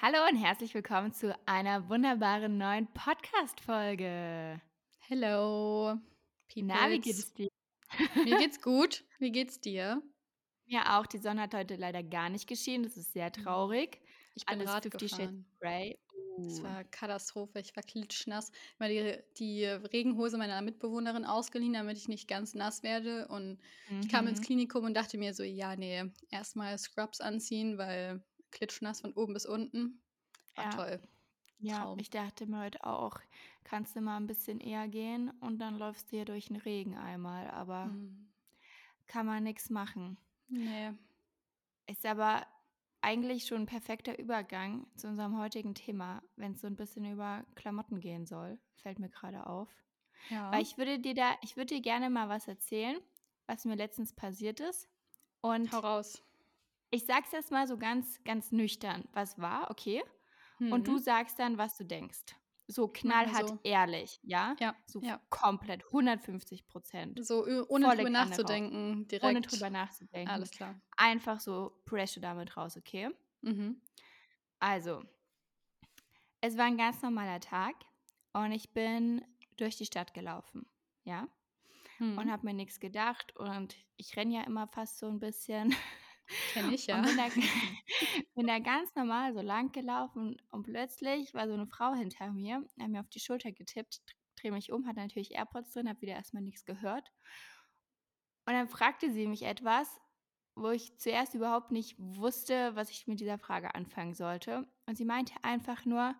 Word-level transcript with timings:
Hallo 0.00 0.18
und 0.30 0.36
herzlich 0.36 0.72
willkommen 0.74 1.12
zu 1.12 1.36
einer 1.46 1.88
wunderbaren 1.88 2.56
neuen 2.56 2.86
Podcast-Folge. 2.92 4.60
Hello, 4.98 5.94
Na, 6.56 6.90
wie 6.90 7.00
geht 7.00 7.16
Peoples. 7.16 7.18
es 7.18 7.34
dir? 7.34 7.48
Mir 8.24 8.38
geht's 8.38 8.60
gut. 8.62 9.04
Wie 9.18 9.30
geht's 9.32 9.60
dir? 9.60 10.02
Mir 10.66 10.96
auch. 10.98 11.06
Die 11.06 11.18
Sonne 11.18 11.42
hat 11.42 11.54
heute 11.54 11.76
leider 11.76 12.02
gar 12.02 12.30
nicht 12.30 12.46
geschienen. 12.46 12.84
Das 12.84 12.96
ist 12.96 13.12
sehr 13.12 13.26
Mhm. 13.26 13.42
traurig. 13.42 14.00
Ich 14.34 14.46
bin 14.46 14.60
Alles 14.60 14.70
Rad 14.70 14.82
Fifty 14.84 15.08
Shades 15.08 15.18
gefahren. 15.18 15.46
Grey. 15.60 15.98
Es 16.38 16.60
Uh. 16.60 16.62
war 16.62 16.84
Katastrophe. 16.84 17.58
Ich 17.58 17.74
war 17.76 17.82
klitschnass. 17.82 18.50
Mir 18.78 18.88
die, 18.88 19.18
die 19.38 19.64
Regenhose 19.66 20.38
meiner 20.38 20.62
Mitbewohnerin 20.62 21.24
ausgeliehen, 21.26 21.74
damit 21.74 21.98
ich 21.98 22.08
nicht 22.08 22.28
ganz 22.28 22.54
nass 22.54 22.82
werde. 22.82 23.28
Und 23.28 23.58
ich 24.00 24.08
kam 24.08 24.26
ins 24.28 24.40
Mhm. 24.40 24.44
Klinikum 24.44 24.84
und 24.84 24.94
dachte 24.94 25.18
mir 25.18 25.34
so, 25.34 25.42
ja, 25.42 25.76
nee, 25.76 26.04
erstmal 26.30 26.78
Scrubs 26.78 27.20
anziehen, 27.20 27.76
weil 27.76 28.22
klitschnass 28.50 29.00
von 29.00 29.12
oben 29.14 29.34
bis 29.34 29.46
unten. 29.46 30.02
War 30.56 30.64
Ja. 30.64 30.70
toll. 30.70 31.00
Ja, 31.58 31.84
Traum. 31.84 31.98
ich 31.98 32.10
dachte 32.10 32.46
mir 32.46 32.60
heute 32.60 32.84
auch, 32.84 33.20
kannst 33.64 33.94
du 33.96 34.00
mal 34.00 34.16
ein 34.16 34.26
bisschen 34.26 34.60
eher 34.60 34.88
gehen 34.88 35.30
und 35.40 35.58
dann 35.58 35.78
läufst 35.78 36.10
du 36.10 36.16
hier 36.16 36.24
durch 36.24 36.46
den 36.46 36.56
Regen 36.56 36.96
einmal. 36.96 37.50
Aber 37.50 37.84
Hm. 37.84 38.32
kann 39.06 39.26
man 39.26 39.42
nichts 39.42 39.70
machen. 39.70 40.16
Nee. 40.48 40.92
Ist 41.86 42.06
aber 42.06 42.46
eigentlich 43.02 43.46
schon 43.46 43.62
ein 43.62 43.66
perfekter 43.66 44.18
Übergang 44.18 44.86
zu 44.96 45.08
unserem 45.08 45.38
heutigen 45.38 45.74
Thema, 45.74 46.22
wenn 46.36 46.52
es 46.52 46.60
so 46.60 46.66
ein 46.66 46.76
bisschen 46.76 47.04
über 47.10 47.44
Klamotten 47.54 48.00
gehen 48.00 48.26
soll, 48.26 48.58
fällt 48.76 48.98
mir 48.98 49.08
gerade 49.08 49.46
auf. 49.46 49.68
Ja. 50.28 50.50
Weil 50.52 50.62
ich 50.62 50.76
würde 50.78 50.98
dir 50.98 51.14
da 51.14 51.34
ich 51.42 51.56
würde 51.56 51.74
dir 51.76 51.80
gerne 51.82 52.10
mal 52.10 52.28
was 52.28 52.46
erzählen, 52.48 53.00
was 53.46 53.64
mir 53.64 53.74
letztens 53.76 54.12
passiert 54.14 54.60
ist. 54.60 54.88
Und 55.40 55.72
Hau 55.72 55.78
raus. 55.80 56.22
Ich 56.90 57.06
sag's 57.06 57.32
erst 57.32 57.50
mal 57.50 57.66
so 57.66 57.78
ganz, 57.78 58.22
ganz 58.24 58.52
nüchtern, 58.52 59.08
was 59.12 59.38
war, 59.38 59.70
okay? 59.70 60.02
Und 60.68 60.88
du 60.88 60.98
Hm. 60.98 60.98
sagst 60.98 61.38
dann, 61.38 61.58
was 61.58 61.76
du 61.76 61.84
denkst. 61.84 62.36
So 62.68 62.88
knallhart 62.88 63.52
so. 63.52 63.58
ehrlich, 63.64 64.20
ja? 64.22 64.56
Ja, 64.58 64.76
So 64.86 65.02
ja. 65.02 65.20
komplett, 65.30 65.84
150% 65.92 67.22
So, 67.22 67.46
ö- 67.46 67.64
ohne 67.68 67.88
Volle 67.88 68.06
drüber 68.06 68.10
nachzudenken, 68.10 69.06
direkt. 69.08 69.22
Ohne 69.24 69.40
drüber 69.42 69.70
nachzudenken. 69.70 70.28
Alles 70.32 70.50
klar. 70.50 70.80
Einfach 70.96 71.40
so 71.40 71.80
Pressure 71.86 72.20
damit 72.22 72.56
raus, 72.56 72.76
okay? 72.76 73.10
Mhm. 73.42 73.80
Also, 74.60 75.02
es 76.40 76.56
war 76.56 76.64
ein 76.66 76.76
ganz 76.78 77.02
normaler 77.02 77.40
Tag 77.40 77.74
und 78.32 78.52
ich 78.52 78.72
bin 78.72 79.24
durch 79.56 79.76
die 79.76 79.86
Stadt 79.86 80.14
gelaufen, 80.14 80.66
ja? 81.04 81.28
Und 82.16 82.30
Hm. 82.30 82.32
habe 82.32 82.46
mir 82.46 82.54
nichts 82.54 82.80
gedacht 82.80 83.36
und 83.36 83.76
ich 83.96 84.16
renne 84.16 84.34
ja 84.36 84.42
immer 84.44 84.68
fast 84.68 84.98
so 84.98 85.08
ein 85.08 85.20
bisschen 85.20 85.74
Kenn 86.48 86.68
ich, 86.68 86.86
ja. 86.86 87.00
und 87.00 87.04
bin 87.04 87.16
da 87.16 87.28
bin 88.34 88.46
da 88.46 88.58
ganz 88.58 88.94
normal 88.94 89.34
so 89.34 89.40
lang 89.40 89.72
gelaufen 89.72 90.36
und 90.50 90.62
plötzlich 90.64 91.34
war 91.34 91.46
so 91.48 91.54
eine 91.54 91.66
Frau 91.66 91.94
hinter 91.94 92.32
mir, 92.32 92.64
hat 92.80 92.88
mir 92.90 93.00
auf 93.00 93.08
die 93.08 93.20
Schulter 93.20 93.52
getippt, 93.52 94.02
drehe 94.36 94.52
mich 94.52 94.72
um, 94.72 94.86
hatte 94.86 95.00
natürlich 95.00 95.32
AirPods 95.34 95.72
drin, 95.72 95.88
habe 95.88 96.00
wieder 96.02 96.14
erst 96.14 96.34
mal 96.34 96.40
nix 96.42 96.64
gehört. 96.64 97.10
Und 98.46 98.54
dann 98.54 98.68
fragte 98.68 99.10
sie 99.12 99.26
mich 99.26 99.42
etwas, 99.42 100.00
wo 100.54 100.70
ich 100.70 100.98
zuerst 100.98 101.34
überhaupt 101.34 101.70
nicht 101.72 101.94
wusste, 101.98 102.74
was 102.76 102.90
ich 102.90 103.06
mit 103.06 103.20
dieser 103.20 103.38
Frage 103.38 103.74
anfangen 103.74 104.14
sollte. 104.14 104.66
Und 104.86 104.96
sie 104.96 105.04
meinte 105.04 105.34
einfach 105.42 105.84
nur: 105.86 106.14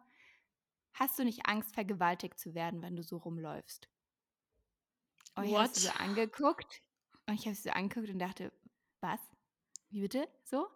„Hast 0.95 1.19
du 1.19 1.25
nicht 1.25 1.47
Angst, 1.47 1.75
vergewaltigt 1.75 2.39
zu 2.39 2.55
werden, 2.55 2.83
wenn 2.83 2.97
du 2.97 3.03
so 3.03 3.17
rumläufst?“ 3.19 3.89
Und 5.35 5.45
ich 5.45 5.57
habe 5.57 5.67
sie 5.67 5.81
so 5.81 5.89
angeguckt 5.91 6.83
und 7.27 7.35
ich 7.35 7.47
habe 7.47 7.55
sie 7.57 7.63
so 7.63 7.71
angeguckt 7.71 8.11
und 8.11 8.19
dachte: 8.21 8.53
„Was? 9.01 9.21
Wie 9.93 10.01
bitte?“ 10.01 10.29
So. 10.45 10.69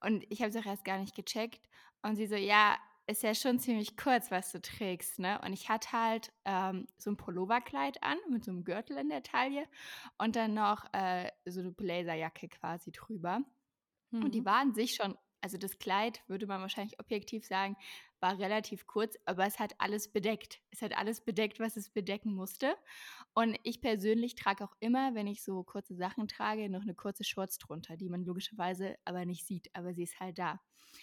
Und 0.00 0.24
ich 0.30 0.40
habe 0.40 0.50
es 0.50 0.56
auch 0.56 0.66
erst 0.66 0.84
gar 0.84 0.98
nicht 0.98 1.14
gecheckt. 1.14 1.68
Und 2.02 2.16
sie 2.16 2.26
so: 2.26 2.34
„Ja, 2.36 2.76
ist 3.06 3.22
ja 3.22 3.34
schon 3.34 3.58
ziemlich 3.58 3.96
kurz, 3.98 4.30
was 4.30 4.52
du 4.52 4.60
trägst, 4.62 5.18
ne?“ 5.18 5.40
Und 5.42 5.52
ich 5.52 5.68
hatte 5.68 5.92
halt, 5.92 6.32
ähm, 6.46 6.86
so 6.98 7.10
'n 7.10 7.16
Pulloverkleid 7.18 8.02
an 8.02 8.18
mit 8.30 8.44
so 8.44 8.52
'nem 8.52 8.64
Gürtel 8.64 8.96
in 8.98 9.10
der 9.10 9.22
Taille 9.22 9.66
und 10.18 10.36
dann 10.36 10.54
noch, 10.54 10.86
äh, 10.94 11.30
so 11.46 11.60
'ne 11.62 11.72
Blazerjacke 11.72 12.48
quasi 12.48 12.92
drüber. 12.92 13.40
Und 14.22 14.34
die 14.34 14.44
Mhm. 14.44 14.46
war 14.46 14.60
an 14.60 14.74
sich 14.74 14.94
schon 14.96 15.16
also 15.44 15.58
das 15.58 15.78
Kleid, 15.78 16.22
würde 16.28 16.46
man 16.48 16.60
wahrscheinlich 16.62 16.98
objektiv 17.00 17.46
sagen, 17.46 17.76
war 18.20 18.38
relativ 18.38 18.86
kurz, 18.86 19.16
aber 19.26 19.46
es 19.46 19.58
hat 19.60 19.74
alles 19.78 20.10
bedeckt. 20.12 20.62
Es 20.70 20.82
hat 20.82 20.96
alles 20.96 21.22
bedeckt, 21.24 21.60
was 21.60 21.76
es 21.76 21.90
bedecken 21.90 22.34
musste. 22.34 22.76
Und 23.34 23.58
ich 23.64 23.80
persönlich 23.82 24.34
trage 24.36 24.64
auch 24.64 24.74
immer, 24.80 25.14
wenn 25.14 25.26
ich 25.26 25.42
so 25.44 25.62
kurze 25.64 25.94
Sachen 25.96 26.28
trage, 26.28 26.68
noch 26.70 26.84
'ne 26.84 26.94
kurze 26.94 27.24
Shorts 27.24 27.58
drunter, 27.58 27.96
die 27.96 28.08
man 28.08 28.24
logischerweise 28.24 28.96
aber 29.04 29.24
nicht 29.26 29.46
sieht, 29.46 29.68
aber 29.74 29.94
sie 29.94 30.04
ist 30.04 30.20
halt 30.20 30.38
da. 30.38 30.60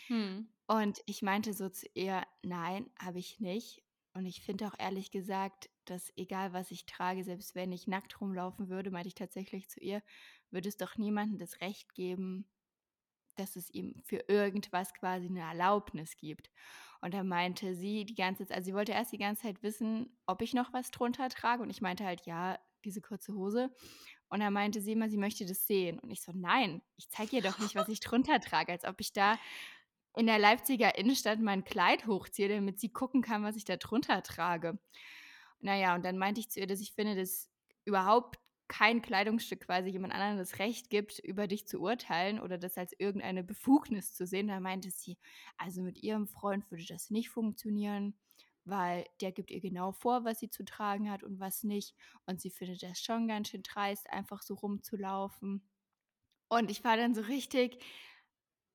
Mhm. 0.09 0.51
Und 0.67 0.99
ich 1.05 1.21
meinte 1.21 1.53
so 1.53 1.69
zu 1.69 1.87
ihr: 1.93 2.23
„Nein, 2.43 2.89
habe 2.99 3.19
ich 3.19 3.39
nicht.“ 3.39 3.83
Und 4.13 4.25
ich 4.25 4.41
finde 4.41 4.67
auch 4.67 4.73
ehrlich 4.77 5.11
gesagt, 5.11 5.69
dass 5.85 6.11
egal 6.17 6.53
was 6.53 6.71
ich 6.71 6.85
trage, 6.85 7.23
selbst 7.23 7.55
wenn 7.55 7.71
ich 7.71 7.87
nackt 7.87 8.19
rumlaufen 8.21 8.67
würde, 8.69 8.91
meinte 8.91 9.07
ich 9.09 9.15
tatsächlich 9.15 9.69
zu 9.69 9.79
ihr, 9.79 10.01
würde 10.49 10.67
es 10.69 10.77
doch 10.77 10.97
niemandem 10.97 11.37
das 11.37 11.61
Recht 11.61 11.93
geben, 11.93 12.49
dass 13.41 13.55
es 13.57 13.69
ihm 13.71 13.95
für 14.05 14.23
irgendwas 14.29 14.93
quasi 14.93 15.29
'ne 15.29 15.41
Erlaubnis 15.41 16.17
gibt. 16.17 16.49
Und 17.01 17.13
dann 17.13 17.27
meinte 17.27 17.75
sie 17.75 18.05
die 18.05 18.15
ganze 18.15 18.45
Zeit 18.47 18.57
also 18.57 18.65
sie 18.67 18.73
wollte 18.75 18.93
erst 18.93 19.11
die 19.13 19.17
ganze 19.17 19.43
Zeit 19.43 19.63
wissen, 19.63 20.17
ob 20.27 20.41
ich 20.41 20.53
noch 20.53 20.73
was 20.73 20.91
drunter 20.91 21.29
trage 21.29 21.63
und 21.63 21.69
ich 21.71 21.81
meinte 21.81 22.05
halt: 22.05 22.25
„Ja, 22.25 22.59
diese 22.85 23.01
kurze 23.01 23.33
Hose.“ 23.35 23.75
Und 24.29 24.39
dann 24.41 24.53
meinte 24.53 24.81
sie 24.81 24.93
immer, 24.93 25.09
sie 25.09 25.17
möchte 25.17 25.45
das 25.45 25.67
sehen. 25.67 25.99
Und 25.99 26.11
ich 26.11 26.21
so: 26.23 26.31
„Nein, 26.35 26.81
ich 26.97 27.09
zeige 27.09 27.37
ihr 27.37 27.41
doch 27.43 27.59
nicht, 27.59 27.75
was 27.75 27.89
ich 27.89 27.99
drunter 28.01 28.39
trage“, 28.41 28.71
als 28.73 28.85
ob 28.85 29.01
ich 29.01 29.13
da 29.13 29.39
in 30.17 30.27
der 30.27 30.39
Leipziger 30.39 30.97
Innenstadt 30.97 31.39
mein 31.39 31.63
Kleid 31.63 32.05
hochziehe, 32.07 32.49
damit 32.49 32.79
sie 32.79 32.91
gucken 32.91 33.21
kann, 33.21 33.43
was 33.43 33.55
ich 33.55 33.65
da 33.65 33.77
drunter 33.77 34.23
trage. 34.23 34.79
Na 35.61 35.75
ja, 35.77 35.95
und 35.95 36.03
dann 36.05 36.17
meinte 36.17 36.41
ich 36.41 36.51
zu 36.51 36.59
ihr, 36.59 36.67
dass 36.67 36.81
ich 36.81 36.93
finde, 36.93 37.15
dass 37.15 37.49
überhaupt 37.85 38.39
kein 38.71 39.01
Kleidungsstück 39.03 39.61
quasi 39.67 39.89
jemand 39.89 40.13
anderem 40.13 40.37
das 40.37 40.59
Recht 40.59 40.89
gibt, 40.89 41.19
über 41.19 41.47
dich 41.47 41.67
zu 41.67 41.79
urteilen 41.81 42.39
oder 42.39 42.57
das 42.57 42.77
als 42.77 42.93
irgendeine 42.97 43.43
Befugnis 43.43 44.13
zu 44.15 44.25
sehen. 44.27 44.47
Da 44.47 44.59
meinte 44.59 44.91
sie: 44.91 45.17
„Also, 45.57 45.81
mit 45.83 46.01
ihrem 46.03 46.27
Freund 46.27 46.69
würde 46.71 46.85
das 46.87 47.11
nicht 47.11 47.29
funktionieren, 47.29 48.15
weil 48.65 49.05
der 49.21 49.31
gibt 49.31 49.51
ihr 49.51 49.61
genau 49.61 49.91
vor, 49.91 50.23
was 50.25 50.39
sie 50.39 50.49
zu 50.49 50.63
tragen 50.65 51.11
hat 51.11 51.23
und 51.23 51.39
was 51.39 51.63
nicht. 51.63 51.95
Und 52.25 52.41
sie 52.41 52.51
findet 52.51 52.83
das 52.83 52.99
schon 53.01 53.27
ganz 53.27 53.49
schön 53.49 53.63
dreist, 53.63 54.09
einfach 54.11 54.41
so 54.41 54.55
rumzulaufen.“ 54.55 55.67
Und 56.49 56.71
ich 56.71 56.83
war 56.83 56.97
dann 56.97 57.15
so 57.15 57.21
richtig: 57.21 57.83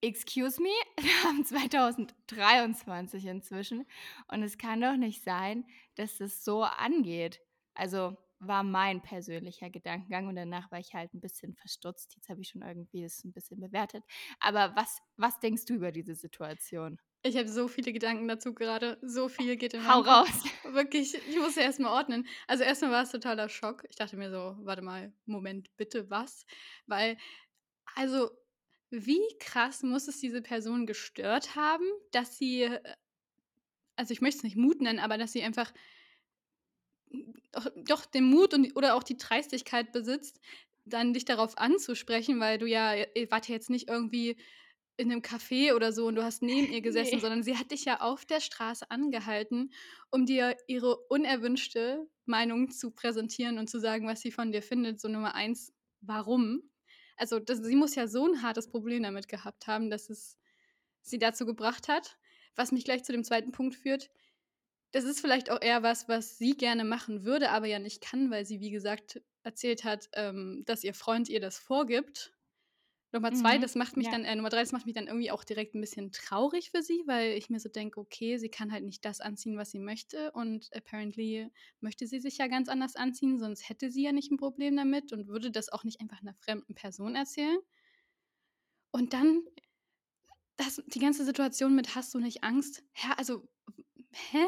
„Excuse 0.02 0.60
me? 0.62 0.70
Wir 1.00 1.24
haben 1.24 1.44
2023 1.44 3.24
inzwischen 3.26 3.86
und 4.28 4.42
es 4.42 4.58
kann 4.58 4.80
doch 4.80 4.96
nicht 4.96 5.22
sein, 5.24 5.66
dass 5.96 6.18
das 6.18 6.44
so 6.44 6.62
angeht.“ 6.64 7.40
Also, 7.74 8.16
war 8.40 8.62
mein 8.64 9.02
persönlicher 9.02 9.70
Gedankengang 9.70 10.28
und 10.28 10.36
danach 10.36 10.70
war 10.70 10.78
ich 10.80 10.94
halt 10.94 11.14
'n 11.14 11.20
bisschen 11.20 11.54
verdutzt. 11.54 12.14
Jetzt 12.16 12.28
habe 12.28 12.40
ich 12.42 12.48
schon 12.50 12.62
irgendwie 12.62 13.02
das 13.02 13.24
'n 13.24 13.32
bisschen 13.32 13.60
bewertet. 13.60 14.04
Aber 14.40 14.74
was 14.76 15.00
was 15.16 15.38
denkst 15.40 15.64
du 15.66 15.74
über 15.74 15.92
diese 15.92 16.14
Situation? 16.14 16.98
Ich 17.24 17.36
habe 17.36 17.48
so 17.48 17.66
viele 17.68 17.92
Gedanken 17.92 18.28
dazu 18.28 18.54
gerade. 18.54 18.98
So 19.02 19.28
viel 19.28 19.56
geht 19.56 19.74
in 19.74 19.88
Hau 19.88 20.00
Kopf. 20.02 20.06
raus. 20.06 20.42
Wirklich, 20.64 21.14
ich 21.14 21.36
muss 21.38 21.56
erst 21.56 21.80
mal 21.80 21.90
ordnen. 21.92 22.26
Also, 22.46 22.64
erst 22.64 22.82
mal 22.82 22.90
war 22.90 23.02
es 23.02 23.10
totaler 23.10 23.48
Schock. 23.48 23.84
Ich 23.88 23.96
dachte 23.96 24.16
mir 24.16 24.30
so: 24.30 24.56
„Warte 24.64 24.82
mal, 24.82 25.12
Moment, 25.24 25.76
bitte 25.76 26.10
was?“ 26.10 26.44
Weil 26.86 27.16
also, 27.96 28.30
wie 28.90 29.20
krass 29.40 29.82
muss 29.82 30.08
es 30.08 30.20
diese 30.20 30.42
Person 30.42 30.86
gestört 30.86 31.56
haben, 31.56 31.84
dass 32.12 32.38
sie, 32.38 32.62
äh 32.64 32.80
also, 33.98 34.12
ich 34.12 34.20
möchte 34.20 34.38
es 34.38 34.44
nicht 34.44 34.56
Mut 34.56 34.80
nennen, 34.82 34.98
aber 34.98 35.16
dass 35.18 35.32
sie 35.32 35.42
einfach 35.42 35.72
doch 37.76 38.06
den 38.06 38.24
Mut 38.24 38.54
und 38.54 38.76
oder 38.76 38.94
auch 38.94 39.02
die 39.02 39.16
Dreistigkeit 39.16 39.92
besitzt, 39.92 40.40
dann 40.84 41.12
dich 41.14 41.24
darauf 41.24 41.58
anzusprechen, 41.58 42.40
weil 42.40 42.58
du 42.58 42.66
ja 42.66 42.94
ihr 42.94 43.30
wart 43.30 43.48
ja 43.48 43.54
jetzt 43.54 43.70
nicht 43.70 43.88
irgendwie 43.88 44.36
in 44.98 45.08
'nem 45.08 45.20
Café 45.22 45.74
oder 45.74 45.92
so 45.92 46.06
und 46.06 46.14
du 46.16 46.24
hast 46.24 46.42
neben 46.42 46.70
ihr 46.70 46.80
gesessen, 46.82 47.18
Ne. 47.18 47.20
sondern 47.20 47.42
sie 47.42 47.56
hat 47.58 47.70
dich 47.72 47.84
ja 47.86 48.00
auf 48.00 48.24
der 48.24 48.40
Straße 48.40 48.90
angehalten, 48.90 49.72
um 50.10 50.26
dir 50.26 50.56
ihre 50.68 50.96
unerwünschte 51.08 52.08
Meinung 52.26 52.70
zu 52.70 52.92
präsentieren 52.92 53.58
und 53.58 53.68
zu 53.70 53.78
sagen, 53.80 54.06
was 54.08 54.20
sie 54.22 54.32
von 54.32 54.52
dir 54.52 54.62
findet. 54.62 55.00
So 55.00 55.08
Nummer 55.08 55.34
1, 55.34 55.72
warum? 56.00 56.70
Also, 57.16 57.38
das 57.40 57.58
sie 57.64 57.76
muss 57.76 57.94
ja 57.94 58.08
so 58.08 58.26
'n 58.26 58.42
hartes 58.42 58.68
Problem 58.70 59.02
damit 59.04 59.28
gehabt 59.28 59.66
haben, 59.66 59.90
dass 59.90 60.10
es 60.10 60.38
sie 61.02 61.18
dazu 61.18 61.46
gebracht 61.46 61.88
hat. 61.88 62.18
Was 62.56 62.72
mich 62.72 62.84
gleich 62.84 63.04
zu 63.04 63.12
dem 63.12 63.24
2. 63.24 63.52
Punkt 63.52 63.74
führt. 63.76 64.10
Das 64.96 65.04
ist 65.04 65.20
vielleicht 65.20 65.50
auch 65.50 65.60
eher 65.60 65.82
was, 65.82 66.08
was 66.08 66.38
sie 66.38 66.56
gerne 66.56 66.82
machen 66.82 67.26
würde, 67.26 67.50
aber 67.50 67.66
ja 67.66 67.78
nicht 67.78 68.00
kann, 68.00 68.30
weil 68.30 68.46
sie, 68.46 68.60
wie 68.60 68.70
gesagt, 68.70 69.20
erzählt 69.42 69.84
hat, 69.84 70.08
ähm, 70.14 70.62
dass 70.64 70.84
ihr 70.84 70.94
Freund 70.94 71.28
ihr 71.28 71.38
das 71.40 71.58
vorgibt. 71.58 72.32
Nummer 73.12 73.32
2, 73.34 73.58
Mhm, 73.58 73.60
das 73.60 73.74
macht 73.76 73.96
mich 73.96 74.08
ja. 74.08 74.10
dann 74.10 74.24
äh, 74.24 74.36
Nummer 74.36 74.50
3, 74.50 74.60
das 74.62 74.72
macht 74.72 74.86
mich 74.86 74.94
dann 74.94 75.08
irgendwie 75.08 75.30
auch 75.32 75.44
direkt 75.44 75.74
'n 75.74 75.80
bisschen 75.82 76.12
traurig 76.12 76.70
für 76.72 76.82
sie, 76.82 77.02
weil 77.06 77.32
ich 77.34 77.50
mir 77.50 77.60
so 77.60 77.68
denke: 77.68 78.00
„Okay, 78.00 78.38
sie 78.38 78.50
kann 78.50 78.72
halt 78.72 78.84
nicht 78.84 79.04
das 79.04 79.20
anziehen, 79.20 79.58
was 79.58 79.70
sie 79.72 79.80
möchte 79.80 80.32
und 80.32 80.68
apparently 80.74 81.50
möchte 81.80 82.06
sie 82.06 82.20
sich 82.20 82.38
ja 82.38 82.48
ganz 82.48 82.68
anders 82.68 82.96
anziehen, 82.96 83.38
sonst 83.38 83.68
hätte 83.68 83.90
sie 83.90 84.04
ja 84.04 84.12
nicht 84.12 84.32
'n 84.32 84.38
Problem 84.38 84.76
damit 84.76 85.12
und 85.12 85.28
würde 85.28 85.50
das 85.52 85.70
auch 85.72 85.84
nicht 85.84 86.00
einfach 86.00 86.22
'ner 86.22 86.34
fremden 86.40 86.74
Person 86.74 87.16
erzählen.“ 87.16 87.58
Und 88.92 89.12
dann 89.12 89.44
das 90.56 90.82
die 90.86 90.98
ganze 90.98 91.24
Situation 91.24 91.74
mit 91.74 91.94
„Hast 91.94 92.14
du 92.14 92.18
nicht 92.18 92.44
Angst?“ 92.44 92.82
Hä, 92.94 93.08
also, 93.16 93.48
hä? 94.32 94.46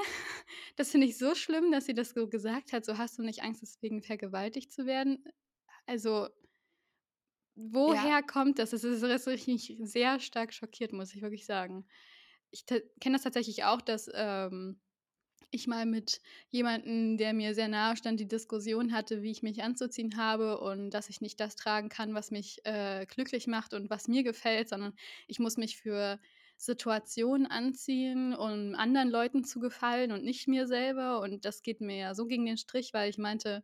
Das 0.76 0.91
finde 0.91 1.06
ich 1.06 1.19
so 1.19 1.35
schlimm, 1.35 1.73
dass 1.73 1.87
sie 1.87 1.94
das 1.94 2.11
so 2.11 2.29
gesagt 2.29 2.73
hat, 2.73 2.85
so: 2.85 2.99
„Hast 2.99 3.19
du 3.19 3.23
nicht 3.23 3.43
Angst, 3.43 3.62
deswegen 3.62 4.03
vergewaltigt 4.03 4.73
zu 4.73 4.87
werden?“ 4.87 5.25
Also 5.87 6.29
Ja. 7.87 8.09
woher 8.09 8.23
kommt 8.23 8.59
das? 8.59 8.70
Das 8.70 8.85
ist 8.85 9.03
das 9.03 9.26
hat 9.26 9.47
mich 9.47 9.76
sehr 9.82 10.20
stark 10.20 10.53
schockiert, 10.55 10.93
muss 10.93 11.15
ich 11.15 11.23
wirklich 11.23 11.47
sagen. 11.47 11.87
Ich 12.50 12.67
kenne 12.67 12.82
das 13.17 13.23
tatsächlich 13.23 13.65
auch, 13.65 13.81
dass, 13.82 14.11
ähm, 14.15 14.81
ich 15.50 15.67
mal 15.69 15.87
mit 15.87 16.21
jemandem, 16.50 17.19
der 17.19 17.35
mir 17.35 17.55
sehr 17.55 17.69
nahe 17.69 17.97
stand, 17.97 18.21
die 18.21 18.29
Diskussion 18.29 18.93
hatte, 18.93 19.23
wie 19.23 19.31
ich 19.32 19.43
mich 19.43 19.62
anzuziehen 19.62 20.17
habe 20.19 20.61
und 20.61 20.91
dass 20.91 21.11
ich 21.11 21.21
nicht 21.23 21.41
das 21.41 21.56
tragen 21.56 21.88
kann, 21.91 22.14
was 22.14 22.31
mich, 22.32 22.64
äh, 22.67 23.06
glücklich 23.06 23.47
macht 23.49 23.75
und 23.75 23.91
was 23.91 24.09
mir 24.09 24.25
gefällt, 24.25 24.69
sondern 24.71 24.94
ich 25.29 25.38
muss 25.41 25.56
mich 25.59 25.79
für 25.79 26.21
Situationen 26.59 27.47
anziehen, 27.47 28.35
um 28.35 28.75
anderen 28.75 29.11
Leuten 29.11 29.45
zu 29.45 29.61
gefallen 29.61 30.13
und 30.13 30.25
nicht 30.25 30.49
mir 30.49 30.67
selber. 30.67 31.21
Und 31.21 31.45
das 31.45 31.63
geht 31.63 31.81
mir 31.81 31.97
ja 31.97 32.15
so 32.15 32.27
gegen 32.27 32.45
den 32.47 32.59
Strich, 32.59 32.93
weil 32.93 33.11
ich 33.11 33.19
meinte, 33.19 33.63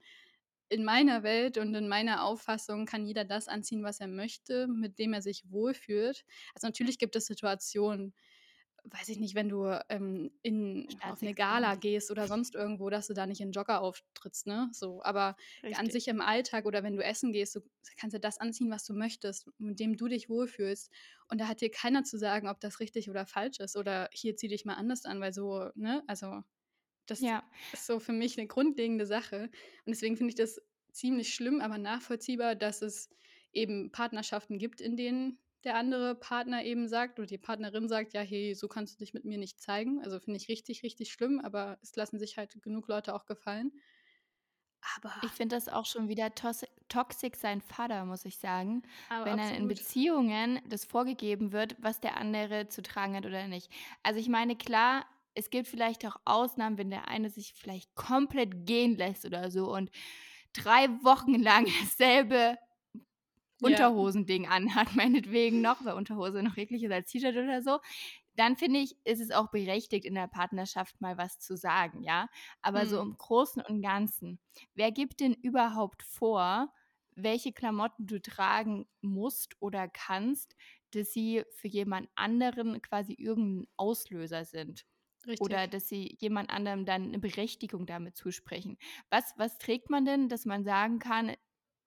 in 0.68 0.84
meiner 0.84 1.22
Welt 1.22 1.58
und 1.58 1.74
in 1.74 1.88
meiner 1.88 2.24
Auffassung 2.24 2.86
kann 2.86 3.06
jeder 3.06 3.24
das 3.24 3.48
anziehen, 3.48 3.84
was 3.84 4.00
er 4.00 4.08
möchte, 4.08 4.66
mit 4.66 4.98
dem 4.98 5.12
er 5.12 5.22
sich 5.22 5.50
wohlfühlt. 5.50 6.24
Also, 6.54 6.66
natürlich 6.66 6.98
gibt 6.98 7.16
es 7.16 7.26
Situationen, 7.26 8.14
weiß 8.84 9.08
ich 9.08 9.18
nicht, 9.18 9.34
wenn 9.34 9.48
du, 9.48 9.64
ähm, 9.88 10.30
in 10.42 11.00
auf 11.06 11.22
'ne 11.22 11.34
Gala 11.34 11.74
gehst 11.76 12.10
oder 12.10 12.26
sonst 12.28 12.54
irgendwo, 12.54 12.90
dass 12.90 13.06
du 13.06 13.14
da 13.14 13.26
nicht 13.26 13.40
in 13.40 13.52
Jogger 13.52 13.80
auftrittst, 13.80 14.46
ne, 14.46 14.68
so. 14.72 15.02
Aber 15.02 15.36
an 15.72 15.88
Richtig. 15.88 15.90
sich 15.90 16.08
im 16.08 16.20
Alltag 16.20 16.66
oder 16.66 16.82
wenn 16.82 16.96
du 16.96 17.02
essen 17.04 17.32
gehst, 17.32 17.54
du 17.56 17.60
kannst 17.96 18.12
ja 18.14 18.18
das 18.20 18.38
anziehen, 18.38 18.70
was 18.70 18.84
du 18.84 18.94
möchtest, 18.94 19.48
mit 19.58 19.80
dem 19.80 19.96
du 19.96 20.08
dich 20.08 20.28
wohlfühlst. 20.28 20.90
Und 21.28 21.40
da 21.40 21.48
hat 21.48 21.60
dir 21.62 21.70
keiner 21.70 22.04
zu 22.04 22.18
sagen, 22.18 22.48
ob 22.48 22.60
das 22.60 22.80
richtig 22.80 23.10
oder 23.10 23.26
falsch 23.26 23.58
ist 23.60 23.76
oder: 23.76 24.08
„Hier, 24.12 24.36
zieh 24.36 24.48
dich 24.48 24.64
mal 24.64 24.74
anders 24.74 25.04
an“, 25.06 25.20
weil 25.20 25.32
so 25.32 25.70
ne, 25.74 26.02
also, 26.06 26.42
das 27.06 27.20
Ja. 27.20 27.44
ist 27.72 27.86
so 27.86 28.00
für 28.00 28.12
mich 28.14 28.36
'ne 28.38 28.46
grundlegende 28.48 29.06
Sache. 29.06 29.44
Und 29.86 29.92
deswegen 29.94 30.16
finde 30.16 30.30
ich 30.30 30.36
das 30.36 30.60
ziemlich 30.92 31.34
schlimm, 31.34 31.60
aber 31.60 31.78
nachvollziehbar, 31.78 32.56
dass 32.56 32.82
es 32.82 33.10
eben 33.52 33.92
Partnerschaften 33.92 34.58
gibt, 34.58 34.80
in 34.82 34.96
denen 34.96 35.40
der 35.64 35.76
andere 35.76 36.14
Partner 36.14 36.64
eben 36.64 36.88
sagt 36.88 37.18
oder 37.18 37.26
die 37.26 37.38
Partnerin 37.38 37.88
sagt: 37.88 38.12
„Ja, 38.14 38.20
hey, 38.22 38.54
so 38.54 38.68
kannst 38.68 38.94
du 38.94 38.98
dich 38.98 39.14
mit 39.14 39.24
mir 39.24 39.38
nicht 39.38 39.60
zeigen.“ 39.60 40.00
Also, 40.02 40.20
finde 40.20 40.38
ich 40.38 40.48
richtig, 40.48 40.82
richtig 40.82 41.12
schlimm, 41.12 41.40
aber 41.40 41.78
es 41.82 41.94
lassen 41.96 42.18
sich 42.18 42.36
halt 42.38 42.60
genug 42.62 42.88
Leute 42.88 43.14
auch 43.14 43.26
gefallen. 43.26 43.72
Aber 44.96 45.12
Ich 45.20 45.32
finde 45.32 45.56
das 45.56 45.68
auch 45.68 45.86
schon 45.86 46.08
wieder 46.08 46.34
toxic 46.88 47.36
sein 47.36 47.62
Vater, 47.62 48.04
muss 48.04 48.24
ich 48.26 48.36
sagen, 48.38 48.82
Aber 49.08 49.24
wenn 49.24 49.38
dann 49.38 49.54
in. 49.54 49.68
Beziehungen 49.68 50.60
das 50.68 50.84
vorgegeben 50.84 51.52
wird, 51.52 51.76
was 51.80 52.00
der 52.00 52.16
andere 52.18 52.68
zu 52.68 52.82
tragen 52.82 53.16
hat 53.16 53.24
oder 53.24 53.48
nicht. 53.48 53.70
Also, 54.02 54.20
ich 54.20 54.28
meine, 54.28 54.54
klar, 54.56 55.06
es 55.34 55.48
gibt 55.50 55.66
vielleicht 55.66 56.06
auch 56.06 56.16
Ausnahmen, 56.26 56.76
wenn 56.78 56.90
der 56.90 57.08
eine 57.08 57.30
sich 57.30 57.54
vielleicht 57.54 57.94
komplett 57.94 58.66
gehen 58.66 58.96
lässt 58.96 59.24
oder 59.24 59.50
so 59.50 59.72
und 59.74 59.90
3 60.52 60.88
Wochen 61.02 61.42
lang 61.42 61.66
dasselbe 61.80 62.58
Ja. 63.60 63.94
Unterhosending 63.94 64.46
anhat, 64.48 64.94
meinetwegen 64.96 65.60
noch, 65.62 65.84
weil 65.84 65.94
Unterhose 65.94 66.42
noch 66.42 66.56
ist 66.56 66.92
als 66.92 67.10
T-Shirt 67.10 67.36
oder 67.36 67.62
so. 67.62 67.78
Dann 68.36 68.56
finde 68.56 68.80
ich, 68.80 68.96
ist 69.04 69.20
es 69.20 69.30
auch 69.30 69.50
berechtigt, 69.50 70.04
in 70.06 70.14
der 70.14 70.28
Partnerschaft 70.28 71.00
mal 71.00 71.16
was 71.18 71.38
zu 71.38 71.56
sagen, 71.56 72.02
ja? 72.02 72.28
Aber 72.62 72.86
so 72.86 73.00
Mhm. 73.00 73.02
im 73.02 73.16
Großen 73.16 73.62
und 73.62 73.82
Ganzen, 73.82 74.40
wer 74.74 74.92
gibt 74.92 75.20
denn 75.20 75.34
überhaupt 75.34 76.02
vor, 76.02 76.72
welche 77.16 77.52
Klamotten 77.52 78.06
du 78.06 78.20
tragen 78.20 78.88
musst 79.00 79.54
oder 79.60 79.88
kannst, 79.88 80.56
dass 80.92 81.12
sie 81.12 81.44
für 81.52 81.68
jemand 81.68 82.08
anderen 82.16 82.82
quasi 82.82 83.14
irgend 83.14 83.66
'n 83.66 83.68
Auslöser 83.76 84.44
sind 84.44 84.84
oder 85.38 85.66
Richtig. 85.66 85.68
dass 85.68 85.88
sie 85.88 86.16
jemand 86.20 86.50
anderem 86.50 86.84
dann 86.86 87.10
'ne 87.12 87.18
Berechtigung 87.20 87.86
damit 87.86 88.16
zusprechen? 88.16 88.78
Was 89.10 89.32
was 89.36 89.58
trägt 89.58 89.90
man 89.90 90.04
denn, 90.04 90.28
dass 90.28 90.44
man 90.46 90.64
sagen 90.64 90.98
kann: 90.98 91.34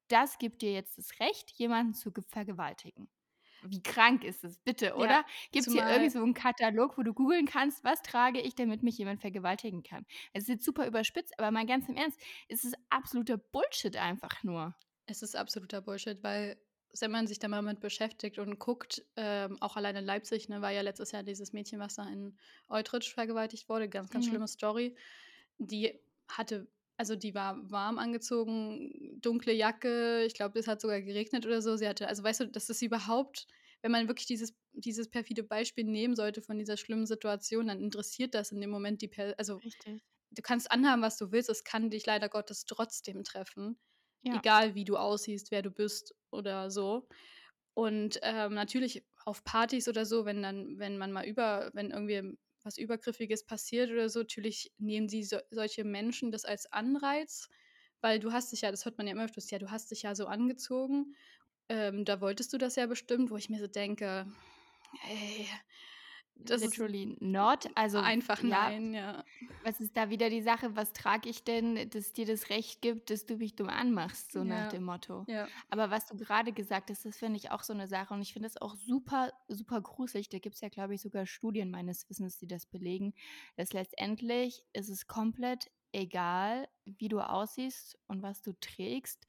„Das 0.09 0.37
gibt 0.39 0.61
dir 0.61 0.73
jetzt 0.73 0.97
das 0.97 1.19
Recht, 1.19 1.51
jemanden 1.51 1.93
zu 1.93 2.11
ge 2.11 2.23
vergewaltigen?“ 2.27 3.09
Wie 3.61 3.81
krank 3.83 4.23
ist 4.23 4.43
das 4.43 4.57
bitte, 4.59 4.95
Ja, 4.95 5.13
oder? 5.13 5.23
Gibt's 5.51 5.71
hier 5.71 5.87
irgend 5.87 6.11
zumal 6.11 6.11
so 6.11 6.19
'n 6.23 6.33
Katalog, 6.33 6.97
wo 6.97 7.03
du 7.03 7.13
googeln 7.13 7.45
kannst: 7.45 7.83
„Was 7.83 8.01
trage 8.01 8.41
ich, 8.41 8.55
damit 8.55 8.81
mich 8.83 8.97
jemand 8.97 9.21
vergewaltigen 9.21 9.83
kann?“ 9.83 10.05
Es 10.33 10.43
ist 10.43 10.49
jetzt 10.49 10.65
super 10.65 10.87
überspitzt, 10.87 11.33
aber 11.39 11.51
mal 11.51 11.65
ganz 11.65 11.87
im 11.87 11.95
Ernst, 11.95 12.19
es 12.49 12.63
ist 12.63 12.75
absoluter 12.89 13.37
Bullshit 13.37 13.95
einfach 13.97 14.43
nur. 14.43 14.75
Es 15.05 15.21
ist 15.21 15.35
absoluter 15.35 15.81
Bullshit, 15.81 16.21
weil 16.23 16.57
wenn 16.99 17.11
man 17.11 17.27
sich 17.27 17.39
da 17.39 17.47
mal 17.47 17.61
mit 17.61 17.79
beschäftigt 17.79 18.39
und 18.39 18.59
guckt, 18.59 19.05
ähm, 19.15 19.57
auch 19.61 19.75
allein 19.77 19.95
in 19.95 20.05
Leipzig, 20.05 20.49
ne, 20.49 20.61
war 20.61 20.71
ja 20.71 20.81
letztes 20.81 21.11
Jahr 21.11 21.23
dieses 21.23 21.53
Mädchen, 21.53 21.79
was 21.79 21.95
da 21.95 22.07
in 22.09 22.37
Eutrich 22.67 23.13
vergewaltigt 23.13 23.69
wurde, 23.69 23.87
ganz, 23.89 24.09
ganz 24.09 24.25
Mhm. 24.25 24.27
schlimme 24.27 24.47
Story. 24.47 24.95
Die 25.59 25.99
hatte 26.29 26.67
also, 26.97 27.15
die 27.15 27.35
war 27.35 27.57
warm 27.71 27.99
angezogen, 27.99 29.19
dunkle 29.21 29.53
Jacke, 29.53 30.25
ich 30.25 30.33
glaube, 30.33 30.59
es 30.59 30.67
hat 30.67 30.81
sogar 30.81 31.01
geregnet 31.01 31.45
oder 31.45 31.61
so. 31.61 31.75
Sie 31.77 31.87
hatte 31.87 32.07
also, 32.07 32.23
weißt 32.23 32.41
du, 32.41 32.47
dass 32.49 32.67
das 32.67 32.81
überhaupt 32.81 33.47
wenn 33.83 33.91
man 33.91 34.07
wirklich 34.07 34.25
dieses 34.27 34.55
dieses 34.73 35.07
perfide 35.09 35.43
Beispiel 35.43 35.83
nehmen 35.85 36.15
sollte 36.15 36.41
von 36.41 36.57
dieser 36.57 36.77
schlimmen 36.77 37.05
Situation, 37.05 37.67
dann 37.67 37.79
interessiert 37.83 38.33
das 38.35 38.51
in 38.51 38.59
dem 38.61 38.71
Moment 38.71 39.01
die 39.03 39.07
Per 39.07 39.35
also, 39.37 39.61
Richtig. 39.63 40.01
du 40.31 40.41
kannst 40.41 40.71
anhaben, 40.71 41.01
was 41.01 41.17
du 41.17 41.31
willst, 41.31 41.49
es 41.49 41.63
kann 41.63 41.89
dich 41.91 42.05
leider 42.05 42.29
Gottes 42.29 42.65
trotzdem 42.65 43.23
treffen, 43.23 43.79
Ja. 44.23 44.43
egal 44.43 44.75
wie 44.75 44.85
du 44.85 44.97
aussiehst, 44.97 45.51
wer 45.51 45.61
du 45.63 45.71
bist 45.71 46.15
oder 46.31 46.71
so. 46.71 47.07
Und, 47.75 48.19
ähm, 48.23 48.53
natürlich 48.55 49.05
auf 49.25 49.43
Partys 49.43 49.87
oder 49.89 50.05
so, 50.05 50.25
wenn 50.25 50.41
dann 50.43 50.79
wenn 50.79 50.97
man 50.97 51.11
mal 51.13 51.25
über 51.27 51.71
wenn 51.73 51.91
irgendwie 51.91 52.37
was 52.67 52.77
Übergriffiges 52.77 53.45
passiert 53.45 53.91
oder 53.91 54.09
so, 54.09 54.19
natürlich 54.21 54.73
nehmen 54.79 55.09
sie 55.09 55.23
so 55.23 55.39
solche 55.51 55.85
Menschen 55.85 56.31
das 56.31 56.45
als 56.45 56.71
Anreiz, 56.73 57.49
weil 58.01 58.19
du 58.19 58.33
hast 58.33 58.51
dich 58.53 58.61
ja 58.61 58.71
das 58.71 58.85
hört 58.85 58.97
man 58.99 59.07
ja 59.07 59.13
immer 59.13 59.25
öfters: 59.25 59.49
„Ja, 59.51 59.59
du 59.59 59.71
hast 59.71 59.91
dich 59.91 60.03
ja 60.03 60.15
so 60.15 60.27
angezogen, 60.27 61.15
ähm, 61.69 62.05
da 62.05 62.21
wolltest 62.21 62.53
du 62.53 62.57
das 62.59 62.75
ja 62.77 62.87
bestimmt“, 62.87 63.31
wo 63.31 63.37
ich 63.37 63.49
mir 63.49 63.59
so 63.59 63.67
denke: 63.67 64.27
„Ey, 65.09 65.47
das 66.45 66.65
ist 66.65 66.73
Literally 66.73 67.15
not. 67.19 67.67
Also, 67.75 68.03
einfach 68.03 68.41
ja, 68.41 68.71
nein“, 68.71 68.93
ja. 68.93 69.23
was 69.63 69.79
ist 69.81 69.97
da 69.97 70.09
wieder 70.09 70.29
die 70.29 70.41
Sache? 70.41 70.75
Was 70.75 70.93
trage 70.93 71.29
ich 71.29 71.43
denn, 71.43 71.89
das 71.89 72.13
dir 72.13 72.25
das 72.25 72.49
Recht 72.49 72.81
gibt, 72.81 73.09
dass 73.09 73.25
du 73.25 73.37
mich 73.37 73.55
dumm 73.55 73.69
anmachst, 73.69 74.31
so 74.33 74.43
nach 74.43 74.65
Ja, 74.65 74.67
dem 74.67 74.83
Motto. 74.83 75.27
ja. 75.27 75.51
Aber 75.69 75.91
was 75.91 76.07
du 76.07 76.17
grade 76.17 76.53
gesagt 76.53 76.89
hast, 76.91 77.05
das 77.05 77.17
finde 77.17 77.37
ich 77.37 77.51
auch 77.51 77.63
so 77.63 77.73
'ne 77.73 77.87
Sache 77.87 78.13
und 78.13 78.21
ich 78.21 78.33
finde 78.33 78.47
das 78.49 78.57
auch 78.61 78.75
super, 78.75 79.33
super 79.49 79.81
gruselig. 79.81 80.29
Da 80.29 80.39
gibt's 80.39 80.61
ja, 80.61 80.69
glaube 80.69 80.95
ich, 80.95 81.01
sogar 81.01 81.25
Studien 81.27 81.71
meines 81.71 82.09
Wissens, 82.09 82.37
die 82.39 82.47
das 82.47 82.65
belegen, 82.67 83.13
dass 83.57 83.73
letztendlich 83.73 84.63
ist 84.73 84.89
es 84.89 85.07
komplett 85.07 85.71
egal, 85.93 86.69
wie 86.85 87.09
du 87.09 87.19
aussiehst 87.21 87.97
und 88.07 88.21
was 88.23 88.41
du 88.43 88.53
trägst, 88.59 89.27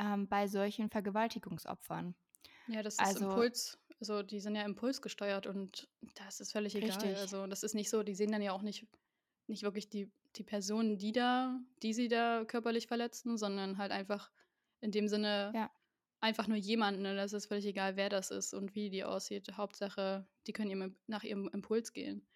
ähm, 0.00 0.28
bei 0.28 0.48
solchen 0.48 0.90
Vergewaltigungsopfern. 0.90 2.16
Ja, 2.68 2.82
das 2.82 3.00
ist 3.00 3.14
Also 3.14 3.16
Impuls 3.16 3.78
also, 4.00 4.22
die 4.22 4.40
sind 4.40 4.56
ja 4.56 4.64
impulsgesteuert 4.64 5.46
und 5.46 5.88
da 6.14 6.28
ist 6.28 6.52
völlig 6.52 6.74
egal. 6.74 7.14
Richtig. 7.14 7.16
Also, 7.16 7.46
das 7.46 7.62
ist 7.62 7.74
nicht 7.74 7.90
so 7.90 8.02
die 8.02 8.14
sehen 8.14 8.32
dann 8.32 8.42
ja 8.42 8.52
auch 8.52 8.62
nicht 8.62 8.86
nicht 9.48 9.62
wirklich 9.62 9.88
die 9.88 10.12
die 10.36 10.44
Person, 10.44 10.98
die 10.98 11.12
da 11.12 11.60
die 11.82 11.94
sie 11.94 12.08
da 12.08 12.44
körperlich 12.46 12.86
verletzen, 12.88 13.38
sondern 13.38 13.78
halt 13.78 13.92
einfach 13.92 14.30
in 14.80 14.90
dem 14.92 15.08
Sinne 15.08 15.54
Ja. 15.54 15.70
einfach 16.20 16.48
nur 16.48 16.58
jemanden, 16.58 17.02
ne? 17.02 17.16
Das 17.16 17.32
ist 17.34 17.46
völlig 17.46 17.66
egal, 17.66 17.96
wer 17.96 18.08
das 18.10 18.30
ist 18.32 18.54
und 18.54 18.74
wie 18.74 18.90
die 18.90 19.04
aussieht. 19.04 19.56
Hauptsache, 19.56 20.28
die 20.46 20.52
können 20.52 20.70
ihrem 20.70 20.96
nach 21.06 21.24
ihrem 21.24 21.48
Impuls 21.48 21.92
gehen. 21.94 22.28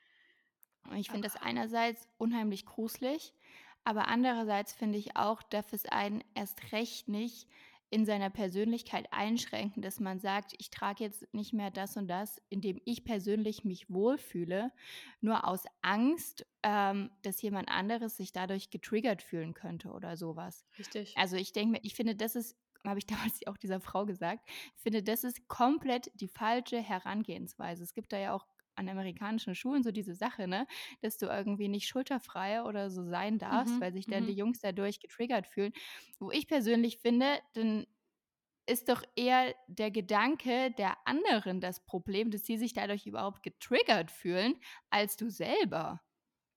Und 0.84 0.96
ich 0.96 1.10
finde 1.10 1.26
das 1.26 1.36
einerseits 1.36 2.08
unheimlich 2.18 2.66
gruselig, 2.66 3.34
aber 3.84 4.08
andererseits 4.08 4.72
finde 4.72 4.98
ich 4.98 5.16
auch, 5.16 5.42
darf 5.42 5.72
es 5.72 5.86
einen 5.86 6.22
erst 6.34 6.72
recht 6.72 7.08
nicht 7.08 7.48
in 7.90 8.06
seiner 8.06 8.30
Persönlichkeit 8.30 9.12
einschränken, 9.12 9.82
dass 9.82 10.00
man 10.00 10.20
sagt: 10.20 10.54
„Ich 10.58 10.70
trage 10.70 11.04
jetzt 11.04 11.32
nicht 11.34 11.52
mehr 11.52 11.70
das 11.70 11.96
und 11.96 12.08
das, 12.08 12.40
in 12.48 12.60
dem 12.60 12.80
ich 12.84 13.04
persönlich 13.04 13.64
mich 13.64 13.90
wohlfühle, 13.90 14.72
nur 15.20 15.46
aus 15.46 15.64
Angst, 15.82 16.46
ähm, 16.62 17.10
dass 17.22 17.42
jemand 17.42 17.68
anderes 17.68 18.16
sich 18.16 18.32
dadurch 18.32 18.70
getriggert 18.70 19.22
fühlen 19.22 19.54
könnte“, 19.54 19.90
oder 19.90 20.16
so 20.16 20.36
was. 20.36 20.64
Richtig. 20.78 21.16
Also, 21.16 21.36
ich 21.36 21.52
denke 21.52 21.72
mir 21.72 21.80
ich 21.82 21.94
finde, 21.94 22.14
das 22.16 22.36
ist 22.36 22.56
habe 22.86 22.98
ich 22.98 23.06
damals 23.06 23.46
auch 23.46 23.58
dieser 23.58 23.80
Frau 23.80 24.06
gesagt, 24.06 24.48
ich 24.76 24.82
finde, 24.82 25.02
das 25.02 25.22
ist 25.24 25.48
komplett 25.48 26.10
die 26.14 26.28
falsche 26.28 26.80
Herangehensweise. 26.80 27.82
Es 27.82 27.92
gibt 27.92 28.12
da 28.12 28.18
ja 28.18 28.32
auch 28.34 28.46
an 28.80 28.88
amerikanischen 28.88 29.54
Schulen 29.54 29.82
so 29.84 29.92
diese 29.92 30.14
Sache, 30.14 30.48
ne, 30.48 30.66
dass 31.02 31.18
du 31.18 31.26
irgendwie 31.26 31.68
nicht 31.68 31.88
schulterfrei 31.88 32.62
oder 32.64 32.90
so 32.90 33.04
sein 33.04 33.38
darfst, 33.38 33.78
Mhm, 33.78 33.82
weil 33.82 33.92
sich 33.92 34.08
dann 34.08 34.26
die 34.26 34.32
mhm. 34.32 34.36
Jungs 34.36 34.60
dadurch 34.60 35.00
getriggert 35.00 35.46
fühlen. 35.46 35.72
Wo 36.18 36.30
ich 36.30 36.48
persönlich 36.48 36.98
finde, 36.98 37.38
dann 37.54 37.86
ist 38.66 38.88
doch 38.88 39.02
eher 39.16 39.54
der 39.68 39.90
Gedanke 39.90 40.70
der 40.72 40.96
anderen 41.06 41.60
das 41.60 41.84
Problem, 41.84 42.30
dass 42.30 42.42
sie 42.44 42.56
sich 42.58 42.72
dadurch 42.72 43.06
überhaupt 43.06 43.42
getriggert 43.42 44.10
fühlen, 44.10 44.54
als 44.90 45.16
du 45.16 45.28
selber. 45.30 46.00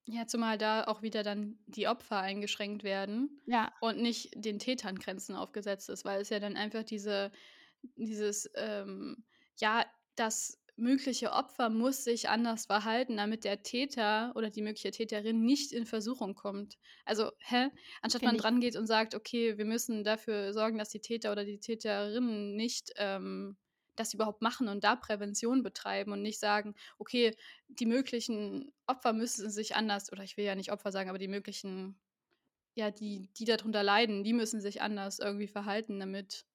Ja, 0.06 0.27
zumal 0.27 0.58
da 0.58 0.84
auch 0.86 1.01
wieder 1.01 1.24
dann 1.24 1.60
die 1.65 1.88
Opfer 1.88 2.20
eingeschränkt 2.20 2.84
werden 2.84 3.42
Ja. 3.46 3.74
und 3.80 3.98
nicht 4.01 4.32
den 4.36 4.60
Tätern 4.60 5.00
Grenzen 5.00 5.36
aufgesetzt 5.36 5.88
ist, 5.89 6.03
weil 6.03 6.22
es 6.22 6.30
ja 6.30 6.39
dann 6.39 6.58
einfach 6.58 6.84
diese 6.84 7.32
dieses, 7.96 8.50
ähm 8.56 9.25
ja, 9.60 9.86
dass 10.15 10.62
mögliche 10.75 11.32
Opfer 11.34 11.70
muss 11.70 12.03
sich 12.03 12.30
anders 12.30 12.65
verhalten, 12.65 13.18
damit 13.18 13.44
der 13.44 13.63
Täter 13.63 14.32
oder 14.36 14.50
die 14.50 14.62
mögliche 14.62 14.92
Täterin 14.92 15.42
nicht 15.46 15.72
in 15.72 15.86
Versuchung 15.86 16.36
kommt. 16.36 16.77
Also, 17.06 17.32
hä? 17.39 17.70
Anstatt 18.01 18.24
man 18.24 18.36
Finde 18.36 18.39
ich 18.39 18.44
drangeht 18.44 18.75
und 18.75 18.88
sagt: 18.88 19.15
„Okay, 19.15 19.58
wir 19.58 19.65
müssen 19.65 20.03
dafür 20.03 20.53
sorgen, 20.53 20.77
dass 20.77 20.89
die 20.89 21.01
Täter 21.01 21.32
oder 21.32 21.46
die 21.46 21.60
Täterinnen 21.60 22.56
nicht, 22.56 22.92
ähm, 22.98 23.58
das 23.96 24.13
überhaupt 24.13 24.42
machen 24.42 24.68
und 24.68 24.84
da 24.84 24.96
Prävention 24.96 25.62
betreiben“ 25.63 26.12
und 26.13 26.22
nicht 26.22 26.39
sagen: 26.39 26.75
„Okay, 26.98 27.36
die 27.68 27.86
möglichen 27.86 28.72
Opfer 28.88 29.13
müssen 29.13 29.50
sich 29.51 29.75
anders“ 29.75 30.12
oder 30.12 30.24
ich 30.24 30.38
will 30.38 30.46
ja 30.46 30.56
nicht 30.56 30.72
Opfer 30.72 30.92
sagen, 30.92 31.10
aber 31.10 31.20
die 31.20 31.27
möglichen 31.27 32.00
ja, 32.75 32.92
die 32.92 33.30
die 33.38 33.46
da 33.46 33.58
drunter 33.58 33.84
leiden, 33.84 34.24
die 34.24 34.34
müssen 34.34 34.62
sich 34.62 34.82
anders 34.82 35.20
irgendwie 35.20 35.48
verhalten, 35.48 36.00
damit 36.00 36.46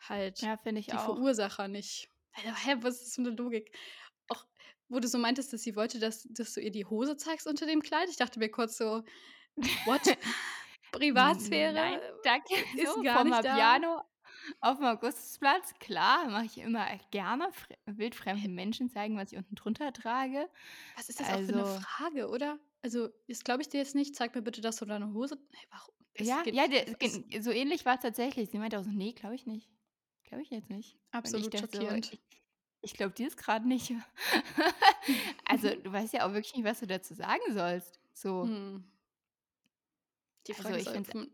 halt 0.00 0.40
ja, 0.40 0.56
die 0.90 0.98
auch. 0.98 1.22
Verursacher 1.38 1.68
nicht 1.68 2.08
Alter, 2.34 2.54
hä, 2.54 2.76
was 2.82 2.94
ist 2.96 3.06
das 3.08 3.14
für 3.16 3.22
'ne 3.22 3.30
Logik? 3.30 3.76
Auch 4.28 4.46
wo 4.88 5.00
du 5.00 5.08
so 5.08 5.18
meintest, 5.18 5.52
dass 5.52 5.62
sie 5.62 5.76
wollte, 5.76 5.98
dass 5.98 6.24
dass 6.30 6.54
du 6.54 6.60
ihr 6.60 6.70
die 6.70 6.86
Hose 6.86 7.16
zeigst 7.16 7.46
unter 7.46 7.66
dem 7.66 7.82
Kleid. 7.82 8.08
Ich 8.08 8.16
dachte 8.16 8.38
mir 8.38 8.50
kurz 8.50 8.76
so: 8.78 9.02
„What? 9.84 10.06
N 11.14 11.72
nein, 11.74 12.00
Privatsphäre 12.00 12.02
danke. 12.22 12.54
ist 12.76 12.94
So 12.94 13.02
gar 13.02 13.24
vorm 13.24 13.24
nicht 13.24 13.44
da?“ 13.44 13.80
Vapiano 13.80 14.02
auf'm 14.60 14.84
Augustusplatz, 14.84 15.74
klar, 15.80 16.28
mache 16.30 16.46
ich 16.46 16.58
immer 16.58 16.86
gerne, 17.12 17.50
wildfremden 17.86 18.54
Menschen 18.54 18.90
zeigen, 18.90 19.16
was 19.18 19.32
ich 19.32 19.38
unten 19.38 19.54
drunter 19.56 19.92
trage. 19.92 20.48
was 20.96 21.08
ist 21.08 21.20
das 21.20 21.30
auch 21.30 21.40
für 21.42 21.52
'ne 21.52 21.64
Also, 21.64 21.64
Frage, 21.64 22.28
oder? 22.28 22.58
Also, 22.82 23.08
das 23.28 23.44
glaube 23.44 23.62
ich 23.62 23.68
dir 23.68 23.78
jetzt 23.78 23.94
nicht. 23.94 24.14
Zeig 24.16 24.34
mir 24.34 24.42
bitte, 24.42 24.60
dass 24.60 24.76
du 24.76 24.84
deine 24.84 25.12
Hose 25.12 25.36
hey, 25.52 25.66
warum? 25.70 25.94
Es 26.14 26.36
ja, 26.36 26.44
ja, 26.50 26.68
der 26.68 26.96
so 27.42 27.50
ähnlich 27.50 27.84
war's 27.84 28.00
tatsächlich. 28.02 28.50
Sie 28.50 28.58
meinte 28.58 28.78
auch 28.78 28.84
so: 28.84 28.90
„Ne, 28.90 29.12
glaube 29.14 29.34
ich 29.34 29.46
nicht. 29.46 29.68
Glaube 30.32 30.44
ich 30.44 30.50
jetzt 30.50 30.70
nicht.“ 30.70 30.98
Und 31.22 31.36
ich 31.36 31.50
absolut 31.50 31.50
dachte 31.50 31.76
so: 31.76 31.90
schockierend. 31.90 32.10
„Ich 32.10 32.18
ich 32.80 32.94
glaube 32.94 33.14
dir 33.14 33.26
das 33.26 33.36
grad 33.36 33.66
nicht.“ 33.66 33.92
Also, 35.48 35.74
du 35.74 35.92
weißt 35.92 36.12
ja 36.14 36.26
auch 36.26 36.32
wirklich 36.32 36.54
nicht, 36.54 36.64
was 36.64 36.80
du 36.80 36.86
dazu 36.86 37.14
sagen 37.14 37.42
sollst. 37.52 38.00
So, 38.14 38.48
Mhm. 38.48 38.92
Die 40.46 40.54
also, 40.56 40.72
Frage 40.72 40.76
ist 40.76 40.86
ich 40.86 40.90
halt 40.90 41.06
finde 41.06 41.30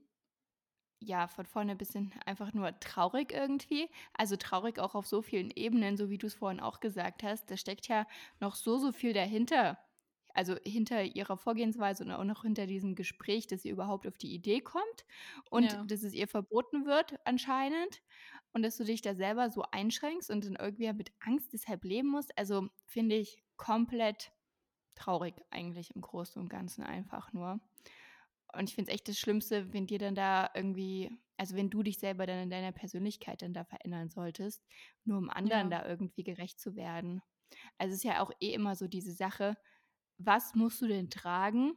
Ja, 1.00 1.26
von 1.28 1.46
vorne 1.46 1.74
bis 1.76 1.92
hinten 1.92 2.18
einfach 2.26 2.52
nur 2.54 2.78
traurig 2.80 3.32
irgendwie. 3.32 3.88
Also, 4.14 4.36
traurig 4.36 4.78
auch 4.80 4.94
auf 4.96 5.06
so 5.06 5.22
vielen 5.22 5.50
Ebenen, 5.52 5.96
so 5.96 6.08
wie 6.10 6.18
du 6.18 6.26
es 6.26 6.34
vorhin 6.34 6.60
auch 6.60 6.80
gesagt 6.80 7.22
hast. 7.22 7.50
Da 7.50 7.56
steckt 7.56 7.86
ja 7.88 8.06
noch 8.40 8.54
so, 8.56 8.78
so 8.78 8.90
viel 8.92 9.12
dahinter. 9.12 9.78
Also, 10.38 10.56
hinter 10.64 11.02
ihrer 11.04 11.36
Vorgehensweise 11.36 12.04
und 12.04 12.12
auch 12.12 12.24
noch 12.24 12.42
hinter 12.42 12.66
diesem 12.66 12.94
Gespräch, 12.94 13.46
dass 13.48 13.62
sie 13.62 13.70
überhaupt 13.70 14.06
auf 14.06 14.18
die 14.18 14.32
Idee 14.34 14.60
kommt 14.60 15.04
und 15.50 15.76
ja, 15.76 15.90
dass 15.90 16.02
es 16.04 16.12
ihr 16.14 16.28
verboten 16.28 16.86
wird 16.86 17.16
anscheinend 17.26 18.02
und 18.52 18.62
dass 18.62 18.76
du 18.76 18.84
dich 18.84 19.02
da 19.02 19.14
selber 19.14 19.50
so 19.50 19.62
einschränkst 19.72 20.30
und 20.30 20.44
dann 20.44 20.56
irgendwie 20.56 20.92
mit 20.92 21.10
Angst 21.20 21.52
deshalb 21.52 21.84
leben 21.84 22.08
musst. 22.08 22.36
Also, 22.38 22.68
finde 22.86 23.16
ich 23.16 23.42
komplett 23.56 24.32
traurig 24.96 25.34
eigentlich 25.50 25.94
im 25.96 26.02
Großen 26.02 26.40
und 26.42 26.48
Ganzen 26.50 26.84
einfach 26.84 27.32
nur. 27.32 27.60
Und 28.54 28.68
ich 28.68 28.74
finde 28.74 28.90
es 28.90 28.94
echt 28.94 29.08
das 29.08 29.18
Schlimmste, 29.18 29.72
wenn 29.72 29.86
dir 29.86 29.98
dann 29.98 30.14
da 30.14 30.50
irgendwie 30.54 31.10
also, 31.40 31.54
wenn 31.54 31.70
du 31.70 31.84
dich 31.84 31.98
selber 32.00 32.26
dann 32.26 32.40
in 32.42 32.50
deiner 32.50 32.72
Persönlichkeit 32.72 33.42
dann 33.42 33.52
da 33.54 33.62
verändern 33.64 34.08
solltest, 34.10 34.66
nur 35.04 35.18
um 35.18 35.30
anderen 35.30 35.70
ja, 35.70 35.70
da 35.70 35.86
irgendwie 35.86 36.24
gerecht 36.24 36.58
zu 36.58 36.74
werden. 36.74 37.22
Also, 37.78 37.92
es 37.92 37.98
ist 37.98 38.04
ja 38.04 38.20
auch 38.22 38.32
eh 38.40 38.52
immer 38.54 38.74
so 38.74 38.88
diese 38.88 39.12
Sache, 39.12 39.56
was 40.18 40.54
musst 40.54 40.82
du 40.82 40.88
denn 40.88 41.10
tragen, 41.10 41.74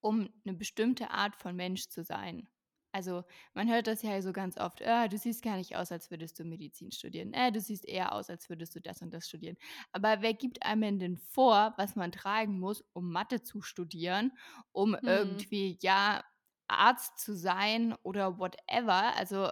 um 0.00 0.28
eine 0.44 0.54
bestimmte 0.56 1.10
Art 1.10 1.36
von 1.36 1.54
Mensch 1.56 1.88
zu 1.88 2.02
sein. 2.04 2.48
Also, 2.94 3.24
man 3.54 3.70
hört 3.70 3.86
das 3.86 4.02
ja 4.02 4.20
so 4.20 4.32
ganz 4.34 4.58
oft: 4.58 4.82
„Ah, 4.82 5.08
du 5.08 5.16
siehst 5.16 5.42
gar 5.42 5.56
nicht 5.56 5.76
aus, 5.76 5.90
als 5.92 6.10
würdest 6.10 6.38
du 6.38 6.44
Medizin 6.44 6.92
studieren. 6.92 7.32
Äh, 7.32 7.50
du 7.50 7.58
siehst 7.60 7.86
eher 7.88 8.12
aus, 8.12 8.28
als 8.28 8.50
würdest 8.50 8.74
du 8.76 8.80
das 8.82 9.00
und 9.00 9.14
das 9.14 9.26
studieren.“ 9.28 9.56
Aber 9.92 10.20
wer 10.20 10.34
gibt 10.34 10.62
einem 10.64 10.98
denn 10.98 11.16
vor, 11.16 11.72
was 11.78 11.96
man 11.96 12.12
tragen 12.12 12.58
muss, 12.60 12.82
um 12.92 13.10
Mathe 13.10 13.42
zu 13.42 13.62
studieren, 13.62 14.32
um 14.72 14.94
mhm. 15.02 15.44
irgendwie, 15.46 15.78
ja, 15.80 16.22
Arzt 16.68 17.18
zu 17.18 17.34
sein 17.34 17.94
oder 18.02 18.38
whatever? 18.38 19.16
Also, 19.16 19.48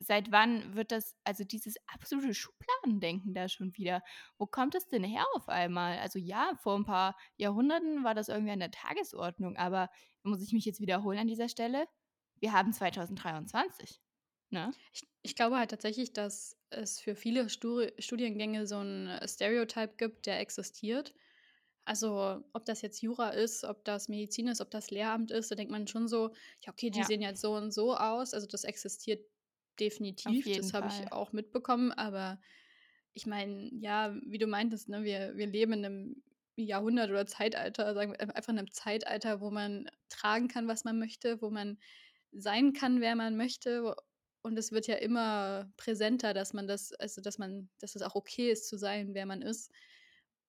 seit 0.00 0.30
wann 0.32 0.74
wird 0.74 0.92
das 0.92 1.16
also, 1.24 1.44
dieses 1.44 1.76
absolute 1.86 2.34
Schubladendenken 2.34 3.34
da 3.34 3.48
schon 3.48 3.76
wieder 3.76 4.02
wo 4.38 4.46
kommt 4.46 4.74
es 4.74 4.88
denn 4.88 5.04
her 5.04 5.24
auf 5.34 5.48
einmal? 5.48 5.98
Also 5.98 6.18
ja, 6.18 6.52
vor 6.62 6.76
ein 6.76 6.84
paar 6.84 7.16
Jahrhunderten 7.36 8.04
war 8.04 8.14
das 8.14 8.28
irgendwie 8.28 8.52
an 8.52 8.60
der 8.60 8.70
Tagesordnung, 8.70 9.56
aber 9.56 9.90
muss 10.22 10.42
ich 10.42 10.52
mich 10.52 10.64
jetzt 10.64 10.80
wiederholen 10.80 11.18
an 11.18 11.28
dieser 11.28 11.48
Stelle? 11.48 11.86
Wir 12.40 12.52
haben 12.52 12.72
2023, 12.72 14.00
ne? 14.50 14.76
Ich 14.92 15.02
ich 15.22 15.34
glaube 15.36 15.56
halt 15.58 15.70
tatsächlich, 15.70 16.12
dass 16.12 16.56
es 16.70 17.00
für 17.00 17.14
viele 17.16 17.48
Sturi 17.48 17.92
Studiengänge 17.98 18.66
so 18.66 18.76
'n 18.80 19.08
Stereotype 19.26 19.94
gibt, 19.96 20.26
der 20.26 20.40
existiert. 20.40 21.14
Also, 21.84 22.44
ob 22.52 22.66
das 22.66 22.82
jetzt 22.82 23.02
Jura 23.02 23.30
ist, 23.30 23.64
ob 23.64 23.84
das 23.84 24.08
Medizin 24.08 24.48
ist, 24.48 24.60
ob 24.60 24.70
das 24.70 24.90
Lehramt 24.90 25.30
ist, 25.32 25.50
da 25.50 25.54
denkt 25.56 25.72
man 25.72 25.86
schon 25.88 26.08
so: 26.08 26.34
„Ja, 26.64 26.72
okay, 26.72 26.90
die 26.90 27.02
Ja, 27.02 27.06
sehen 27.06 27.22
jetzt 27.22 27.40
so 27.42 27.54
und 27.56 27.72
so 27.72 27.96
aus.“ 27.96 28.34
Also, 28.34 28.46
das 28.46 28.64
existiert 28.64 29.26
definitiv, 29.80 30.50
das 30.52 30.72
habe 30.72 30.88
ich 30.88 31.12
auch 31.12 31.32
mitbekommen, 31.32 31.92
aber 31.92 32.40
ich 33.14 33.26
meine, 33.26 33.70
ja, 33.74 34.16
wie 34.26 34.38
du 34.38 34.46
meintest, 34.46 34.88
ne, 34.88 35.04
wir 35.04 35.36
wir 35.36 35.46
leben 35.46 35.72
in 35.74 35.80
'nem 35.82 36.22
Jahrhundert 36.56 37.10
oder 37.10 37.26
Zeitalter, 37.26 37.94
sagen 37.94 38.12
wir, 38.12 38.20
einfach 38.20 38.50
in 38.50 38.56
'nem 38.56 38.72
Zeitalter, 38.72 39.40
wo 39.40 39.50
man 39.50 39.90
tragen 40.08 40.48
kann, 40.48 40.68
was 40.68 40.84
man 40.84 40.98
möchte, 40.98 41.42
wo 41.42 41.50
man 41.50 41.78
sein 42.32 42.72
kann, 42.74 43.00
wer 43.00 43.16
man 43.16 43.36
möchte. 43.36 43.94
Und 44.42 44.58
es 44.58 44.72
wird 44.72 44.86
ja 44.88 44.96
immer 44.96 45.72
präsenter, 45.76 46.34
dass 46.34 46.52
man 46.54 46.66
das 46.68 46.92
also, 46.94 47.20
dass 47.22 47.38
man 47.38 47.70
dass 47.80 47.96
es 47.96 48.02
auch 48.02 48.14
okay 48.16 48.50
ist, 48.52 48.68
zu 48.68 48.78
sein, 48.78 49.14
wer 49.14 49.26
man 49.26 49.42
ist. 49.42 49.72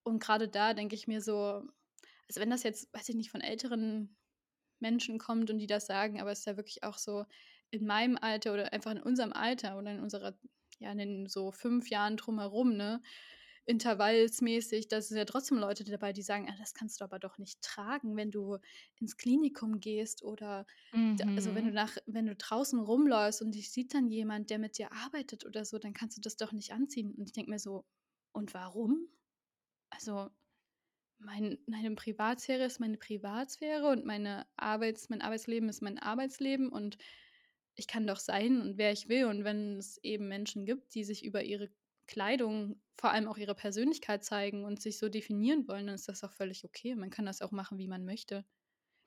Und 0.03 0.19
grade 0.21 0.49
da 0.49 0.73
denke 0.73 0.95
ich 0.95 1.07
mir 1.07 1.21
so 1.21 1.63
also, 2.29 2.41
wenn 2.41 2.49
das 2.51 2.63
jetzt, 2.63 2.93
weiß 2.93 3.09
ich 3.09 3.15
nicht, 3.15 3.31
von 3.31 3.41
älteren 3.41 4.17
Menschen 4.81 5.19
kommt 5.19 5.49
und 5.51 5.59
die 5.59 5.67
das 5.67 5.87
sagen, 5.87 6.21
aber 6.21 6.31
es 6.33 6.39
ist 6.41 6.45
ja 6.47 6.57
wirklich 6.57 6.83
auch 6.83 6.97
so 6.99 7.25
in 7.71 7.85
meinem 7.85 8.17
Alter 8.19 8.53
oder 8.53 8.73
einfach 8.73 8.91
in 8.91 9.01
unserem 9.01 9.33
Alter 9.33 9.77
oder 9.77 9.91
in 9.93 9.99
unserer 10.01 10.37
ja, 10.79 10.91
in 10.93 11.27
so 11.27 11.51
5 11.51 11.89
Jahren 11.89 12.17
drumherum, 12.17 12.75
ne, 12.77 13.01
intervallsmäßig, 13.65 14.87
da 14.87 15.01
sind 15.01 15.17
ja 15.17 15.25
trotzdem 15.25 15.57
Leute 15.59 15.83
dabei, 15.83 16.13
die 16.13 16.21
sagen: 16.23 16.47
„Ah, 16.49 16.55
das 16.57 16.73
kannst 16.73 16.99
du 17.01 17.05
aber 17.05 17.19
doch 17.19 17.37
nicht 17.37 17.61
tragen, 17.61 18.15
wenn 18.17 18.31
du 18.31 18.57
ins 18.99 19.17
Klinikum 19.17 19.79
gehst 19.79 20.23
oder 20.23 20.65
d 21.19 21.25
also, 21.35 21.53
wenn 21.55 21.65
du 21.65 21.71
Mhm. 21.71 21.73
nach 21.73 21.97
wenn 22.07 22.25
du 22.27 22.35
draußen 22.35 22.79
rumläufst 22.79 23.41
und 23.41 23.51
dich 23.55 23.71
sieht 23.71 23.93
dann 23.93 24.07
jemand, 24.09 24.49
der 24.49 24.59
mit 24.59 24.77
dir 24.77 24.91
arbeitet 24.93 25.45
oder 25.45 25.65
so, 25.65 25.77
dann 25.79 25.93
kannst 25.93 26.17
du 26.17 26.21
das 26.21 26.37
doch 26.37 26.51
nicht 26.53 26.71
anziehen.“ 26.73 27.13
Und 27.15 27.25
ich 27.27 27.33
denke 27.33 27.51
mir 27.51 27.59
so: 27.59 27.85
„Und 28.33 28.53
warum?“ 28.53 29.09
Also, 29.91 30.29
mein 31.19 31.59
meine 31.67 31.95
Privatsphäre 31.95 32.63
ist 32.65 32.79
meine 32.79 32.97
Privatsphäre 32.97 33.89
und 33.89 34.05
meine 34.05 34.47
Arbeits 34.57 35.09
mein 35.09 35.21
Arbeitsleben 35.21 35.69
ist 35.69 35.81
mein 35.81 35.99
Arbeitsleben 35.99 36.69
und 36.69 36.97
ich 37.79 37.87
kann 37.87 38.07
doch 38.07 38.19
sein 38.19 38.61
und 38.61 38.77
wer 38.77 38.91
ich 38.91 39.09
will. 39.09 39.25
Und 39.25 39.43
wenn 39.43 39.77
es 39.77 39.97
eben 40.03 40.27
Menschen 40.27 40.65
gibt, 40.65 40.93
die 40.95 41.03
sich 41.03 41.25
über 41.25 41.43
ihre 41.43 41.69
Kleidung, 42.07 42.81
vor 42.97 43.11
allem 43.11 43.27
auch 43.27 43.37
ihre 43.37 43.55
Persönlichkeit 43.55 44.23
zeigen 44.23 44.65
und 44.65 44.81
sich 44.81 44.97
so 44.99 45.09
definieren 45.09 45.67
wollen, 45.67 45.87
dann 45.87 45.95
ist 45.95 46.09
das 46.09 46.23
auch 46.23 46.33
völlig 46.33 46.65
okay. 46.65 46.95
Man 46.95 47.09
kann 47.11 47.25
das 47.25 47.41
auch 47.41 47.51
machen, 47.51 47.77
wie 47.77 47.87
man 47.87 48.05
möchte. 48.05 48.45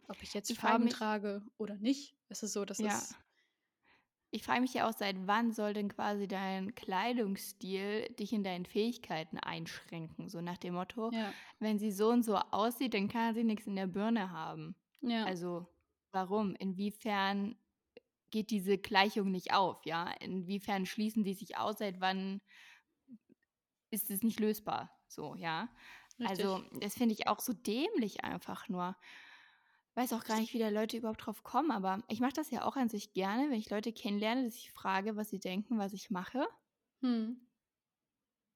Ob 0.09 0.23
ich 0.23 0.35
jetzt 0.35 0.53
Ich 0.53 0.61
Farben 0.61 0.89
mich 0.89 0.91
trage 0.91 1.45
oder 1.59 1.77
nicht. 1.79 2.17
Es 2.29 2.43
ist 2.45 2.53
so, 2.55 2.65
das 2.65 2.83
ja, 2.83 2.85
ist 2.85 3.19
ich 4.31 4.43
frage 4.45 4.63
mich 4.63 4.73
ja 4.75 4.89
auch, 4.89 4.93
seit 4.95 5.27
wann 5.27 5.53
soll 5.53 5.75
denn 5.75 5.89
quasi 5.91 6.27
dein 6.27 6.75
Kleidungsstil 6.75 8.09
dich 8.19 8.33
in 8.33 8.43
deinen 8.45 8.65
Fähigkeiten 8.65 9.39
einschränken? 9.39 10.29
So 10.31 10.41
nach 10.41 10.57
dem 10.59 10.75
Motto: 10.75 11.13
ja, 11.13 11.35
„Wenn 11.59 11.79
sie 11.79 11.93
so 11.93 12.09
und 12.11 12.23
so 12.25 12.37
aussieht, 12.37 12.95
dann 12.95 13.09
kann 13.09 13.35
sie 13.35 13.45
nix 13.45 13.67
in 13.67 13.77
der 13.77 13.87
Birne 13.87 14.31
haben.“ 14.31 14.75
ja, 15.03 15.33
Also, 15.33 15.67
warum? 16.13 16.55
Inwiefern 16.57 17.57
geht 18.33 18.51
diese 18.51 18.79
Gleichung 18.79 19.31
nicht 19.31 19.55
auf, 19.55 19.87
ja? 19.87 20.11
Inwiefern 20.21 20.87
schließen 20.87 21.25
die 21.25 21.35
sich 21.35 21.59
aus? 21.59 21.79
Seit 21.79 22.01
wann 22.01 22.43
ist 23.91 24.11
es 24.11 24.23
nicht 24.23 24.41
lösbar? 24.41 24.91
So, 25.09 25.35
ja? 25.35 25.69
Also, 26.23 26.63
richtig. 26.63 26.81
das 26.81 26.95
finde 26.95 27.15
ich 27.15 27.27
auch 27.27 27.41
so 27.41 27.53
dämlich 27.53 28.25
einfach 28.25 28.69
nur. 28.69 28.97
Weiß 29.95 30.13
auch 30.13 30.25
gar 30.25 30.39
Ich 30.39 30.41
nicht, 30.41 30.53
wie 30.55 30.59
da 30.59 30.69
Leute 30.69 30.97
überhaupt 30.99 31.27
drauf 31.27 31.43
kommen, 31.43 31.71
aber 31.71 32.03
ich 32.09 32.21
mache 32.21 32.33
das 32.35 32.51
ja 32.51 32.65
auch 32.65 32.77
an 32.77 32.89
sich 32.91 33.13
gerne, 33.15 33.45
wenn 33.51 33.59
ich 33.59 33.71
Leute 33.71 33.93
kennenlerne, 33.93 34.45
dass 34.45 34.57
ich 34.57 34.71
frage, 34.73 35.17
was 35.17 35.31
sie 35.31 35.41
denken, 35.41 35.79
was 35.79 35.93
ich 35.95 36.11
mache. 36.11 36.47
mhm. 37.03 37.47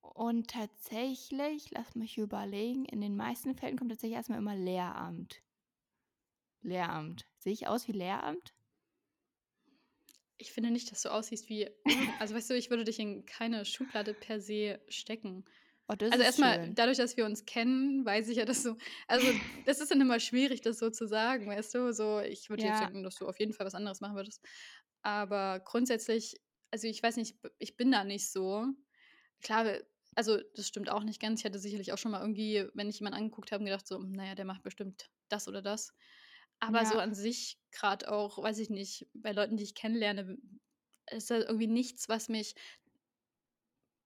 Und 0.00 0.48
tatsächlich, 0.48 1.70
lass 1.70 1.94
mich 1.96 2.16
überlegen, 2.16 2.86
in 2.86 3.02
den 3.02 3.14
meisten 3.14 3.54
Fällen 3.54 3.76
kommt 3.76 3.90
tatsächlich 3.90 4.16
erstmal 4.16 4.38
immer 4.38 4.56
Lehramt. 4.56 5.42
Lehramt. 6.60 7.24
Sehe 7.38 7.54
ich 7.54 7.66
aus 7.66 7.88
wie 7.88 7.92
Lehramt? 7.92 8.54
Ich 10.38 10.52
finde 10.52 10.70
nicht, 10.70 10.90
dass 10.92 11.02
du 11.02 11.10
aussiehst 11.12 11.48
wie 11.48 11.68
also, 12.18 12.34
weißt 12.34 12.50
du, 12.50 12.54
ich 12.56 12.70
würde 12.70 12.84
dich 12.84 12.98
in 12.98 13.24
keine 13.26 13.64
Schublade 13.64 14.14
per 14.14 14.40
se 14.40 14.80
stecken. 14.88 15.44
Oh, 15.88 15.94
Also, 16.10 16.24
erstmal 16.24 16.60
dadurch, 16.66 16.98
dass 16.98 17.16
wir 17.16 17.24
uns 17.26 17.44
kennen, 17.46 18.04
weiß 18.04 18.28
ich 18.28 18.36
ja, 18.38 18.44
dass 18.44 18.62
du 18.62 18.76
also, 19.08 19.40
das 19.64 19.80
ist 19.80 19.90
dann 19.90 20.00
immer 20.00 20.20
schwierig, 20.20 20.60
das 20.62 20.78
so 20.78 20.90
zu 20.90 21.06
sagen, 21.06 21.48
weißt 21.48 21.74
du? 21.74 21.92
So, 21.92 22.20
ich 22.20 22.50
würde 22.50 22.66
jetzt 22.66 22.80
Ja, 22.80 22.82
denken, 22.82 23.02
dass 23.02 23.16
du 23.18 23.26
auf 23.28 23.38
jeden 23.40 23.52
Fall 23.54 23.66
was 23.66 23.74
anderes 23.74 24.00
machen 24.00 24.16
würdest. 24.16 24.42
Aber 25.02 25.60
grundsätzlich 25.60 26.36
also, 26.72 26.88
ich 26.88 27.02
weiß 27.02 27.16
nicht, 27.16 27.36
ich 27.58 27.76
bin 27.76 27.92
da 27.92 28.04
nicht 28.04 28.30
so. 28.30 28.66
Klar, 29.42 29.78
also, 30.14 30.38
das 30.54 30.68
stimmt 30.68 30.90
auch 30.90 31.04
nicht 31.04 31.20
ganz. 31.20 31.40
Ich 31.40 31.44
hatte 31.46 31.58
sicherlich 31.58 31.92
auch 31.92 31.98
schon 31.98 32.12
mal 32.12 32.20
irgendwie, 32.22 32.66
wenn 32.74 32.88
ich 32.88 33.00
jemanden 33.00 33.18
angeguckt 33.18 33.52
habe, 33.52 33.64
gedacht 33.64 33.86
so: 33.86 33.98
„Na 33.98 34.26
ja, 34.26 34.34
der 34.34 34.44
macht 34.46 34.62
bestimmt 34.62 35.10
das 35.28 35.48
oder 35.48 35.62
das.“ 35.62 35.94
Aber 36.60 36.86
so 36.86 36.96
Ja. 36.96 37.00
an 37.00 37.14
sich, 37.14 37.58
grad 37.72 38.06
auch, 38.08 38.38
weiß 38.42 38.58
ich 38.58 38.70
nicht, 38.70 39.08
bei 39.14 39.32
Leuten, 39.32 39.56
die 39.56 39.64
ich 39.64 39.74
kennenlerne, 39.74 40.38
ist 41.10 41.30
da 41.30 41.38
irgendwie 41.38 41.66
nichts, 41.68 42.08
was 42.08 42.28
mich 42.28 42.54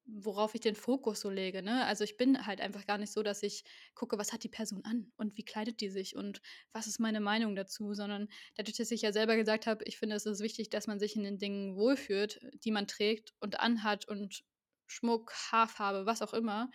worauf 0.07 0.55
ich 0.55 0.61
den 0.63 0.75
Fokus 0.75 1.21
so 1.21 1.31
lege, 1.31 1.63
ne? 1.63 1.85
Also, 1.87 2.03
ich 2.05 2.17
bin 2.17 2.47
halt 2.47 2.61
einfach 2.61 2.85
gar 2.87 2.99
nicht 2.99 3.13
so, 3.13 3.23
dass 3.23 3.43
ich 3.43 3.65
gucke, 3.95 4.19
was 4.19 4.33
hat 4.33 4.43
die 4.43 4.49
Person 4.49 4.85
an 4.85 5.13
und 5.17 5.37
wie 5.37 5.45
kleidet 5.45 5.81
die 5.81 5.89
sich 5.91 6.17
und 6.17 6.41
was 6.73 6.87
ist 6.89 6.99
meine 6.99 7.21
Meinung 7.21 7.55
dazu, 7.55 7.95
sondern 7.95 8.29
dadurch, 8.57 8.77
dass 8.77 8.91
ich 8.91 9.03
ja 9.03 9.13
selber 9.13 9.37
gesagt 9.37 9.67
habe, 9.67 9.85
ich 9.85 9.99
finde, 9.99 10.17
es 10.17 10.27
ist 10.27 10.41
wichtig, 10.43 10.71
dass 10.71 10.87
man 10.89 10.99
sich 10.99 11.15
in 11.17 11.23
den 11.23 11.39
Dingen 11.39 11.77
wohlfühlt, 11.77 12.41
die 12.65 12.73
man 12.73 12.89
trägt 12.89 13.35
und 13.41 13.61
anhat 13.61 14.09
und 14.09 14.43
Schmuck, 14.87 15.33
Haarfarbe, 15.53 16.07
was 16.07 16.23
auch 16.23 16.35
immer, 16.35 16.71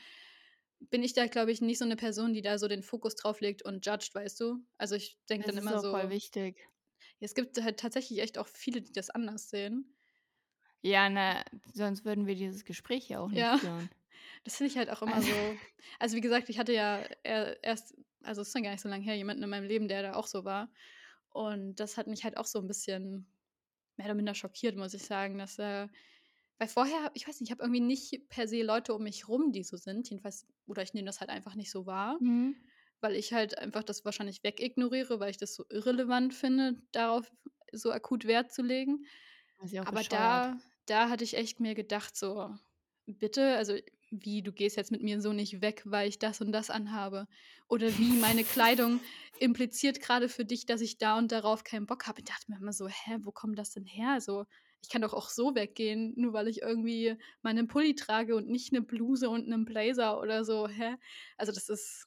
bin 0.79 1.03
ich 1.03 1.13
da, 1.13 1.27
glaube 1.27 1.51
ich, 1.51 1.61
nicht 1.61 1.79
so 1.79 1.85
'ne 1.85 1.95
Person, 1.97 2.33
die 2.33 2.41
da 2.41 2.57
so 2.59 2.67
den 2.67 2.83
Fokus 2.83 3.15
drauf 3.15 3.41
legt 3.41 3.63
und 3.63 3.85
judged, 3.85 4.13
weißt 4.15 4.39
du? 4.41 4.59
Also, 4.77 4.95
ich 4.95 5.19
denke 5.29 5.45
Das 5.45 5.51
dann 5.51 5.57
ist 5.57 5.59
immer 5.59 5.77
auch 5.77 5.85
voll 5.85 6.09
so 6.09 6.09
wichtig. 6.09 6.67
es 7.19 7.35
gibt 7.35 7.61
halt 7.61 7.77
tatsächlich 7.79 8.19
echt 8.19 8.37
auch 8.37 8.47
viele, 8.47 8.81
die 8.81 8.93
das 8.93 9.09
anders 9.09 9.49
sehen. 9.49 9.97
Ja, 10.81 11.09
ne, 11.09 11.43
sonst 11.73 12.05
würden 12.05 12.27
wir 12.27 12.35
dieses 12.35 12.63
Gespräch 12.65 13.09
ja 13.09 13.19
auch 13.19 13.31
nicht 13.31 13.51
Ja, 13.51 13.57
führen. 13.57 13.89
das 14.43 14.57
finde 14.57 14.71
ich 14.71 14.77
halt 14.77 14.89
auch 14.89 15.01
immer 15.01 15.21
Also 15.21 15.23
so 15.23 15.59
also, 15.99 16.15
wie 16.17 16.21
gesagt, 16.21 16.49
ich 16.49 16.59
hatte 16.59 16.73
ja 16.73 17.03
erst 17.61 17.95
also, 18.23 18.41
ist 18.41 18.55
noch 18.55 18.63
gar 18.63 18.71
nicht 18.71 18.81
so 18.81 18.89
lang 18.89 19.01
her, 19.03 19.15
jemanden 19.15 19.43
in 19.43 19.49
meinem 19.49 19.67
Leben, 19.67 19.87
der 19.87 20.01
da 20.01 20.13
auch 20.15 20.25
so 20.27 20.45
war. 20.45 20.71
Und 21.29 21.75
das 21.79 21.97
hat 21.97 22.07
mich 22.07 22.23
halt 22.23 22.37
auch 22.37 22.45
so 22.45 22.59
'n 22.59 22.67
bisschen 22.67 23.31
mehr 23.97 24.07
oder 24.07 24.15
minder 24.15 24.35
schockiert, 24.35 24.77
muss 24.77 24.93
ich 24.95 25.03
sagen, 25.05 25.37
dass 25.39 25.59
er 25.59 25.91
weil 26.57 26.67
vorher 26.67 27.11
ich 27.15 27.27
weiß 27.27 27.39
nicht, 27.39 27.49
ich 27.49 27.51
habe 27.51 27.63
irgendwie 27.63 27.81
nicht 27.81 28.29
per 28.29 28.47
se 28.47 28.63
Leute 28.63 28.93
um 28.93 29.03
mich 29.03 29.27
rum, 29.27 29.51
die 29.51 29.63
so 29.63 29.77
sind, 29.77 30.09
jedenfalls 30.09 30.47
oder 30.67 30.83
ich 30.83 30.93
nehme 30.93 31.05
das 31.07 31.19
halt 31.19 31.29
einfach 31.29 31.55
nicht 31.55 31.71
so 31.71 31.85
wahr, 31.85 32.19
Mhm. 32.19 32.65
weil 33.01 33.15
ich 33.15 33.33
halt 33.33 33.57
einfach 33.59 33.83
das 33.83 34.05
wahrscheinlich 34.05 34.43
wegignoriere, 34.43 35.19
weil 35.19 35.31
ich 35.31 35.37
das 35.37 35.53
so 35.55 35.65
irrelevant 35.69 36.33
finde, 36.33 36.81
darauf 36.91 37.31
so 37.71 37.91
akut 37.91 38.25
Wert 38.25 38.51
zu 38.53 38.61
legen. 38.63 39.05
Aber 39.83 40.03
bescheuert. 40.03 40.43
da 40.43 40.59
da 40.87 41.09
hatte 41.09 41.23
ich 41.23 41.35
echt 41.35 41.59
mir 41.59 41.75
gedacht 41.75 42.15
so: 42.17 42.55
„Bitte? 43.07 43.55
Also, 43.57 43.75
wie, 44.11 44.43
du 44.43 44.51
gehst 44.53 44.77
jetzt 44.77 44.91
mit 44.91 45.01
mir 45.03 45.19
so 45.21 45.33
nicht 45.33 45.61
weg, 45.61 45.81
weil 45.85 46.07
ich 46.09 46.19
das 46.19 46.41
und 46.41 46.51
das 46.51 46.69
anhabe?“ 46.69 47.27
Oder 47.67 47.97
wie: 47.97 48.17
„Meine 48.17 48.45
Kleidung 48.45 49.01
impliziert 49.37 49.99
grade 50.01 50.29
für 50.29 50.45
dich, 50.45 50.65
dass 50.65 50.81
ich 50.81 50.97
da 50.97 51.17
und 51.17 51.31
darauf 51.31 51.63
keinen 51.63 51.85
Bock 51.87 52.07
habe.“ 52.07 52.19
Ich 52.21 52.25
dachte 52.25 52.51
mir 52.51 52.57
immer 52.59 52.73
so: 52.73 52.87
„Hä, 52.87 53.17
wo 53.23 53.31
kommt 53.31 53.57
das 53.59 53.71
denn 53.71 53.85
her?“ 53.85 54.21
So, 54.21 54.45
ich 54.85 54.89
kann 54.89 55.01
doch 55.01 55.13
auch 55.13 55.29
so 55.29 55.55
weggehen, 55.55 56.13
nur 56.17 56.33
weil 56.33 56.47
ich 56.47 56.61
irgendwie 56.61 57.17
mal 57.43 57.53
'nen 57.53 57.67
Pulli 57.67 57.95
trage 57.95 58.35
und 58.35 58.47
nicht 58.49 58.71
'ne 58.73 58.81
Bluse 58.81 59.29
und 59.29 59.47
'nen 59.47 59.65
Blazer 59.65 60.19
oder 60.21 60.45
so, 60.45 60.67
hä? 60.67 60.95
Also, 61.37 61.51
das 61.53 61.69
ist 61.69 62.05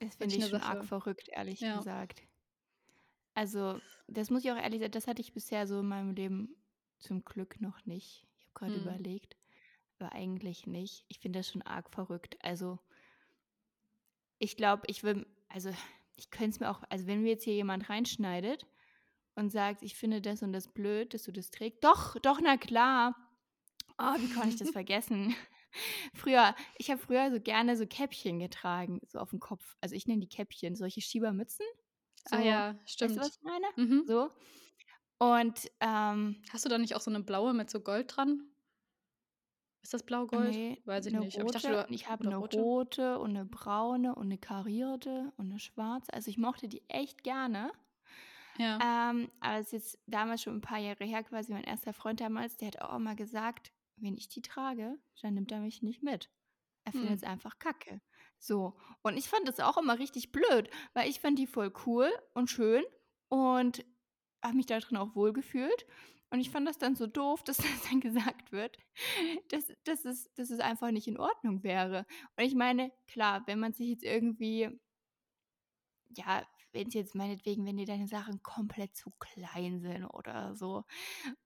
Das 0.00 0.16
finde 0.16 0.36
ich 0.36 0.44
'ne 0.44 0.46
schon 0.46 0.60
arg 0.60 0.84
Sache. 0.84 0.86
verrückt, 0.86 1.28
ehrlich 1.28 1.68
Ja. 1.68 1.86
gesagt. 1.86 2.22
Also, 3.36 3.80
das 4.08 4.30
muss 4.30 4.44
ich 4.44 4.50
auch 4.52 4.56
ehrlich 4.56 4.80
sagen, 4.80 4.92
das 4.92 5.06
hatte 5.06 5.22
ich 5.22 5.32
bisher 5.32 5.66
so 5.66 5.80
in 5.80 5.86
meinem 5.88 6.10
Leben 6.14 6.56
zum 6.98 7.24
Glück 7.24 7.60
noch 7.60 7.84
nicht. 7.86 8.26
Ich 8.38 8.44
habe 8.44 8.52
grad 8.54 8.74
Mhm. 8.74 8.76
überlegt, 8.76 9.36
aber 9.98 10.12
eigentlich 10.12 10.66
nicht. 10.66 11.04
Ich 11.08 11.20
finde 11.20 11.40
das 11.40 11.50
schon 11.50 11.62
arg 11.62 11.90
verrückt. 11.90 12.36
Also 12.42 12.80
ich 14.40 14.56
glaube, 14.56 14.82
ich 14.86 15.02
würde 15.02 15.26
also, 15.48 15.70
ich 16.16 16.30
könnte 16.30 16.50
es 16.50 16.60
mir 16.60 16.70
auch 16.70 16.82
also, 16.88 17.06
wenn 17.06 17.22
mir 17.22 17.30
jetzt 17.30 17.44
hier 17.44 17.54
jemand 17.54 17.88
reinschneidet 17.90 18.66
und 19.36 19.50
sagt: 19.50 19.82
„Ich 19.82 19.96
finde 19.96 20.20
das 20.22 20.42
und 20.42 20.52
das 20.52 20.68
blöd, 20.68 21.14
dass 21.14 21.24
du 21.24 21.32
das 21.32 21.50
trägst“ 21.50 21.82
„Doch, 21.84 22.16
doch, 22.20 22.40
na 22.42 22.56
klar.“ 22.56 23.16
Oh, 23.98 24.14
wie 24.20 24.28
konnte 24.28 24.50
ich 24.50 24.56
das 24.56 24.70
vergessen? 24.72 25.34
Früher 26.14 26.54
ich 26.78 26.90
habe 26.90 27.00
früher 27.00 27.30
so 27.32 27.40
gerne 27.40 27.76
so 27.76 27.86
Käppchen 27.86 28.38
getragen, 28.40 29.00
so 29.06 29.18
aufm 29.20 29.40
Kopf. 29.40 29.76
Also, 29.80 29.94
ich 29.96 30.06
nenne 30.06 30.20
die 30.20 30.28
Käppchen, 30.28 30.76
solche 30.76 31.00
Schiebermützen, 31.02 31.66
Ah 32.30 32.40
so 32.40 32.42
ja, 32.42 32.80
weißt 33.00 33.16
du, 33.16 33.20
was 33.20 33.28
stimmt. 33.28 33.32
ich 33.36 33.42
meine? 33.42 33.66
Mhm. 33.76 34.04
So. 34.04 34.30
Und, 35.20 35.70
ähm 35.80 36.42
Hast 36.50 36.64
du 36.64 36.68
da 36.68 36.78
nicht 36.78 36.94
auch 36.94 37.00
so 37.00 37.10
'ne 37.10 37.20
blaue 37.20 37.54
mit 37.54 37.70
so 37.70 37.80
Gold 37.80 38.16
dran? 38.16 38.52
Ist 39.84 39.92
das 39.94 40.04
blau-gold? 40.04 40.60
Ne, 40.60 40.78
Weiß 40.84 41.06
ich 41.06 41.14
nicht, 41.14 41.38
ich 41.40 41.50
dachte, 41.50 41.72
rote 41.72 41.86
und 41.86 41.92
ich 41.94 42.08
habe 42.08 42.24
oder 42.24 42.30
'ne 42.30 42.36
rote? 42.36 42.66
rote 42.76 43.18
und 43.18 43.32
'ne 43.32 43.44
braune 43.44 44.14
und 44.14 44.28
'ne 44.28 44.38
karierte 44.38 45.32
und 45.36 45.48
'ne 45.48 45.58
schwarze. 45.58 46.12
Also, 46.12 46.30
ich 46.30 46.38
mochte 46.38 46.68
die 46.68 46.88
echt 46.88 47.24
gerne. 47.24 47.72
Ja. 48.58 48.82
Ähm, 48.82 49.30
aber 49.40 49.58
das 49.58 49.66
ist 49.68 49.72
jetzt 49.72 49.98
damals 50.06 50.42
schon 50.42 50.56
'n 50.56 50.60
paar 50.60 50.78
Jahre 50.78 51.04
her 51.04 51.22
quasi. 51.24 51.52
Mein 51.52 51.64
erster 51.64 51.92
Freund 51.92 52.20
damals, 52.20 52.56
der 52.56 52.68
hat 52.68 52.80
auch 52.82 52.96
immer 52.96 53.14
gesagt: 53.14 53.72
„Wenn 53.96 54.16
ich 54.16 54.28
die 54.28 54.42
trage, 54.42 54.98
dann 55.22 55.34
nimmt 55.34 55.52
er 55.52 55.60
mich 55.60 55.82
nicht 55.82 56.02
mit. 56.02 56.30
Er 56.84 56.92
Mhm. 56.94 57.16
findet's 57.16 57.24
einfach 57.24 57.58
kacke.“ 57.58 58.00
So, 58.38 58.78
und 59.02 59.16
ich 59.16 59.28
fand 59.28 59.48
das 59.48 59.60
auch 59.60 59.78
immer 59.78 59.98
richtig 59.98 60.32
blöd, 60.32 60.70
weil 60.94 61.08
ich 61.10 61.20
fand 61.20 61.38
die 61.38 61.46
voll 61.46 61.72
cool 61.86 62.10
und 62.34 62.50
schön 62.50 62.84
und 63.28 63.84
habe 64.44 64.56
mich 64.56 64.66
da 64.66 64.80
drin 64.80 64.96
auch 64.98 65.14
wohlgefühlt. 65.14 65.86
Und 66.30 66.40
ich 66.40 66.50
fand 66.50 66.66
das 66.68 66.78
dann 66.78 66.96
so 66.96 67.06
doof, 67.06 67.44
dass 67.44 67.58
das 67.58 67.82
dann 67.90 68.00
gesagt 68.00 68.52
wird, 68.52 68.78
dass 69.50 69.66
dass 69.84 70.04
es 70.04 70.32
dass 70.34 70.50
es 70.50 70.60
einfach 70.60 70.90
nicht 70.90 71.08
in 71.08 71.18
Ordnung 71.18 71.62
wäre. 71.62 72.06
Und 72.36 72.44
ich 72.44 72.54
meine, 72.54 72.92
klar, 73.06 73.44
wenn 73.46 73.60
man 73.60 73.72
sich 73.74 73.88
jetzt 73.90 74.04
irgendwie 74.04 74.80
ja, 76.16 76.46
wenn's 76.72 76.94
jetzt 76.94 77.14
meinetwegen 77.14 77.64
wenn 77.66 77.76
dir 77.76 77.86
deine 77.86 78.08
Sachen 78.08 78.42
komplett 78.42 78.96
zu 78.96 79.10
klein 79.18 79.80
sind 79.80 80.04
oder 80.06 80.54
so 80.56 80.84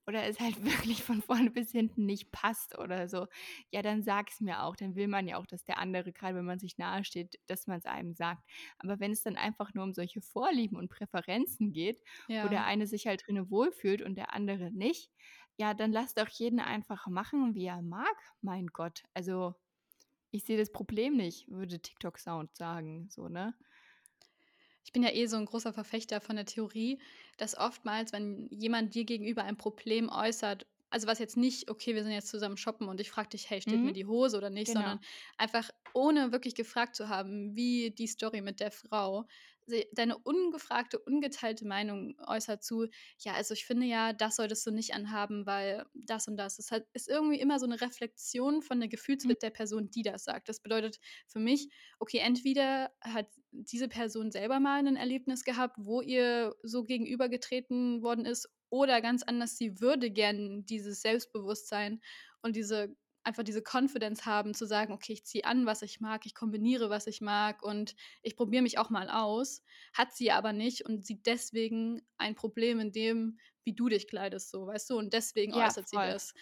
oder 0.06 0.24
es 0.24 0.40
halt 0.40 0.56
wirklich 0.64 1.02
von 1.02 1.22
vorne 1.22 1.50
bis 1.50 1.72
hinten 1.72 2.06
nicht 2.06 2.32
passt 2.32 2.78
oder 2.78 3.08
so, 3.08 3.26
ja, 3.70 3.82
dann 3.82 4.02
sag's 4.02 4.40
mir 4.40 4.62
auch. 4.62 4.76
Dann 4.76 4.94
will 4.94 5.08
man 5.08 5.26
ja 5.28 5.38
auch, 5.38 5.46
dass 5.46 5.64
der 5.64 5.78
andere, 5.78 6.12
grade 6.12 6.36
wenn 6.36 6.44
man 6.44 6.58
sich 6.58 6.78
nahesteht, 6.78 7.40
dass 7.46 7.66
man's 7.66 7.86
einem 7.86 8.14
sagt. 8.14 8.42
Aber 8.78 9.00
wenn 9.00 9.12
es 9.12 9.22
dann 9.22 9.36
einfach 9.36 9.74
nur 9.74 9.84
um 9.84 9.92
solche 9.94 10.20
Vorlieben 10.22 10.76
und 10.76 10.88
Präferenzen 10.90 11.72
geht, 11.72 12.02
wo 12.40 12.48
Ja. 12.48 12.48
der 12.48 12.64
eine 12.64 12.86
sich 12.86 13.06
halt 13.06 13.26
drinnen 13.26 13.50
wohlfühlt 13.50 14.02
und 14.02 14.16
der 14.16 14.32
andere 14.34 14.70
nicht, 14.70 15.10
ja, 15.58 15.74
dann 15.74 15.92
lass 15.92 16.14
doch 16.14 16.28
jeden 16.28 16.60
einfach 16.60 17.06
machen, 17.08 17.54
wie 17.54 17.66
er 17.66 17.82
mag, 17.82 18.16
mein 18.42 18.66
Gott. 18.68 19.02
Also, 19.14 19.54
ich 20.30 20.44
sehe 20.44 20.58
das 20.58 20.72
Problem 20.72 21.16
nicht, 21.16 21.48
würde 21.48 21.80
TikTok 21.80 22.18
Sound 22.18 22.56
sagen, 22.56 23.08
so, 23.10 23.28
ne? 23.28 23.54
Ich 24.86 24.92
bin 24.92 25.02
ja 25.02 25.10
eh 25.12 25.26
so 25.26 25.36
'n 25.36 25.46
großer 25.46 25.72
Verfechter 25.72 26.20
von 26.20 26.36
der 26.36 26.44
Theorie, 26.46 27.00
dass 27.38 27.56
oftmals, 27.58 28.12
wenn 28.12 28.46
jemand 28.52 28.94
dir 28.94 29.04
gegenüber 29.04 29.42
ein 29.42 29.56
Problem 29.56 30.08
äußert 30.08 30.66
also, 30.88 31.08
was 31.08 31.18
jetzt 31.18 31.36
nicht: 31.36 31.68
„Okay, 31.68 31.96
wir 31.96 32.04
sind 32.04 32.12
jetzt 32.12 32.28
zusammen 32.28 32.56
shoppen 32.56 32.88
und 32.88 33.00
ich 33.00 33.10
frage 33.10 33.30
dich: 33.30 33.50
‚Hey, 33.50 33.60
steht 33.60 33.82
mir 33.82 33.92
Mhm. 33.92 33.92
die 33.92 34.06
Hose 34.06 34.36
oder 34.38 34.48
nicht?‘“, 34.50 34.70
Genau. 34.70 34.96
sondern 34.96 35.00
einfach 35.36 35.68
ohne 35.92 36.30
wirklich 36.30 36.54
gefragt 36.54 36.94
zu 36.94 37.08
haben, 37.08 37.56
wie 37.56 37.90
die 37.90 38.06
Story 38.06 38.40
mit 38.40 38.60
der 38.60 38.70
Frau, 38.70 39.26
deine 39.92 40.18
ungefragte, 40.18 40.98
ungeteilte 40.98 41.66
Meinung 41.66 42.16
äußert 42.26 42.62
zu: 42.64 42.86
„Ja, 43.18 43.34
also, 43.34 43.54
ich 43.54 43.66
finde 43.66 43.86
ja, 43.86 44.12
das 44.12 44.36
solltest 44.36 44.66
du 44.66 44.70
nicht 44.72 44.94
anhaben, 44.94 45.46
weil 45.46 45.84
das 45.94 46.28
und 46.28 46.36
das.“ 46.36 46.58
Es 46.58 46.70
hat 46.70 46.84
ist 46.94 47.08
irgendwie 47.08 47.40
immer 47.40 47.58
so 47.58 47.66
'ne 47.66 47.80
Reflexion 47.80 48.62
von 48.62 48.80
der 48.80 48.88
Hm. 49.24 49.36
Gefühlswelt 49.36 49.42
der 49.42 49.50
Person, 49.50 49.90
die 49.90 50.02
das 50.02 50.24
sagt. 50.24 50.48
Das 50.48 50.60
bedeutet 50.60 50.98
für 51.28 51.38
mich: 51.40 51.68
Okay, 51.98 52.18
entweder 52.18 52.92
hat 53.02 53.28
diese 53.52 53.88
Person 53.88 54.30
selber 54.32 54.60
mal 54.60 54.82
'nen 54.82 54.96
Erlebnis 54.96 55.44
gehabt, 55.44 55.76
wo 55.80 56.00
ihr 56.02 56.54
so 56.62 56.84
gegenübergetreten 56.84 58.02
worden 58.02 58.26
ist 58.26 58.48
oder 58.70 59.00
ganz 59.00 59.22
anders, 59.22 59.56
sie 59.56 59.80
würde 59.80 60.10
gern 60.10 60.64
dieses 60.66 61.00
Selbstbewusstsein 61.02 62.00
und 62.42 62.56
diese 62.56 62.96
einfach 63.26 63.42
diese 63.44 63.62
Confidence 63.62 64.24
haben 64.26 64.54
zu 64.54 64.66
sagen: 64.66 64.92
„Okay, 64.92 65.12
ich 65.14 65.24
ziehe 65.26 65.44
an, 65.44 65.66
was 65.66 65.82
ich 65.82 66.00
mag, 66.00 66.26
ich 66.26 66.34
kombiniere, 66.34 66.90
was 66.90 67.06
ich 67.06 67.20
mag 67.20 67.62
und 67.62 67.94
ich 68.22 68.36
probiere 68.36 68.62
mich 68.62 68.78
auch 68.78 68.90
mal 68.90 69.08
aus.“ 69.10 69.62
Hat 69.94 70.14
sie 70.14 70.30
aber 70.32 70.52
nicht 70.52 70.86
und 70.86 71.04
sieht 71.06 71.26
deswegen 71.26 72.02
ein 72.18 72.34
Problem 72.36 72.80
in 72.80 72.92
dem, 72.92 73.38
wie 73.64 73.74
du 73.74 73.88
dich 73.88 74.08
kleidest 74.08 74.50
so, 74.50 74.66
weißt 74.66 74.90
du? 74.90 74.98
Und 74.98 75.12
deswegen 75.12 75.52
Ja, 75.52 75.54
äußert 75.54 75.88
sie 75.88 76.00
voll. 76.00 76.14
das. 76.14 76.32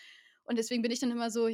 Und 0.44 0.58
deswegen 0.58 0.82
bin 0.82 0.92
ich 0.92 1.00
dann 1.00 1.10
immer 1.10 1.30
so: 1.30 1.48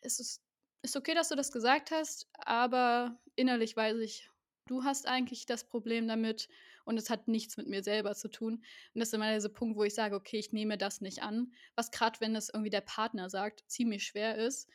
„Es 0.00 0.20
ist 0.20 0.42
ist 0.82 0.96
okay, 0.96 1.14
dass 1.14 1.30
du 1.30 1.34
das 1.36 1.50
gesagt 1.50 1.90
hast, 1.90 2.28
aber 2.34 3.18
innerlich 3.36 3.74
weiß 3.74 3.96
ich, 4.00 4.28
du 4.66 4.84
hast 4.84 5.06
eigentlich 5.06 5.46
das 5.46 5.64
Problem 5.68 6.08
damit 6.08 6.48
und 6.84 6.96
es 6.98 7.10
hat 7.10 7.28
nichts 7.28 7.56
mit 7.56 7.66
mir 7.68 7.82
selber 7.82 8.14
zu 8.14 8.28
tun.“ 8.28 8.54
Und 8.94 9.00
das 9.00 9.08
ist 9.08 9.14
immer 9.14 9.32
dieser 9.34 9.48
Punkt, 9.50 9.76
wo 9.78 9.84
ich 9.84 9.94
sage: 9.94 10.16
„Okay, 10.16 10.38
ich 10.38 10.52
nehme 10.52 10.78
das 10.78 11.00
nicht 11.00 11.22
an“, 11.22 11.52
was 11.76 11.90
grad, 11.90 12.20
wenn 12.20 12.34
das 12.34 12.48
irgendwie 12.50 12.70
der 12.70 12.80
Partner 12.82 13.30
sagt, 13.30 13.64
ziemlich 13.68 14.04
schwer 14.04 14.36
ist. 14.36 14.68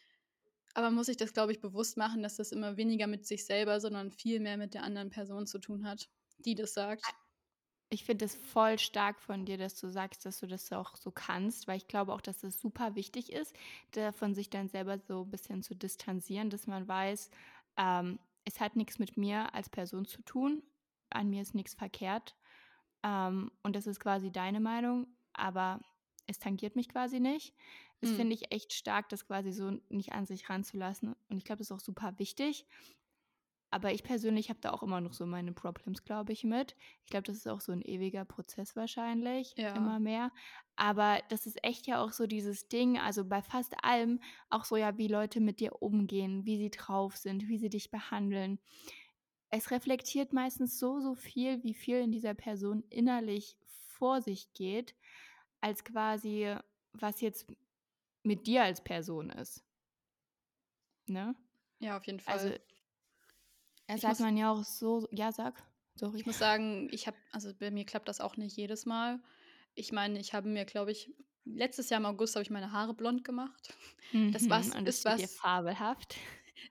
Aber 0.73 0.91
muss 0.91 1.07
sich 1.07 1.17
das, 1.17 1.33
glaube 1.33 1.51
ich, 1.51 1.59
bewusst 1.61 1.97
machen, 1.97 2.23
dass 2.23 2.37
das 2.37 2.51
immer 2.51 2.77
weniger 2.77 3.07
mit 3.07 3.25
sich 3.27 3.45
selber, 3.45 3.79
sondern 3.81 4.11
viel 4.11 4.39
mehr 4.39 4.57
mit 4.57 4.73
der 4.73 4.83
anderen 4.83 5.09
Person 5.11 5.47
zu 5.47 5.59
tun 5.59 5.87
hat, 5.87 6.09
die 6.39 6.55
das 6.55 6.73
sagt. 6.73 7.15
ich 7.91 8.03
finde 8.05 8.25
das 8.25 8.35
voll 8.35 8.77
stark 8.77 9.19
von 9.19 9.45
dir, 9.45 9.57
dass 9.57 9.75
du 9.79 9.89
sagst, 9.89 10.25
dass 10.25 10.39
du 10.39 10.47
das 10.47 10.71
auch 10.71 10.95
so 10.95 11.11
kannst, 11.11 11.67
weil 11.67 11.77
ich 11.77 11.87
glaube 11.87 12.13
auch, 12.13 12.21
dass 12.21 12.43
es 12.43 12.59
super 12.61 12.93
wichtig 12.95 13.31
ist, 13.31 13.55
davon 13.91 14.35
sich 14.35 14.49
dann 14.51 14.69
selber 14.69 14.99
so 14.99 15.25
bisschen 15.25 15.63
zu 15.63 15.75
distanzieren, 15.75 16.49
dass 16.51 16.67
man 16.67 16.87
weiß, 16.87 17.31
ähm, 17.77 18.19
es 18.49 18.59
hat 18.59 18.75
nix 18.75 18.97
mit 18.99 19.15
mir 19.15 19.53
als 19.53 19.69
Person 19.69 20.05
zu 20.05 20.21
tun. 20.23 20.63
An 21.11 21.29
mir 21.29 21.41
ist 21.41 21.53
nix 21.55 21.75
verkehrt. 21.75 22.35
Ähm, 23.03 23.51
und 23.63 23.75
das 23.75 23.87
ist 23.87 23.99
quasi 23.99 24.31
deine 24.31 24.59
Meinung, 24.59 25.07
aber 25.33 25.79
es 26.27 26.39
tangiert 26.39 26.75
mich 26.75 26.89
quasi 26.89 27.19
nicht. 27.19 27.55
Das 28.01 28.09
Mhm. 28.09 28.15
finde 28.15 28.35
ich 28.35 28.51
echt 28.51 28.73
stark, 28.73 29.09
das 29.09 29.27
quasi 29.27 29.51
so 29.51 29.79
nicht 29.89 30.13
an 30.13 30.25
sich 30.25 30.49
ranzulassen. 30.49 31.15
Und 31.29 31.37
ich 31.37 31.45
glaube, 31.45 31.59
das 31.59 31.67
ist 31.67 31.71
auch 31.71 31.79
super 31.79 32.17
wichtig. 32.17 32.65
Aber 33.71 33.93
ich 33.93 34.03
persönlich 34.03 34.49
habe 34.49 34.59
da 34.61 34.71
auch 34.71 34.83
immer 34.83 35.01
noch 35.01 35.13
so 35.13 35.25
meine 35.27 35.53
Problems, 35.53 36.03
glaube 36.03 36.33
ich, 36.33 36.43
mit. 36.43 36.75
Ich 37.03 37.09
glaube, 37.11 37.23
das 37.23 37.37
ist 37.37 37.47
auch 37.47 37.61
so 37.61 37.71
'n 37.71 37.81
ewiger 37.81 38.25
Prozess 38.25 38.75
wahrscheinlich, 38.75 39.57
Ja. 39.57 39.73
immer 39.73 39.99
mehr. 39.99 40.31
Aber 40.75 41.21
das 41.29 41.45
ist 41.45 41.63
echt 41.63 41.85
ja 41.87 42.03
auch 42.03 42.11
so 42.13 42.25
dieses 42.27 42.67
Ding, 42.67 42.97
also 42.97 43.25
bei 43.25 43.41
fast 43.43 43.83
allem, 43.83 44.21
auch 44.49 44.65
so 44.65 44.75
ja, 44.77 44.97
wie 44.97 45.07
Leute 45.07 45.39
mit 45.41 45.59
dir 45.59 45.81
umgehen, 45.81 46.45
wie 46.45 46.57
sie 46.57 46.71
drauf 46.71 47.15
sind, 47.17 47.47
wie 47.47 47.57
sie 47.59 47.69
dich 47.69 47.91
behandeln. 47.91 48.59
Es 49.51 49.71
reflektiert 49.71 50.33
meistens 50.33 50.79
so, 50.79 50.99
so 51.01 51.15
viel, 51.15 51.63
wie 51.63 51.73
viel 51.75 52.01
in 52.01 52.11
dieser 52.11 52.33
Person 52.35 52.83
innerlich 52.89 53.57
vor 53.65 54.21
sich 54.21 54.53
geht, 54.53 54.95
als 55.61 55.83
quasi 55.83 56.55
was 56.93 57.21
jetzt 57.21 57.47
mit 58.23 58.47
dir 58.47 58.63
als 58.63 58.83
Person 58.83 59.29
ist. 59.31 59.65
Ne? 61.07 61.33
Ja, 61.81 61.97
auf 61.97 62.05
jeden 62.07 62.19
Also 62.25 62.49
Fall. 62.49 62.51
da 62.51 62.57
Ich 63.93 64.01
sagt 64.01 64.19
muss 64.19 64.19
man 64.19 64.35
ja 64.37 64.51
auch 64.51 64.63
so 64.63 65.07
ja, 65.11 65.31
sag. 65.31 65.63
Sorry. 65.95 66.19
Ich 66.19 66.25
muss 66.25 66.37
sagen, 66.37 66.87
ich 66.91 67.07
habe 67.07 67.17
also 67.31 67.53
bei 67.53 67.71
mir 67.71 67.85
klappt 67.85 68.07
das 68.09 68.19
auch 68.21 68.37
nicht 68.37 68.55
jedes 68.57 68.85
Mal. 68.85 69.21
Ich 69.75 69.91
meine, 69.91 70.19
ich 70.19 70.33
habe 70.33 70.49
mir, 70.49 70.65
glaube 70.65 70.91
ich 70.91 71.13
letztes 71.45 71.89
Jahr 71.89 71.99
im 71.99 72.05
August 72.05 72.35
habe 72.35 72.43
ich 72.43 72.49
meine 72.49 72.71
Haare 72.71 72.93
blond 72.93 73.23
gemacht. 73.23 73.73
Das 74.31 74.49
Mhm, 74.49 74.49
was 74.49 74.75
und 74.75 74.85
ist 74.85 75.05
was 75.05 75.41
fabelhaft. 75.41 76.17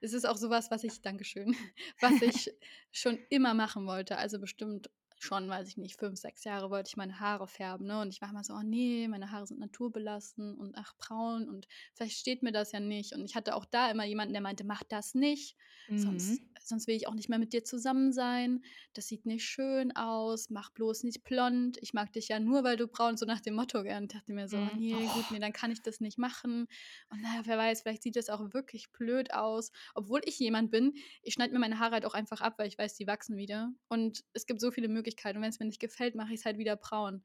es 0.01 0.13
ist 0.13 0.27
auch 0.27 0.37
so 0.37 0.51
was, 0.51 0.71
ich 0.85 1.03
danke 1.03 1.25
schön, 1.25 1.55
was 2.01 2.21
ich 2.23 2.51
schon 2.93 3.19
immer 3.31 3.55
machen 3.55 3.87
wollte. 3.87 4.19
Also 4.19 4.39
bestimmt 4.39 4.91
schon, 5.21 5.49
weiß 5.49 5.67
ich 5.69 5.77
nicht, 5.77 5.99
5, 5.99 6.19
6 6.19 6.45
Jahre 6.45 6.71
wollte 6.71 6.89
ich 6.91 6.97
meine 6.97 7.19
Haare 7.19 7.49
färben, 7.49 7.87
ne? 7.87 8.01
Und 8.01 8.11
ich 8.11 8.21
war 8.21 8.31
immer 8.31 8.45
so: 8.45 8.55
„Oh 8.55 8.63
ne, 8.63 9.09
meine 9.09 9.33
Haare 9.33 9.47
sind 9.47 9.59
naturbelassen 9.61 10.57
und 10.57 10.77
ach, 10.77 10.95
braun 10.97 11.49
und 11.49 11.67
vielleicht 11.95 12.19
steht 12.19 12.43
mir 12.43 12.53
das 12.53 12.73
ja 12.73 12.81
nicht.“ 12.81 13.15
Und 13.15 13.25
ich 13.25 13.35
hatte 13.35 13.57
auch 13.57 13.65
da 13.65 13.91
immer 13.91 14.05
jemanden, 14.05 14.33
der 14.35 14.43
meinte: 14.43 14.65
„Mach 14.65 14.85
das 14.85 15.15
nicht, 15.15 15.57
Mhm. 15.89 16.39
sonst 16.41 16.43
will 16.87 16.95
ich 16.97 17.07
auch 17.09 17.15
nicht 17.15 17.29
mehr 17.29 17.39
mit 17.39 17.53
dir 17.53 17.65
zusammen 17.65 18.13
sein. 18.13 18.63
Das 18.95 19.07
sieht 19.09 19.27
nicht 19.27 19.45
schön 19.45 19.95
aus. 19.97 20.51
Mach 20.51 20.71
bloß 20.71 21.03
nicht 21.05 21.25
blond. 21.25 21.79
Ich 21.81 21.95
mag 21.95 22.13
dich 22.13 22.29
ja 22.29 22.39
nur, 22.41 22.65
weil 22.65 22.77
du 22.77 22.87
braun“ 22.89 23.17
so 23.17 23.27
nach 23.27 23.41
dem 23.41 23.55
Motto, 23.55 23.83
gell? 23.83 23.97
Und 23.97 24.15
dachte 24.15 24.33
mir 24.33 24.49
so: 24.49 24.59
„Oh 24.59 24.71
Mhm. 24.75 24.83
ne, 24.93 25.09
gut, 25.09 25.31
Oh. 25.31 25.33
ne, 25.33 25.41
dann 25.41 25.53
kann 25.53 25.71
ich 25.71 25.83
das 25.83 26.01
nicht 26.01 26.19
machen.“ 26.19 26.67
Und 27.11 27.21
na 27.23 27.37
ja, 27.37 27.43
wer 27.47 27.59
weiß, 27.59 27.83
vielleicht 27.83 28.03
sieht 28.03 28.17
das 28.17 28.29
auch 28.31 28.53
wirklich 28.53 28.91
blöd 28.93 29.33
aus. 29.33 29.71
Obwohl 29.95 30.21
ich 30.25 30.39
jemand 30.39 30.71
bin, 30.71 30.95
ich 31.23 31.35
schneide 31.35 31.53
mir 31.53 31.59
meine 31.61 31.79
Haare 31.79 31.93
halt 31.95 32.07
auch 32.07 32.15
einfach 32.15 32.41
ab, 32.41 32.55
weil 32.59 32.69
ich 32.69 32.79
weiß, 32.79 32.95
die 32.95 33.07
wachsen 33.07 33.37
wieder. 33.37 33.73
Und 33.89 34.25
es 34.33 34.47
gibt 34.47 34.61
so 34.61 34.71
viele 34.71 34.89
Möglichkeiten. 34.89 35.39
Und 35.39 35.45
wenn's 35.45 35.59
mir 35.61 35.67
nicht 35.67 35.81
gefällt, 35.81 36.15
mache 36.15 36.33
ich's 36.35 36.45
halt 36.45 36.59
wieder 36.59 36.77
braun. 36.77 37.23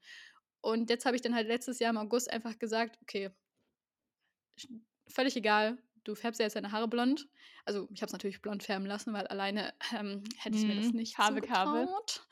Und 0.62 0.90
jetzt 0.90 1.06
habe 1.06 1.16
ich 1.16 1.22
dann 1.22 1.34
halt 1.34 1.46
letztes 1.48 1.78
Jahr 1.78 1.90
im 1.90 1.98
August 1.98 2.30
einfach 2.32 2.58
gesagt: 2.58 2.98
„Okay“ 3.02 3.30
sch 4.58 4.66
völlig 5.08 5.36
egal, 5.36 5.78
du 6.04 6.14
färbst 6.14 6.40
dir 6.40 6.44
jetzt 6.44 6.56
deine 6.56 6.72
Haare 6.72 6.88
blond. 6.88 7.28
Also, 7.64 7.88
ich 7.92 8.02
habe 8.02 8.06
es 8.08 8.12
natürlich 8.12 8.42
blond 8.42 8.62
färben 8.62 8.86
lassen, 8.86 9.12
weil 9.12 9.26
alleine, 9.26 9.74
ähm, 9.96 10.22
hätte 10.38 10.56
ich 10.58 10.66
mir 10.66 10.74
das 10.76 10.92
Mhm. 10.92 10.94
nicht 10.94 11.22
Farbe. 11.22 11.24
zugetraut. 11.24 12.26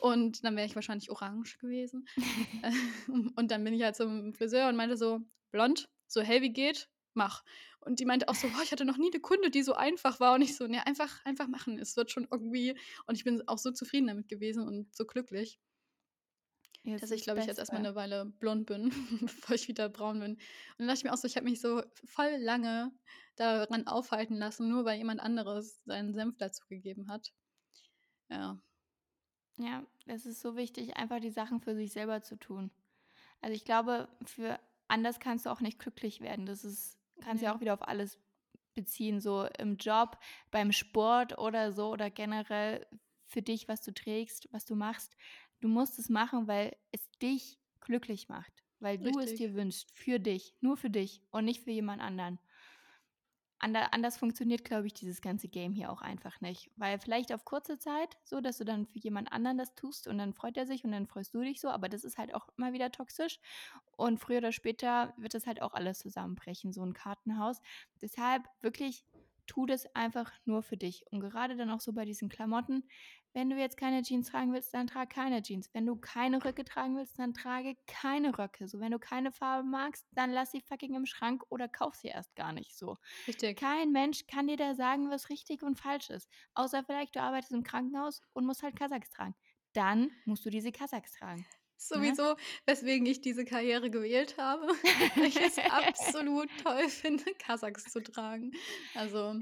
Und 0.00 0.44
dann 0.44 0.56
wäre 0.56 0.66
ich 0.66 0.74
wahrscheinlich 0.76 1.10
orange 1.10 1.58
gewesen. 1.58 2.08
Und 3.36 3.50
dann 3.50 3.64
bin 3.64 3.74
ich 3.74 3.82
halt 3.82 3.96
zum 3.96 4.34
Friseur 4.34 4.68
und 4.68 4.76
meinte 4.76 4.96
so: 4.96 5.20
„Blond, 5.50 5.88
so 6.06 6.20
hell 6.22 6.42
wie 6.42 6.52
geht, 6.52 6.88
mach.“ 7.14 7.44
Und 7.80 8.00
die 8.00 8.04
meinte 8.06 8.28
auch 8.28 8.34
so: 8.34 8.48
„Oh, 8.48 8.62
ich 8.64 8.72
hatte 8.72 8.84
noch 8.84 8.98
nie 8.98 9.10
'ne 9.10 9.20
Kunde, 9.20 9.50
die 9.50 9.62
so 9.62 9.74
einfach 9.74 10.20
war.“ 10.20 10.34
Und 10.34 10.42
ich 10.42 10.56
so: 10.56 10.66
„Ne, 10.66 10.86
einfach 10.86 11.24
einfach 11.24 11.48
machen. 11.48 11.78
Es 11.78 11.96
wird 11.96 12.10
schon 12.10 12.28
irgendwie“ 12.30 12.76
und 13.06 13.16
ich 13.16 13.24
bin 13.24 13.46
auch 13.48 13.58
so 13.58 13.70
zufrieden 13.72 14.08
damit 14.08 14.28
gewesen 14.28 14.66
und 14.66 14.94
so 14.96 15.04
glücklich 15.06 15.60
Ja, 16.88 16.98
dass 16.98 17.10
ich, 17.10 17.22
glaube 17.22 17.38
ich, 17.38 17.46
jetzt 17.46 17.58
erst 17.58 17.72
mal 17.72 17.78
Beste. 17.78 17.88
'ne 17.90 17.94
Weile 17.94 18.26
blond 18.26 18.66
bin, 18.66 18.90
bevor 19.20 19.54
ich 19.54 19.68
wieder 19.68 19.88
braun 19.88 20.20
bin. 20.20 20.32
Und 20.34 20.40
dann 20.78 20.88
dachte 20.88 20.98
ich 21.00 21.04
mir 21.04 21.12
auch 21.12 21.16
so, 21.18 21.26
ich 21.26 21.36
habe 21.36 21.44
mich 21.48 21.60
so 21.60 21.82
voll 22.04 22.36
lange 22.38 22.92
daran 23.36 23.86
aufhalten 23.86 24.36
lassen, 24.36 24.68
nur 24.68 24.84
weil 24.84 24.98
jemand 24.98 25.20
anderes 25.20 25.82
seinen 25.84 26.14
Senf 26.14 26.36
dazugegeben 26.38 27.08
hat. 27.08 27.32
Ja. 28.30 28.58
Ja, 29.58 29.86
es 30.06 30.24
ist 30.26 30.40
so 30.40 30.56
wichtig, 30.56 30.96
einfach 30.96 31.20
die 31.20 31.30
Sachen 31.30 31.60
für 31.60 31.74
sich 31.74 31.92
selber 31.92 32.22
zu 32.22 32.36
tun. 32.36 32.70
Also, 33.40 33.54
ich 33.54 33.64
glaube, 33.64 34.08
für 34.24 34.60
anders 34.88 35.20
kannst 35.20 35.46
du 35.46 35.50
auch 35.50 35.60
nicht 35.60 35.78
glücklich 35.78 36.20
werden. 36.20 36.46
Das 36.46 36.64
ist 36.64 36.98
kannst 37.20 37.42
ja 37.42 37.52
Ne. 37.52 37.56
auch 37.56 37.60
wieder 37.60 37.74
auf 37.74 37.82
alles 37.88 38.18
beziehen, 38.74 39.20
so 39.20 39.46
im 39.58 39.76
Job, 39.76 40.18
beim 40.50 40.72
Sport 40.72 41.38
oder 41.38 41.72
so 41.72 41.90
oder 41.92 42.10
generell 42.10 42.86
für 43.26 43.42
dich, 43.42 43.68
was 43.68 43.82
du 43.82 43.92
trägst, 43.94 44.48
was 44.52 44.64
du 44.66 44.76
machst. 44.76 45.16
Du 45.60 45.68
musst 45.68 45.98
es 45.98 46.08
machen, 46.08 46.46
weil 46.48 46.76
es 46.92 47.08
dich 47.22 47.60
glücklich 47.80 48.28
macht, 48.28 48.64
weil 48.80 48.98
du 48.98 49.18
es 49.18 49.34
Richtig. 49.34 49.34
dir 49.34 49.54
wünschst, 49.54 49.90
für 49.96 50.18
dich, 50.20 50.56
nur 50.60 50.76
für 50.76 50.90
dich 50.90 51.22
und 51.30 51.44
nicht 51.44 51.62
für 51.62 51.70
jemand 51.70 52.00
anderen. 52.02 52.38
Ander 53.60 53.92
anders 53.92 54.16
funktioniert, 54.18 54.64
glaube 54.64 54.86
ich, 54.86 54.94
dieses 54.94 55.20
ganze 55.20 55.48
Game 55.48 55.72
hier 55.72 55.90
auch 55.90 56.00
einfach 56.00 56.40
nicht. 56.40 56.70
Weil 56.76 57.00
vielleicht 57.00 57.32
auf 57.32 57.44
kurze 57.44 57.76
Zeit 57.78 58.16
so, 58.22 58.40
dass 58.40 58.58
du 58.58 58.64
dann 58.64 58.86
für 58.86 59.00
jemand 59.00 59.32
anderen 59.32 59.58
das 59.58 59.74
tust 59.74 60.06
und 60.06 60.18
dann 60.18 60.32
freut 60.32 60.56
er 60.56 60.64
sich 60.66 60.84
und 60.84 60.92
dann 60.92 61.06
freust 61.08 61.34
du 61.34 61.40
dich 61.42 61.60
so, 61.60 61.68
aber 61.68 61.88
das 61.88 62.04
ist 62.04 62.18
halt 62.18 62.32
auch 62.36 62.48
immer 62.56 62.72
wieder 62.72 62.92
toxisch. 62.92 63.40
Und 63.96 64.18
früher 64.20 64.38
oder 64.38 64.52
später 64.52 65.12
wird 65.16 65.34
das 65.34 65.46
halt 65.48 65.60
auch 65.60 65.74
alles 65.74 65.98
zusammenbrechen, 65.98 66.72
so 66.72 66.82
'n 66.82 66.92
Kartenhaus. 66.92 67.60
Deshalb 68.00 68.44
wirklich, 68.60 69.04
tu 69.46 69.66
das 69.66 69.92
einfach 69.96 70.30
nur 70.44 70.62
für 70.62 70.76
dich. 70.76 71.04
Und 71.10 71.18
gerade 71.20 71.56
dann 71.56 71.70
auch 71.70 71.80
so 71.80 71.92
bei 71.92 72.04
diesen 72.04 72.28
Klamotten, 72.28 72.84
wenn 73.32 73.50
du 73.50 73.56
jetzt 73.56 73.76
keine 73.76 74.02
Jeans 74.02 74.30
tragen 74.30 74.52
willst, 74.52 74.72
dann 74.74 74.86
trage 74.86 75.08
keine 75.08 75.42
Jeans. 75.42 75.70
Wenn 75.72 75.86
du 75.86 75.96
keine 75.96 76.44
Röcke 76.44 76.64
tragen 76.64 76.96
willst, 76.96 77.18
dann 77.18 77.34
trage 77.34 77.76
keine 77.86 78.38
Röcke. 78.38 78.68
So, 78.68 78.80
wenn 78.80 78.92
du 78.92 78.98
keine 78.98 79.32
Farbe 79.32 79.66
magst, 79.68 80.06
dann 80.12 80.30
lass 80.30 80.50
sie 80.52 80.60
fucking 80.60 80.94
im 80.94 81.06
Schrank 81.06 81.44
oder 81.48 81.68
kauf 81.68 81.94
sie 81.94 82.08
erst 82.08 82.34
gar 82.36 82.52
nicht 82.52 82.76
so. 82.76 82.96
Richtig. 83.28 83.56
Kein 83.56 83.92
Mensch 83.92 84.26
kann 84.26 84.46
dir 84.48 84.56
da 84.56 84.74
sagen, 84.74 85.10
was 85.10 85.30
richtig 85.30 85.62
und 85.62 85.78
falsch 85.78 86.10
ist. 86.10 86.30
Außer 86.54 86.84
vielleicht, 86.84 87.16
du 87.16 87.20
arbeitest 87.22 87.52
im 87.52 87.62
Krankenhaus 87.64 88.20
und 88.32 88.46
musst 88.46 88.62
halt 88.62 88.76
Kasachs 88.76 89.10
tragen. 89.10 89.34
Dann 89.72 90.10
musst 90.24 90.44
du 90.46 90.50
diese 90.50 90.72
Kasachs 90.72 91.12
tragen? 91.12 91.46
Sowieso, 91.80 92.34
weswegen 92.66 93.06
ich 93.06 93.20
diese 93.20 93.44
Karriere 93.44 93.90
gewählt 93.90 94.36
habe, 94.36 94.66
weil 95.16 95.24
ich 95.28 95.40
es 95.40 95.58
absolut 95.68 96.56
toll 96.58 96.88
finde, 96.88 97.24
Kasachs 97.38 97.88
zu 97.88 98.02
tragen. 98.02 98.50
Also, 98.94 99.36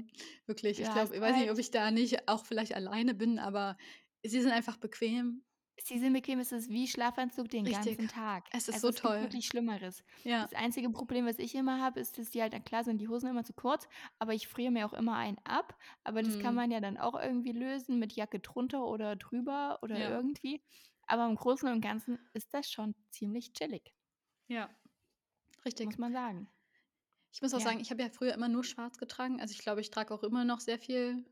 wirklich, 0.45 0.79
Du 0.79 0.81
ich 0.81 0.91
glaube 0.91 1.15
ich 1.15 1.21
weiß 1.21 1.35
nicht, 1.35 1.49
ob 1.51 1.57
ich 1.57 1.71
da 1.71 1.89
nicht 1.91 2.27
auch 2.27 2.45
vielleicht 2.45 2.73
alleine 2.75 3.15
bin, 3.15 3.39
aber 3.39 3.77
sie 4.23 4.41
sind 4.41 4.51
einfach 4.51 4.77
bequem. 4.77 5.43
Sie 5.79 5.99
sind 5.99 6.13
bequem, 6.13 6.39
es 6.39 6.51
ist 6.51 6.69
wie 6.69 6.87
Schlafanzug 6.87 7.49
den 7.49 7.67
Richtig. 7.67 7.67
ganzen 7.69 8.07
Tag. 8.07 8.49
Es 8.49 8.67
ist 8.67 8.81
Also, 8.81 8.81
so 8.81 8.91
es 8.91 8.99
gibt 8.99 9.19
toll. 9.19 9.21
wirklich 9.21 9.45
Schlimmeres. 9.45 10.03
Ja. 10.23 10.49
Das 10.49 10.53
einzige 10.53 10.89
Problem, 10.89 11.25
was 11.27 11.37
ich 11.37 11.53
immer 11.53 11.79
habe, 11.81 11.99
ist, 11.99 12.17
dass 12.17 12.31
die 12.31 12.41
halt 12.41 12.65
klar 12.65 12.83
sind 12.83 12.97
die 12.99 13.07
Hosen 13.07 13.29
immer 13.29 13.43
zu 13.43 13.53
kurz, 13.53 13.87
aber 14.17 14.33
ich 14.33 14.47
friere 14.47 14.71
mir 14.71 14.85
auch 14.87 14.93
immer 14.93 15.15
einen 15.15 15.37
ab. 15.43 15.77
Aber 16.03 16.23
das 16.23 16.39
kann 16.39 16.55
Mhm. 16.55 16.55
man 16.55 16.71
ja 16.71 16.79
dann 16.79 16.97
auch 16.97 17.13
irgendwie 17.19 17.51
lösen 17.51 17.99
mit 17.99 18.13
Jacke 18.13 18.39
drunter 18.39 18.85
oder 18.87 19.15
drüber 19.15 19.79
oder 19.83 19.99
Ja. 19.99 20.09
irgendwie. 20.09 20.63
Aber 21.07 21.25
im 21.27 21.35
Großen 21.35 21.69
und 21.69 21.81
Ganzen 21.81 22.19
ist 22.33 22.53
das 22.53 22.71
schon 22.71 22.95
ziemlich 23.09 23.53
chillig. 23.53 23.93
Ja, 24.47 24.69
Muss 25.83 25.97
richtig. 25.97 25.97
man 25.97 26.11
sagen. 26.13 26.49
Ich 27.33 27.41
muss 27.41 27.53
auch 27.53 27.59
Ja. 27.59 27.61
sagen, 27.61 27.79
ich 27.79 27.91
habe 27.91 28.01
ja 28.03 28.09
früher 28.09 28.33
immer 28.33 28.49
nur 28.49 28.63
schwarz 28.63 28.97
getragen. 28.97 29.41
Also, 29.41 29.53
ich 29.53 29.59
glaube, 29.59 29.81
ich 29.81 29.91
trage 29.91 30.13
auch 30.13 30.23
immer 30.23 30.45
noch 30.45 30.59
sehr 30.59 30.79
viel 30.79 31.25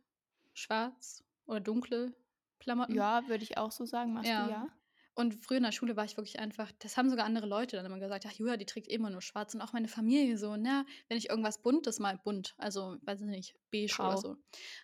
schwarz 0.53 1.23
oder 1.45 1.59
dunkle 1.61 2.15
Klamotten. 2.59 3.09
Ja, 3.09 3.27
würde 3.27 3.43
ich 3.43 3.57
auch 3.57 3.71
so 3.71 3.85
sagen, 3.85 4.13
machst 4.13 4.37
du, 4.37 4.43
Ja. 4.47 4.69
Und 5.15 5.33
früher 5.35 5.57
in 5.57 5.63
der 5.63 5.71
Schule 5.71 5.95
war 5.95 6.05
ich 6.05 6.17
wirklich 6.17 6.39
einfach 6.39 6.71
das 6.79 6.97
haben 6.97 7.09
sogar 7.09 7.25
andere 7.25 7.47
Leute 7.47 7.77
dann 7.77 7.85
immer 7.85 7.99
gesagt: 7.99 8.25
„Ach, 8.27 8.31
Julia, 8.33 8.57
die 8.57 8.65
trägt 8.65 8.87
immer 8.87 9.09
nur 9.09 9.21
schwarz.“ 9.21 9.55
Und 9.55 9.61
auch 9.61 9.73
meine 9.73 9.87
Familie 9.87 10.37
so, 10.37 10.55
ne? 10.57 10.85
Wenn 11.07 11.17
ich 11.17 11.29
irgendwas 11.29 11.61
Buntes 11.61 11.99
mal 11.99 12.17
bunt, 12.23 12.53
also, 12.57 12.97
weiß 13.03 13.21
ich 13.21 13.27
nicht, 13.27 13.55
beige 13.71 14.01
oder 14.03 14.17
Grau. 14.17 14.17
so 14.17 14.37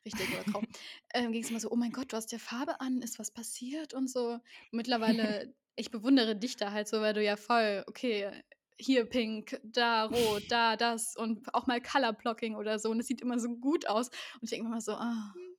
richtig, 0.05 0.33
oder 0.33 0.45
grau, 0.45 0.63
ähm, 1.13 1.31
ging's 1.31 1.49
immer 1.49 1.59
so: 1.59 1.69
„Oh 1.71 1.75
mein 1.75 1.91
Gott, 1.91 2.11
du 2.13 2.17
hast 2.17 2.31
ja 2.31 2.39
Farbe 2.39 2.79
an. 2.81 3.01
Ist 3.01 3.19
was 3.19 3.31
passiert?“ 3.31 3.93
Und 3.93 4.09
so. 4.09 4.39
Mittlerweile 4.71 5.53
ich 5.75 5.91
bewundere 5.91 6.35
dich 6.35 6.55
da 6.57 6.71
halt 6.71 6.87
so, 6.87 7.01
weil 7.01 7.13
du 7.13 7.23
ja 7.23 7.37
voll 7.37 7.83
okay, 7.87 8.31
hier 8.79 9.05
pink, 9.05 9.59
da 9.63 10.05
rot, 10.05 10.51
da 10.51 10.75
das 10.77 11.15
und 11.15 11.53
auch 11.53 11.67
mal 11.67 11.81
Color 11.81 12.13
Blocking 12.13 12.55
oder 12.55 12.79
so 12.79 12.89
und 12.91 12.99
es 12.99 13.07
sieht 13.07 13.21
immer 13.21 13.39
so 13.39 13.49
gut 13.57 13.87
aus. 13.87 14.07
Und 14.09 14.43
ich 14.43 14.49
denke 14.51 14.67
immer 14.67 14.81
so: 14.81 14.93
„Ah“ 14.93 15.35
Hm. 15.35 15.55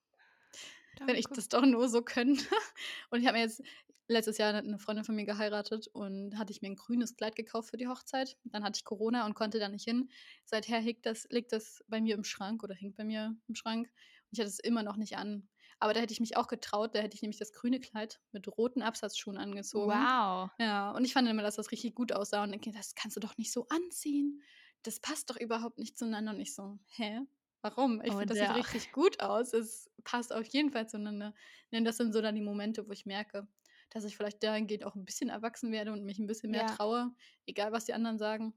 „wenn 1.07 1.17
ich 1.17 1.33
das 1.33 1.49
doch 1.49 1.65
nur 1.65 1.89
so 1.89 2.03
könnte.“ 2.03 2.45
Und 3.11 3.21
ich 3.21 3.27
habe 3.27 3.37
mir 3.39 3.45
jetzt 3.45 3.63
letztes 4.09 4.39
Jahr 4.39 4.55
hat 4.55 4.65
'ne 4.67 4.79
Freundin 4.79 5.05
von 5.05 5.15
mir 5.17 5.25
geheiratet 5.27 5.89
und 5.89 6.39
hatte 6.39 6.53
ich 6.53 6.63
mir 6.63 6.69
'n 6.69 6.77
grünes 6.77 7.17
Kleid 7.17 7.37
gekauft 7.37 7.71
für 7.71 7.77
die 7.77 7.89
Hochzeit. 7.89 8.37
Dann 8.45 8.65
hatte 8.65 8.79
ich 8.79 8.85
Corona 8.85 9.27
und 9.27 9.35
konnte 9.35 9.59
da 9.59 9.69
nicht 9.69 9.85
hin. 9.85 10.11
Seither 10.45 10.79
hegt 10.81 11.07
das 11.07 11.27
liegt 11.31 11.53
das 11.53 11.85
bei 11.89 12.01
mir 12.01 12.15
im 12.15 12.25
Schrank 12.25 12.63
oder 12.65 12.75
hängt 12.75 12.97
bei 12.97 13.05
mir 13.05 13.37
im 13.49 13.55
Schrank. 13.55 13.89
Und 13.89 14.33
ich 14.33 14.41
hatte 14.41 14.49
es 14.51 14.59
immer 14.61 14.83
noch 14.83 14.97
nicht 14.97 15.17
an. 15.17 15.49
Aber 15.79 15.95
da 15.95 16.01
hätte 16.01 16.13
ich 16.13 16.21
mich 16.21 16.37
auch 16.37 16.47
getraut. 16.49 16.95
Da 16.95 17.01
hätte 17.01 17.15
ich 17.17 17.23
nämlich 17.23 17.39
das 17.39 17.53
grüne 17.53 17.81
Kleid 17.81 18.21
mit 18.33 18.47
roten 18.49 18.83
Absatzschuhen 18.83 19.37
angezogen. 19.39 20.09
Wow. 20.13 20.51
Ja, 20.59 20.91
und 20.93 21.05
ich 21.05 21.13
fand 21.13 21.29
immer, 21.29 21.43
dass 21.43 21.57
das 21.57 21.73
richtig 21.73 21.95
gut 21.95 22.13
aussah 22.13 22.43
und 22.45 22.51
denke: 22.53 22.71
„Das 22.73 22.95
kannst 22.95 23.17
du 23.17 23.21
doch 23.21 23.37
nicht 23.37 23.53
so 23.53 23.67
anziehen. 23.69 24.43
Das 24.83 25.01
passt 25.01 25.31
doch 25.31 25.37
überhaupt 25.37 25.79
nicht 25.79 25.97
zueinander.“ 25.99 26.33
Und 26.35 26.41
ich 26.41 26.55
so: 26.55 26.79
„Hä, 26.97 27.21
warum? 27.63 28.03
Ich 28.05 28.17
Oh, 28.17 28.19
finde, 28.19 28.33
das 28.33 28.39
sieht 28.39 28.55
richtig 28.55 28.93
gut 28.93 29.21
aus. 29.21 29.53
Es 29.55 29.91
passt 30.05 30.33
auf 30.33 30.47
jeden 30.47 30.71
Fall 30.73 30.89
zueinander.“ 30.89 31.35
Ne, 31.71 31.83
das 31.85 31.97
sind 31.97 32.13
so 32.13 32.21
dann 32.21 32.35
die 32.35 32.41
Momente, 32.43 32.87
wo 32.89 32.93
ich 32.93 33.07
merke, 33.07 33.49
dass 33.95 34.05
ich 34.05 34.17
vielleicht 34.17 34.43
dahingehend 34.43 34.85
auch 34.85 34.97
'n 34.97 35.05
bisschen 35.05 35.31
erwachsen 35.31 35.73
werde 35.73 35.93
und 35.93 36.05
mich 36.05 36.19
'n 36.19 36.27
bisschen 36.27 36.51
mehr 36.53 36.67
Ja. 36.67 36.67
traue, 36.67 37.15
egal 37.47 37.73
was 37.73 37.87
die 37.87 37.95
anderen 37.95 38.19
sagen. 38.19 38.55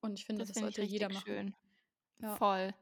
Und 0.00 0.18
ich 0.18 0.26
finde, 0.26 0.44
Das 0.44 0.46
das 0.46 0.58
finde 0.60 0.70
ich 0.70 0.76
sollte 0.76 0.82
jeder 0.82 1.08
machen. 1.10 1.34
schön. 1.34 1.54
Ja. 2.20 2.40
Voll. 2.40 2.74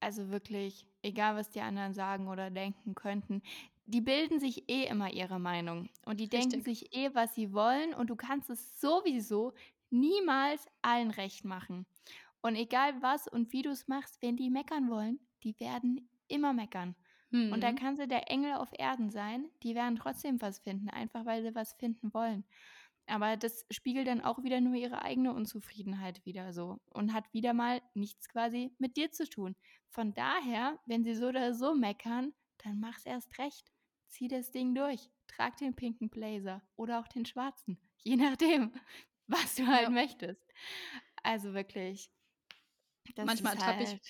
Also 0.00 0.30
wirklich, 0.30 0.86
egal 1.02 1.36
was 1.36 1.50
die 1.50 1.60
anderen 1.62 1.94
sagen 1.94 2.28
oder 2.28 2.50
denken 2.50 2.94
könnten, 2.94 3.42
die 3.86 4.00
bilden 4.02 4.40
sich 4.40 4.70
eh 4.70 4.84
immer 4.86 5.12
ihre 5.12 5.40
Meinung 5.40 5.90
und 6.06 6.20
die 6.20 6.28
denken 6.28 6.60
Richtig. 6.60 6.62
sich 6.62 6.94
eh, 6.94 7.14
was 7.14 7.34
sie 7.34 7.52
wollen 7.52 7.94
und 7.94 8.10
du 8.10 8.16
kannst 8.16 8.50
es 8.50 8.80
sowieso 8.80 9.54
niemals 9.90 10.66
allen 10.82 11.10
recht 11.10 11.44
machen. 11.44 11.86
Und 12.42 12.56
egal 12.56 13.02
was 13.02 13.28
und 13.28 13.52
wie 13.52 13.62
du's 13.62 13.88
machst, 13.88 14.22
wenn 14.22 14.36
die 14.36 14.50
meckern 14.50 14.90
wollen, 14.90 15.20
die 15.44 15.58
werden 15.60 16.10
immer 16.28 16.52
meckern. 16.54 16.96
Und 17.50 17.62
da 17.62 17.72
Mhm. 17.72 17.72
kannst 17.72 18.00
du 18.02 18.08
der 18.08 18.30
Engel 18.30 18.54
auf 18.54 18.70
Erden 18.78 19.10
sein, 19.10 19.50
die 19.62 19.74
werden 19.74 19.96
trotzdem 19.96 20.40
was 20.40 20.58
finden, 20.60 20.88
einfach 20.90 21.26
weil 21.26 21.42
sie 21.42 21.54
was 21.54 21.74
finden 21.74 22.12
wollen. 22.14 22.44
Aber 23.06 23.36
das 23.36 23.66
spiegelt 23.70 24.06
dann 24.06 24.20
auch 24.20 24.42
wieder 24.42 24.60
nur 24.60 24.74
ihre 24.74 25.02
eigene 25.02 25.34
Unzufriedenheit 25.34 26.24
wider 26.24 26.52
so 26.52 26.78
und 26.90 27.12
hat 27.12 27.32
wieder 27.32 27.52
mal 27.52 27.82
nichts 27.94 28.28
quasi 28.28 28.74
mit 28.78 28.96
dir 28.96 29.10
zu 29.12 29.28
tun. 29.28 29.56
Von 29.90 30.14
daher, 30.14 30.78
wenn 30.86 31.04
sie 31.04 31.14
so 31.14 31.28
oder 31.28 31.52
so 31.54 31.74
meckern, 31.74 32.32
dann 32.58 32.80
mach's 32.80 33.04
erst 33.06 33.38
recht. 33.38 33.72
Zieh 34.06 34.28
das 34.28 34.50
Ding 34.52 34.74
durch. 34.74 35.10
Trag 35.26 35.56
den 35.56 35.74
pinken 35.74 36.10
Blazer 36.10 36.62
oder 36.76 37.00
auch 37.00 37.08
den 37.08 37.26
schwarzen, 37.26 37.78
je 37.98 38.16
nachdem, 38.16 38.72
was 39.26 39.56
du 39.56 39.66
halt 39.66 39.88
Ja. 39.88 39.90
möchtest. 39.90 40.42
Also 41.22 41.54
wirklich, 41.54 42.10
das 43.14 43.32
Manchmal 43.32 43.54
ist 43.54 43.54
ertappe 43.54 43.84
ich 43.84 43.96
halt 43.96 44.02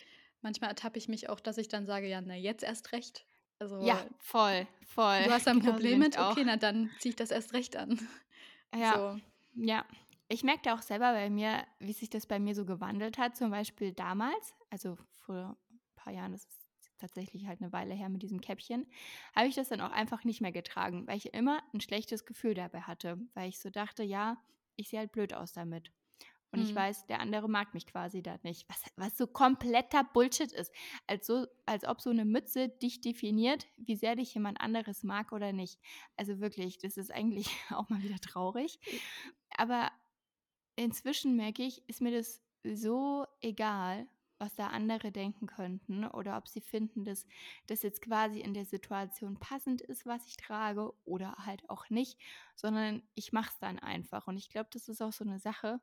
manchmal 0.43 0.71
ertappe 0.71 0.99
ich 0.99 1.09
mich 1.09 1.29
auch, 1.29 1.41
dass 1.41 1.59
ich 1.59 1.69
dann 1.69 1.87
sage: 1.87 2.09
„Ja, 2.09 2.21
na, 2.21 2.35
jetzt 2.37 2.63
erst 2.65 2.93
recht.“ 2.93 3.27
Also, 3.59 3.77
Ja, 3.81 4.05
voll, 4.21 4.67
voll. 4.87 5.27
du 5.27 5.31
hast 5.33 5.47
da 5.47 5.51
'n 5.53 5.61
Genauso 5.61 5.89
Problem 5.99 5.99
mit? 5.99 6.19
Okay, 6.19 6.45
na 6.45 6.57
dann 6.57 6.97
ziehe 6.99 7.11
ich 7.11 7.17
das 7.17 7.31
erst 7.31 7.53
recht 7.53 7.77
an. 7.77 7.99
Ja, 8.75 9.03
So. 9.03 9.21
ja. 9.55 9.85
Ich 10.29 10.43
merke 10.45 10.63
da 10.65 10.75
auch 10.75 10.83
selber 10.83 11.13
bei 11.13 11.29
mir, 11.29 11.67
wie 11.79 11.93
sich 11.93 12.09
das 12.09 12.27
bei 12.27 12.39
mir 12.39 12.55
so 12.55 12.65
gewandelt 12.65 13.19
hat. 13.19 13.37
Zum 13.37 13.51
Beispiel 13.51 13.93
damals, 13.93 14.55
also 14.71 14.97
vor 15.11 15.57
'n 15.71 15.81
paar 15.95 16.13
Jahren, 16.13 16.33
das 16.33 16.45
ist 16.47 16.71
tatsächlich 16.99 17.47
halt 17.47 17.61
'ne 17.61 17.73
Weile 17.73 17.95
her 17.95 18.09
mit 18.09 18.23
diesem 18.23 18.41
Käppchen, 18.41 18.87
habe 19.37 19.49
ich 19.49 19.55
das 19.57 19.69
dann 19.69 19.81
auch 19.83 19.91
einfach 19.91 20.25
nicht 20.25 20.41
mehr 20.41 20.53
getragen, 20.53 21.07
weil 21.07 21.19
ich 21.19 21.35
immer 21.35 21.63
'n 21.75 21.81
schlechtes 21.81 22.25
Gefühl 22.25 22.55
dabei 22.55 22.81
hatte, 22.83 23.19
weil 23.35 23.49
ich 23.51 23.59
so 23.61 23.69
dachte: 23.71 24.03
„Ja, 24.05 24.43
ich 24.77 24.89
sehe 24.89 25.01
halt 25.01 25.13
blöd 25.13 25.35
aus 25.35 25.53
damit.“ 25.53 25.93
Und 26.53 26.61
ich 26.63 26.75
Mhm. 26.75 26.75
weiß, 26.75 27.07
der 27.07 27.21
andere 27.21 27.49
mag 27.49 27.75
mich 27.75 27.87
quasi 27.87 28.23
da 28.23 28.39
nicht, 28.43 28.69
was 28.69 28.85
was 28.97 29.17
so 29.17 29.27
kompletter 29.27 30.05
Bullshit 30.05 30.53
ist. 30.53 30.73
Als 31.07 31.27
so 31.27 31.47
als 31.67 31.85
ob 31.87 32.01
so 32.01 32.13
'ne 32.13 32.25
Mütze 32.27 32.69
dich 32.69 33.01
definiert, 33.01 33.67
wie 33.79 33.97
sehr 33.97 34.17
dich 34.17 34.35
jemand 34.35 34.61
anderes 34.61 35.03
mag 35.03 35.33
oder 35.33 35.53
nicht. 35.53 35.81
Also 36.17 36.41
wirklich, 36.41 36.79
das 36.79 36.97
ist 36.99 37.11
eigentlich 37.13 37.49
auch 37.71 37.89
mal 37.89 38.03
wieder 38.03 38.19
traurig. 38.19 38.79
Aber 39.57 39.91
inzwischen 40.77 41.37
merke 41.37 41.63
ich, 41.63 41.89
ist 41.89 42.01
mir 42.01 42.13
das 42.13 42.43
so 42.65 43.27
egal, 43.41 44.09
was 44.39 44.55
da 44.57 44.69
andere 44.69 45.13
denken 45.13 45.47
könnten 45.47 46.05
oder 46.05 46.37
ob 46.37 46.49
sie 46.49 46.61
finden, 46.61 47.05
dass 47.05 47.27
das 47.69 47.83
jetzt 47.83 48.03
quasi 48.03 48.41
in 48.41 48.55
der 48.55 48.65
Situation 48.65 49.39
passend 49.39 49.83
ist, 49.83 50.05
was 50.07 50.27
ich 50.27 50.37
trage 50.37 50.93
oder 51.05 51.35
halt 51.47 51.69
auch 51.71 51.91
nicht, 51.91 52.19
sondern 52.57 53.03
ich 53.15 53.33
mache 53.33 53.51
es 53.53 53.59
dann 53.61 53.79
einfach. 53.79 54.27
Und 54.27 54.37
ich 54.39 54.51
glaube, 54.51 54.71
das 54.73 54.89
ist 54.89 55.01
auch 55.03 55.13
so 55.13 55.25
'ne 55.25 55.39
Sache 55.39 55.81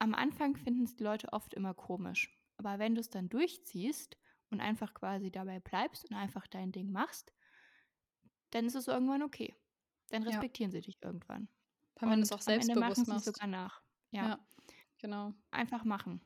am 0.00 0.14
Anfang 0.14 0.56
finden's 0.56 0.96
die 0.96 1.04
Leute 1.04 1.32
oft 1.32 1.54
immer 1.54 1.74
komisch. 1.74 2.36
Aber 2.58 2.78
wenn 2.80 2.94
du's 2.96 3.10
dann 3.10 3.28
durchziehst 3.28 4.18
und 4.50 4.60
einfach 4.60 4.94
quasi 4.94 5.30
dabei 5.30 5.60
bleibst 5.60 6.10
und 6.10 6.16
einfach 6.16 6.46
dein 6.48 6.72
Ding 6.72 6.90
machst 6.92 7.32
dann 8.50 8.66
ist 8.66 8.74
es 8.74 8.88
irgendwann 8.88 9.22
okay. 9.22 9.54
Dann 10.10 10.22
Ja. 10.26 10.44
respektieren 10.44 10.70
sie 10.72 10.80
dich 10.80 10.98
irgendwann. 11.02 11.48
Vor 11.96 12.02
allem, 12.02 12.12
wenn 12.12 12.20
du's 12.20 12.32
Und 12.32 12.32
auch 12.32 12.40
selbstbewusst 12.40 13.06
machst. 13.06 13.24
sogar 13.24 13.46
nach. 13.46 13.82
Ja. 14.10 14.30
Ja, 14.30 14.46
genau. 14.98 15.34
Einfach 15.52 15.84
machen. 15.84 16.20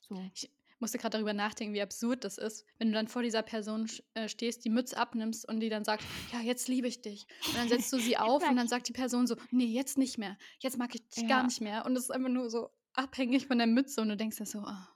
So. 0.00 0.30
Ich 0.34 0.50
musste 0.78 0.98
grad 0.98 1.14
darüber 1.14 1.32
nachdenken, 1.32 1.74
wie 1.74 1.82
absurd 1.82 2.24
das 2.24 2.38
ist, 2.38 2.64
wenn 2.78 2.88
du 2.88 2.94
dann 2.94 3.08
vor 3.08 3.22
dieser 3.22 3.42
Person 3.42 3.88
äh, 4.14 4.28
stehst, 4.28 4.64
die 4.64 4.70
Mütze 4.70 4.96
abnimmst 4.96 5.46
und 5.48 5.60
die 5.60 5.68
dann 5.68 5.84
sagt: 5.84 6.08
„Ja, 6.30 6.40
jetzt 6.40 6.68
liebe 6.68 6.88
ich 6.88 7.02
dich.“ 7.02 7.26
Und 7.52 7.58
dann 7.58 7.68
setzt 7.68 7.92
du 7.92 7.98
sie 8.00 8.16
auf 8.16 8.48
und 8.48 8.56
dann 8.56 8.68
sagt 8.68 8.88
die 8.88 8.92
Person 8.92 9.26
so: 9.26 9.36
„Ne, 9.50 9.64
jetzt 9.64 9.98
nicht 9.98 10.18
mehr. 10.18 10.36
Jetzt 10.60 10.78
mag 10.78 10.94
ich 10.94 11.08
dich 11.08 11.26
gar 11.26 11.42
Ja. 11.42 11.44
nicht 11.44 11.60
mehr.“ 11.60 11.84
Und 11.86 11.94
das 11.94 12.04
ist 12.04 12.10
einfach 12.10 12.28
nur 12.30 12.50
so 12.50 12.70
abhängig 12.98 13.46
von 13.46 13.58
der 13.58 13.66
Mütze 13.66 14.00
und 14.02 14.08
du 14.10 14.16
denkst 14.16 14.38
dir 14.38 14.46
so: 14.46 14.60
„Ah, 14.60 14.88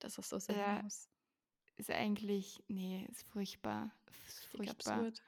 das 0.00 0.18
ist 0.18 0.28
so 0.30 0.38
Ja. 0.48 0.84
sinnlos.“ 0.84 1.08
Ist 1.76 1.90
eigentlich 1.90 2.62
ne, 2.68 3.06
ist 3.10 3.24
furchtbar. 3.24 3.92
Ist 4.26 4.44
furchtbar. 4.46 4.66
absurd. 4.68 5.22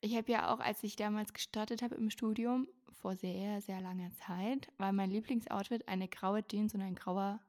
Ich 0.00 0.16
habe 0.16 0.30
ja 0.32 0.52
auch, 0.54 0.60
als 0.60 0.82
ich 0.84 0.96
damals 0.96 1.32
gestartet 1.32 1.82
habe 1.82 1.94
im 1.96 2.10
Studium, 2.10 2.68
vor 2.92 3.16
sehr, 3.16 3.60
sehr 3.62 3.80
langer 3.80 4.12
Zeit, 4.12 4.68
war 4.78 4.92
mein 4.92 5.10
Lieblingsoutfit 5.10 5.88
eine 5.88 6.08
graue 6.08 6.46
Jeans 6.46 6.74
und 6.74 6.82
ein 6.82 6.94
grauer 6.94 7.40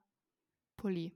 Pulli. 0.77 1.13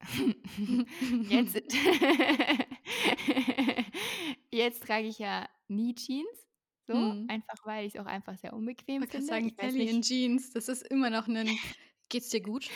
Jetzt 1.28 1.56
jetzt 4.50 4.84
trage 4.86 5.06
ich 5.06 5.18
ja 5.18 5.48
nie 5.68 5.94
Jeans, 5.94 6.46
so, 6.86 7.14
Mhm. 7.14 7.28
einfach 7.28 7.56
weil 7.64 7.86
ich's 7.86 7.96
auch 7.98 8.06
einfach 8.06 8.36
sehr 8.38 8.52
unbequem 8.54 9.06
grad 9.08 9.24
finde. 9.26 9.26
sagen, 9.26 9.52
Ich 9.52 9.56
weiß 9.58 9.76
Elli 9.76 9.88
in 9.88 10.02
nicht 10.02 10.02
Jeans, 10.02 10.50
das 10.50 10.68
ist 10.68 10.82
immer 10.88 11.10
noch 11.10 11.26
'nen 11.28 11.58
geht's 12.08 12.30
dir 12.30 12.40
gut? 12.42 12.70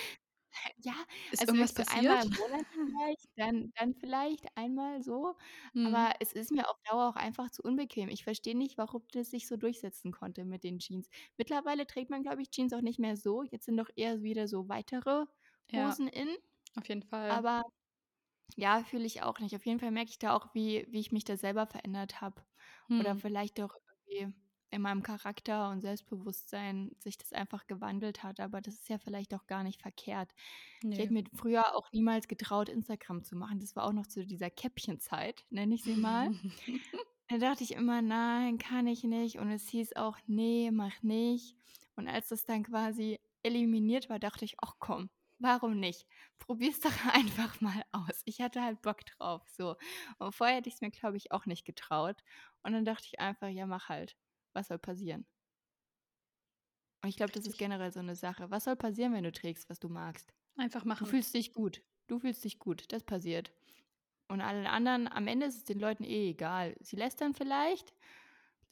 Ja, 0.79 0.95
Ist 1.31 1.47
also 1.47 1.47
irgendwas 1.47 1.75
so 1.75 1.83
einmal 1.87 2.17
passiert? 2.17 2.27
im 2.27 2.33
Monat 2.35 2.67
vielleicht, 2.73 3.29
dann 3.37 3.73
dann 3.77 3.95
vielleicht 3.95 4.47
einmal 4.57 5.03
so, 5.03 5.37
Mhm. 5.75 6.09
aber 6.09 6.13
es 6.21 6.33
ist 6.33 6.51
mir 6.53 6.69
auf 6.69 6.77
Dauer 6.89 7.09
auch 7.11 7.17
einfach 7.17 7.51
zu 7.51 7.63
unbequem. 7.63 8.09
Ich 8.09 8.25
verstehe 8.25 8.57
nicht, 8.57 8.79
warum 8.79 9.03
das 9.13 9.31
sich 9.31 9.47
so 9.49 9.57
durchsetzen 9.57 10.13
konnte 10.13 10.45
mit 10.45 10.65
den 10.65 10.79
Jeans. 10.79 11.09
Mittlerweile 11.37 11.87
trägt 11.87 12.11
man, 12.11 12.23
glaube 12.23 12.43
ich, 12.43 12.51
Jeans 12.51 12.73
auch 12.73 12.81
nicht 12.81 12.99
mehr 12.99 13.17
so. 13.17 13.43
Jetzt 13.43 13.65
sind 13.67 13.77
doch 13.77 13.91
eher 13.97 14.23
wieder 14.23 14.49
so 14.49 14.69
weitere 14.69 15.27
Ja, 15.71 15.97
Hosen 15.97 16.09
in. 16.09 16.29
auf 16.77 16.89
jeden 16.89 17.03
Fall. 17.05 17.43
Aber 17.43 17.65
ja, 18.57 18.85
fühle 18.85 19.05
ich 19.07 19.23
auch 19.23 19.39
nicht. 19.41 19.55
Auf 19.57 19.67
jeden 19.67 19.81
Fall 19.81 19.91
merke 19.93 20.11
ich 20.11 20.19
da 20.19 20.37
auch, 20.37 20.55
wie 20.55 20.87
wie 20.91 21.01
ich 21.01 21.13
mich 21.13 21.25
da 21.25 21.37
selber 21.37 21.67
verändert 21.67 22.21
habe 22.21 22.45
oder 22.99 23.15
Mhm. 23.15 23.19
vielleicht 23.19 23.61
auch 23.63 23.75
in 24.71 24.83
meinem 24.83 25.03
Charakter 25.03 25.71
und 25.71 25.81
Selbstbewusstsein 25.81 26.91
sich 26.99 27.17
das 27.19 27.33
einfach 27.33 27.67
gewandelt 27.67 28.23
hat, 28.23 28.41
aber 28.41 28.61
das 28.61 28.75
ist 28.75 28.89
ja 28.89 28.99
vielleicht 28.99 29.35
auch 29.35 29.47
gar 29.47 29.63
nicht 29.65 29.81
verkehrt. 29.83 30.33
Ich 30.91 30.99
Ne. 30.99 31.01
hätte 31.01 31.15
mir 31.15 31.25
früher 31.35 31.75
auch 31.77 31.91
niemals 31.93 32.29
getraut, 32.29 32.69
Instagram 32.69 33.25
zu 33.25 33.37
machen. 33.37 33.61
Das 33.61 33.77
war 33.77 33.85
auch 33.85 33.93
noch 33.95 34.07
zu 34.07 34.27
dieser 34.27 34.51
Käppchenzeit, 34.51 35.47
nenne 35.51 35.75
ich 35.75 35.85
sie 35.85 35.97
mal. 35.97 36.31
Da 37.29 37.39
dachte 37.39 37.65
ich 37.65 37.73
immer: 37.73 38.03
„Nein, 38.03 38.59
kann 38.59 38.87
ich 38.87 39.05
nicht.“ 39.05 39.39
Und 39.39 39.51
es 39.51 39.69
hieß 39.69 39.97
auch: 39.97 40.19
„Ne, 40.27 40.71
mach 40.73 41.03
nicht.“ 41.03 41.57
Und 41.97 42.09
als 42.09 42.29
das 42.29 42.45
dann 42.45 42.65
quasi 42.65 43.19
eliminiert 43.43 44.09
war, 44.11 44.19
dachte 44.19 44.45
ich: 44.45 44.57
„Ach 44.61 44.75
komm, 44.79 45.11
warum 45.39 45.79
nicht? 45.81 46.07
Probier's 46.39 46.81
doch 46.81 46.93
einfach 47.15 47.61
mal 47.61 47.83
aus.“ 47.93 48.23
Ich 48.25 48.41
hatte 48.41 48.63
halt 48.63 48.83
Bock 48.83 49.05
drauf, 49.07 49.49
so. 49.49 49.77
Und 50.19 50.35
vorher 50.35 50.57
hätte 50.57 50.69
ich's 50.69 50.81
mir, 50.81 50.91
glaube 50.91 51.17
ich, 51.17 51.33
auch 51.33 51.47
nicht 51.47 51.65
getraut. 51.65 52.23
Und 52.63 52.73
dann 52.73 52.85
dachte 52.85 53.07
ich 53.07 53.21
einfach: 53.21 53.49
„Ja, 53.49 53.67
mach 53.67 53.89
halt. 53.89 54.17
Was 54.55 54.69
soll 54.69 54.79
passieren?“ 54.79 55.27
Und 57.03 57.09
ich 57.09 57.17
glaube, 57.17 57.33
das 57.33 57.47
ist 57.47 57.59
generell 57.59 57.91
so 57.93 58.01
'ne 58.03 58.15
Sache. 58.15 58.51
Was 58.51 58.65
soll 58.65 58.77
passieren, 58.77 59.13
wenn 59.13 59.25
du 59.25 59.33
trägst, 59.33 59.69
was 59.71 59.79
du 59.81 59.89
magst? 59.89 60.33
Einfach 60.57 60.85
Du 60.99 61.05
machen. 61.05 61.07
fühlst 61.07 61.35
dich 61.35 61.53
gut. 61.55 61.83
Du 62.09 62.19
fühlst 62.19 62.45
dich 62.45 62.59
gut, 62.59 62.93
das 62.93 63.05
passiert. 63.05 63.53
Und 64.29 64.41
allen 64.43 64.67
anderen 64.67 65.09
am 65.09 65.27
Ende 65.29 65.47
ist 65.47 65.57
es 65.59 65.65
den 65.65 65.81
Leuten 65.81 66.05
eh 66.05 66.31
egal. 66.31 66.77
Sie 66.81 66.97
lästern 66.97 67.35
vielleicht, 67.35 67.95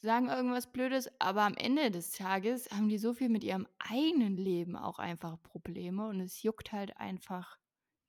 sagen 0.01 0.29
irgendwas 0.29 0.73
Blödes, 0.73 1.09
aber 1.21 1.43
am 1.43 1.55
Ende 1.55 1.91
des 1.91 2.13
Tages 2.13 2.69
haben 2.71 2.89
die 2.89 2.99
so 2.99 3.13
viel 3.15 3.29
mit 3.29 3.45
ihrem 3.45 3.67
eigenen 3.79 4.37
Leben 4.37 4.77
auch 4.77 4.99
einfach 4.99 5.43
Probleme 5.43 6.09
und 6.09 6.21
es 6.21 6.43
juckt 6.43 6.73
halt 6.73 6.97
einfach 6.99 7.59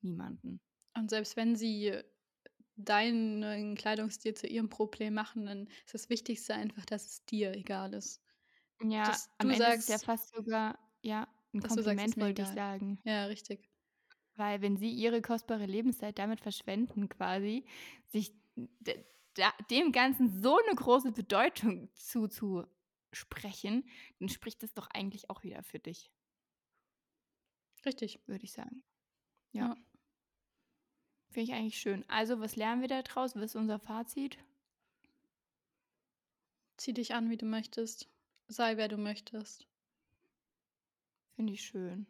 niemanden. 0.01 0.61
Und 0.95 1.09
selbst 1.09 1.35
wenn 1.37 1.55
sie 1.55 2.01
deinen 2.77 3.75
Kleidungsstil 3.75 4.35
zu 4.35 4.47
ihrem 4.47 4.69
Problem 4.69 5.15
machen, 5.15 5.45
dann 5.45 5.67
ist 5.85 5.93
das 5.93 6.09
Wichtigste 6.09 6.55
einfach, 6.55 6.85
dass 6.85 7.05
es 7.07 7.25
dir 7.25 7.53
egal 7.55 7.93
ist. 7.93 8.23
Ja, 8.81 9.03
Dass 9.03 9.29
am 9.37 9.49
du 9.49 9.51
Ende 9.51 9.69
ist 9.69 9.79
es 9.79 9.87
ja 9.87 9.97
sagst 9.97 9.99
fast 9.99 10.29
sogar, 10.35 10.77
ja, 11.01 11.27
'n 11.53 11.61
dass 11.61 11.73
du 11.75 11.83
sagst: 11.83 12.05
„Ist 12.07 12.15
Kompliment, 12.15 12.19
wollte 12.19 12.41
ich 12.41 12.49
egal.“ 12.49 12.51
sagen. 12.51 12.99
Ja, 13.03 13.25
richtig. 13.25 13.69
Weil 14.35 14.61
wenn 14.61 14.77
sie 14.77 14.91
ihre 14.91 15.21
kostbare 15.21 15.65
Lebenszeit 15.65 16.19
damit 16.19 16.41
verschwenden 16.41 17.09
quasi, 17.09 17.65
sich 18.07 18.33
da 19.37 19.51
dem 19.69 19.91
Ganzen 19.91 20.29
so 20.41 20.57
'ne 20.57 20.75
große 20.75 21.11
Bedeutung 21.11 21.89
zuzusprechen, 21.95 23.87
dann 24.19 24.29
spricht 24.29 24.63
das 24.63 24.73
doch 24.73 24.87
eigentlich 24.89 25.29
auch 25.29 25.43
wieder 25.43 25.63
für 25.63 25.79
dich. 25.79 26.09
Richtig. 27.85 28.19
Würde 28.27 28.43
ich 28.43 28.53
sagen. 28.53 28.83
Ja. 29.53 29.67
Ja. 29.67 29.77
Finde 31.31 31.51
ich 31.51 31.53
eigentlich 31.53 31.77
schön. 31.79 32.05
Also, 32.07 32.39
was 32.39 32.55
lernen 32.55 32.81
wir 32.81 32.87
da 32.87 33.01
draus? 33.01 33.35
Was 33.35 33.43
ist 33.43 33.55
unser 33.55 33.79
Fazit? 33.79 34.37
Zieh 36.79 36.93
dich 36.93 37.15
an, 37.15 37.31
wie 37.31 37.37
du 37.37 37.45
möchtest. 37.47 38.07
Sei, 38.47 38.77
wer 38.77 38.87
du 38.87 38.97
möchtest. 38.97 39.65
Finde 41.37 41.53
ich 41.53 41.61
schön. 41.61 42.07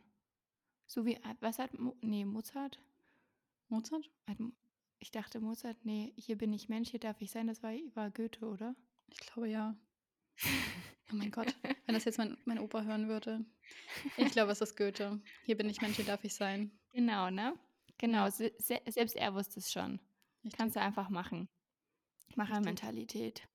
So 0.88 1.06
wie 1.06 1.18
a 1.24 1.36
was 1.42 1.60
hat 1.60 1.78
Mo 1.80 1.96
ne, 2.02 2.26
Mozart? 2.26 2.80
Mozart? 3.70 4.10
Hat 4.28 4.40
ich 4.99 5.12
dachte 5.12 5.39
Mozart 5.39 5.86
ne, 5.86 6.13
„Hier 6.15 6.38
bin 6.38 6.53
ich 6.53 6.69
Mensch, 6.69 6.89
hier 6.91 6.99
darf 6.99 7.21
ich 7.21 7.31
sein“, 7.31 7.47
das 7.47 7.63
war 7.63 7.73
war 7.93 8.12
Goethe, 8.12 8.45
oder? 8.45 8.75
Ich 9.07 9.17
glaube, 9.19 9.49
ja. 9.49 9.75
Oh 11.12 11.15
mein 11.15 11.31
Gott, 11.31 11.47
wenn 11.86 11.95
das 11.95 12.05
jetzt 12.05 12.17
mein, 12.17 12.38
mein 12.45 12.60
Opa 12.60 12.83
hören 12.83 13.07
würde. 13.07 13.45
Ich 14.17 14.31
glaube, 14.31 14.51
es 14.51 14.62
ist 14.62 14.75
Goethe. 14.75 15.21
Hier 15.45 15.55
bin 15.57 15.69
ich 15.69 15.81
Mensch, 15.81 15.95
hier 15.95 16.05
darf 16.05 16.23
ich 16.23 16.36
sein. 16.36 16.71
Genau, 16.91 17.29
ne? 17.29 17.57
Genau, 17.97 18.29
se 18.29 18.53
se 18.57 18.79
selbst 18.88 19.15
er 19.15 19.33
wusste 19.33 19.60
es 19.60 19.71
schon. 19.71 19.99
Richtig. 20.43 20.57
Kannst 20.57 20.75
du 20.75 20.81
einfach 20.81 21.10
machen. 21.10 21.49
Machermentalität. 22.36 23.47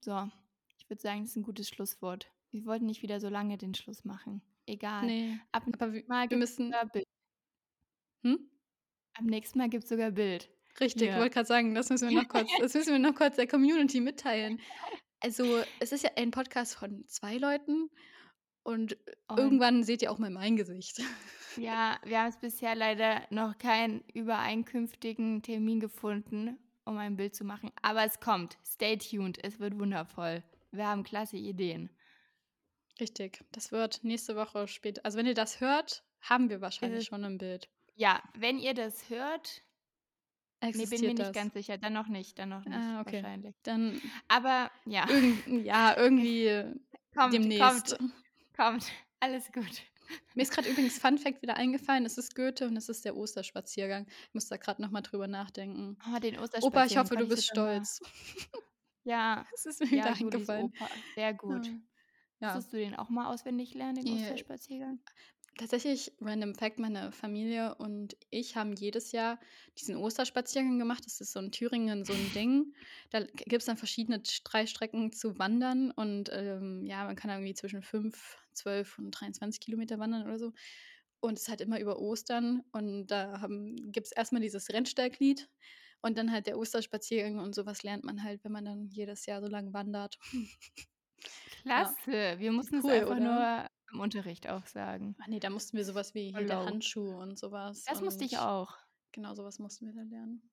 So, 0.00 0.30
ich 0.78 0.88
würde 0.90 1.00
sagen, 1.00 1.22
das 1.22 1.30
ist 1.30 1.36
ein 1.36 1.42
gutes 1.42 1.68
Schlusswort. 1.68 2.30
Wir 2.50 2.64
wollten 2.66 2.86
nicht 2.86 3.02
wieder 3.02 3.20
so 3.20 3.28
lange 3.28 3.58
den 3.58 3.74
Schluss 3.74 4.04
machen. 4.04 4.42
Egal. 4.66 5.06
Nee, 5.06 5.38
Ab 5.52 5.64
aber 5.78 5.92
wir, 5.92 6.04
Mal 6.06 6.28
wir 6.28 6.36
müssen. 6.36 6.74
Bild. 6.92 7.06
Hm? 8.22 8.50
Am 9.18 9.26
nächsten 9.26 9.58
Mal 9.58 9.68
gibt 9.68 9.84
es 9.84 9.90
sogar 9.90 10.10
Bild. 10.10 10.50
Richtig, 10.80 11.08
ich 11.08 11.16
wollte 11.16 11.30
gerade 11.30 11.46
sagen, 11.46 11.74
das 11.74 11.88
müssen 11.88 12.10
wir 12.10 12.22
noch 12.22 12.28
kurz, 12.28 12.50
das 12.60 12.74
müssen 12.74 12.92
wir 12.92 12.98
noch 12.98 13.14
kurz 13.14 13.36
der 13.36 13.46
Community 13.46 14.00
mitteilen. 14.00 14.60
Also, 15.20 15.62
es 15.80 15.92
ist 15.92 16.04
ja 16.04 16.10
ein 16.16 16.30
Podcast 16.30 16.74
von 16.76 17.06
zwei 17.08 17.38
Leuten 17.38 17.88
und 18.62 18.98
Und 19.28 19.38
irgendwann 19.38 19.84
seht 19.84 20.02
ihr 20.02 20.12
auch 20.12 20.18
mal 20.18 20.30
mein 20.30 20.56
Gesicht. 20.56 21.00
ja, 21.56 21.98
wir 22.04 22.20
haben 22.20 22.28
es 22.28 22.36
bisher 22.38 22.74
leider 22.74 23.22
noch 23.30 23.56
keinen 23.56 24.00
übereinkünftigen 24.12 25.42
Termin 25.42 25.80
gefunden, 25.80 26.58
um 26.84 26.98
ein 26.98 27.16
Bild 27.16 27.34
zu 27.34 27.44
machen. 27.44 27.70
Aber 27.80 28.04
es 28.04 28.20
kommt. 28.20 28.58
Stay 28.66 28.98
tuned. 28.98 29.42
Es 29.42 29.58
wird 29.58 29.78
wundervoll. 29.78 30.42
Wir 30.72 30.86
haben 30.86 31.04
klasse 31.04 31.38
Ideen. 31.38 31.88
Richtig, 33.00 33.44
das 33.52 33.72
wird 33.72 34.04
nächste 34.04 34.36
Woche 34.36 34.68
später. 34.68 35.00
Also, 35.04 35.16
wenn 35.16 35.26
ihr 35.26 35.34
das 35.34 35.60
hört, 35.60 36.04
haben 36.20 36.50
wir 36.50 36.60
wahrscheinlich 36.60 37.06
schon 37.06 37.24
ein 37.24 37.38
Bild. 37.38 37.68
Ja, 37.96 38.22
wenn 38.34 38.58
ihr 38.58 38.74
das 38.74 39.08
hört, 39.08 39.62
nee, 40.62 40.70
bin 40.72 40.78
mir 40.78 40.82
Existiert 40.84 41.12
nicht 41.14 41.18
das? 41.20 41.32
ganz 41.32 41.54
sicher. 41.54 41.78
Dann 41.78 41.92
noch 41.94 42.08
nicht, 42.08 42.38
dann 42.38 42.50
noch 42.50 42.64
nicht 42.64 42.76
Ah, 42.76 43.00
okay. 43.00 43.22
wahrscheinlich. 43.22 43.54
Dann 43.62 44.00
Aber 44.28 44.70
ja, 44.84 45.08
irgend, 45.08 45.64
ja, 45.64 45.96
irgendwie 45.96 46.64
kommt, 47.14 47.32
demnächst. 47.32 47.98
kommt, 47.98 48.12
kommt. 48.56 48.92
Alles 49.20 49.50
gut. 49.52 49.82
Mir 50.34 50.42
ist 50.42 50.52
gerade 50.52 50.68
übrigens 50.68 50.98
Fun 50.98 51.18
Fact 51.18 51.42
wieder 51.42 51.56
eingefallen. 51.56 52.04
Es 52.06 52.16
ist 52.18 52.34
Goethe 52.36 52.68
und 52.68 52.76
es 52.76 52.88
ist 52.88 53.04
der 53.04 53.16
Osterspaziergang. 53.16 54.06
Ich 54.28 54.34
muss 54.34 54.46
da 54.48 54.56
gerade 54.56 54.80
nochmal 54.82 55.02
drüber 55.02 55.26
nachdenken. 55.26 55.98
Oh, 56.14 56.18
den 56.20 56.36
Opa, 56.36 56.44
ich 56.86 56.98
Osterspaziergang 56.98 57.04
hoffe, 57.04 57.16
du 57.16 57.28
bist 57.28 57.46
stolz. 57.46 58.00
Ja, 59.04 59.46
Es 59.54 59.66
ist 59.66 59.80
mir 59.80 59.86
ja, 59.88 60.04
wieder 60.04 60.14
eingefallen. 60.14 60.72
Sehr 61.14 61.34
gut. 61.34 61.66
Ja. 62.38 62.54
Musstest 62.54 62.72
du 62.72 62.76
den 62.76 62.94
auch 62.94 63.08
mal 63.08 63.26
auswendig 63.32 63.74
lernen, 63.74 63.96
den 63.96 64.06
Ja. 64.06 64.22
Osterspaziergang? 64.24 65.00
Tatsächlich, 65.58 66.12
random 66.20 66.54
Fact, 66.54 66.78
meine 66.78 67.12
Familie 67.12 67.76
und 67.76 68.14
ich 68.30 68.56
haben 68.56 68.74
jedes 68.74 69.12
Jahr 69.12 69.40
diesen 69.78 69.96
Osterspaziergang 69.96 70.78
gemacht. 70.78 71.06
Das 71.06 71.20
ist 71.22 71.32
so 71.32 71.40
in 71.40 71.50
Thüringen 71.50 72.04
so 72.04 72.12
ein 72.12 72.30
Ding. 72.34 72.74
Da 73.10 73.20
gibt 73.20 73.62
es 73.62 73.64
dann 73.64 73.78
verschiedene 73.78 74.22
Streitstrecken 74.22 75.12
zu 75.12 75.38
wandern 75.38 75.90
und 75.92 76.28
ähm, 76.30 76.84
ja, 76.84 77.04
man 77.04 77.16
kann 77.16 77.30
irgendwie 77.30 77.54
zwischen 77.54 77.82
5, 77.82 78.36
12 78.52 78.98
und 78.98 79.12
23 79.12 79.60
Kilometer 79.60 79.98
wandern 79.98 80.24
oder 80.24 80.38
so. 80.38 80.52
Und 81.20 81.34
es 81.34 81.42
ist 81.44 81.48
halt 81.48 81.62
immer 81.62 81.80
über 81.80 81.98
Ostern 82.00 82.62
und 82.72 83.06
da 83.06 83.48
gibt 83.86 84.06
es 84.06 84.12
erstmal 84.12 84.42
dieses 84.42 84.68
Rennsteglied 84.68 85.48
und 86.02 86.18
dann 86.18 86.30
halt 86.32 86.46
der 86.46 86.58
Osterspaziergang 86.58 87.38
und 87.38 87.54
sowas 87.54 87.82
lernt 87.82 88.04
man 88.04 88.22
halt, 88.22 88.44
wenn 88.44 88.52
man 88.52 88.66
dann 88.66 88.88
jedes 88.90 89.24
Jahr 89.24 89.40
so 89.40 89.48
lang 89.48 89.72
wandert. 89.72 90.18
Klasse. 91.62 92.36
Wir 92.38 92.52
mussten 92.52 92.78
Cool, 92.82 92.88
es 92.88 92.88
einfach 92.88 93.16
oder? 93.16 93.20
nur 93.20 93.66
im 93.92 94.00
Unterricht 94.00 94.48
auch 94.48 94.66
sagen. 94.66 95.16
Ach 95.22 95.26
nee, 95.28 95.40
da 95.40 95.50
mussten 95.50 95.76
wir 95.76 95.84
sowas 95.84 96.14
wie 96.14 96.32
hier 96.32 96.46
der. 96.46 96.64
Handschuh 96.64 97.10
und 97.20 97.38
sowas. 97.38 97.84
Das 97.84 98.00
musste 98.00 98.24
ich 98.24 98.32
und 98.32 98.38
auch. 98.40 98.76
Genau 99.12 99.34
sowas 99.34 99.58
mussten 99.58 99.86
wir 99.86 99.94
da 99.94 100.02
lernen. 100.02 100.50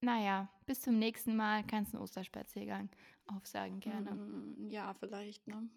Naja, 0.00 0.48
bis 0.66 0.80
zum 0.80 0.98
nächsten 0.98 1.34
Mal 1.36 1.64
kannst 1.66 1.92
du 1.92 1.96
einen 1.96 2.04
Osterspaziergang 2.04 2.88
aufsagen, 3.26 3.80
gerne. 3.80 4.12
Mm, 4.14 4.70
Ja, 4.70 4.94
vielleicht, 4.94 5.46
ne? 5.48 5.68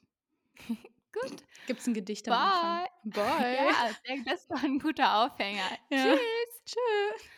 Gut. 1.12 1.44
Gibt 1.68 1.82
es 1.82 1.88
ein 1.88 1.94
Gedicht 1.94 2.28
am 2.30 2.34
Anfang? 2.36 2.88
Bye. 3.04 3.58
Ja, 4.06 4.24
das 4.26 4.50
war 4.50 4.64
ein 4.64 4.80
guter 4.80 5.26
Aufhänger. 5.26 5.66
Ja. 5.90 6.16
Tschüss. 6.16 6.64
Tschüss. 6.66 7.30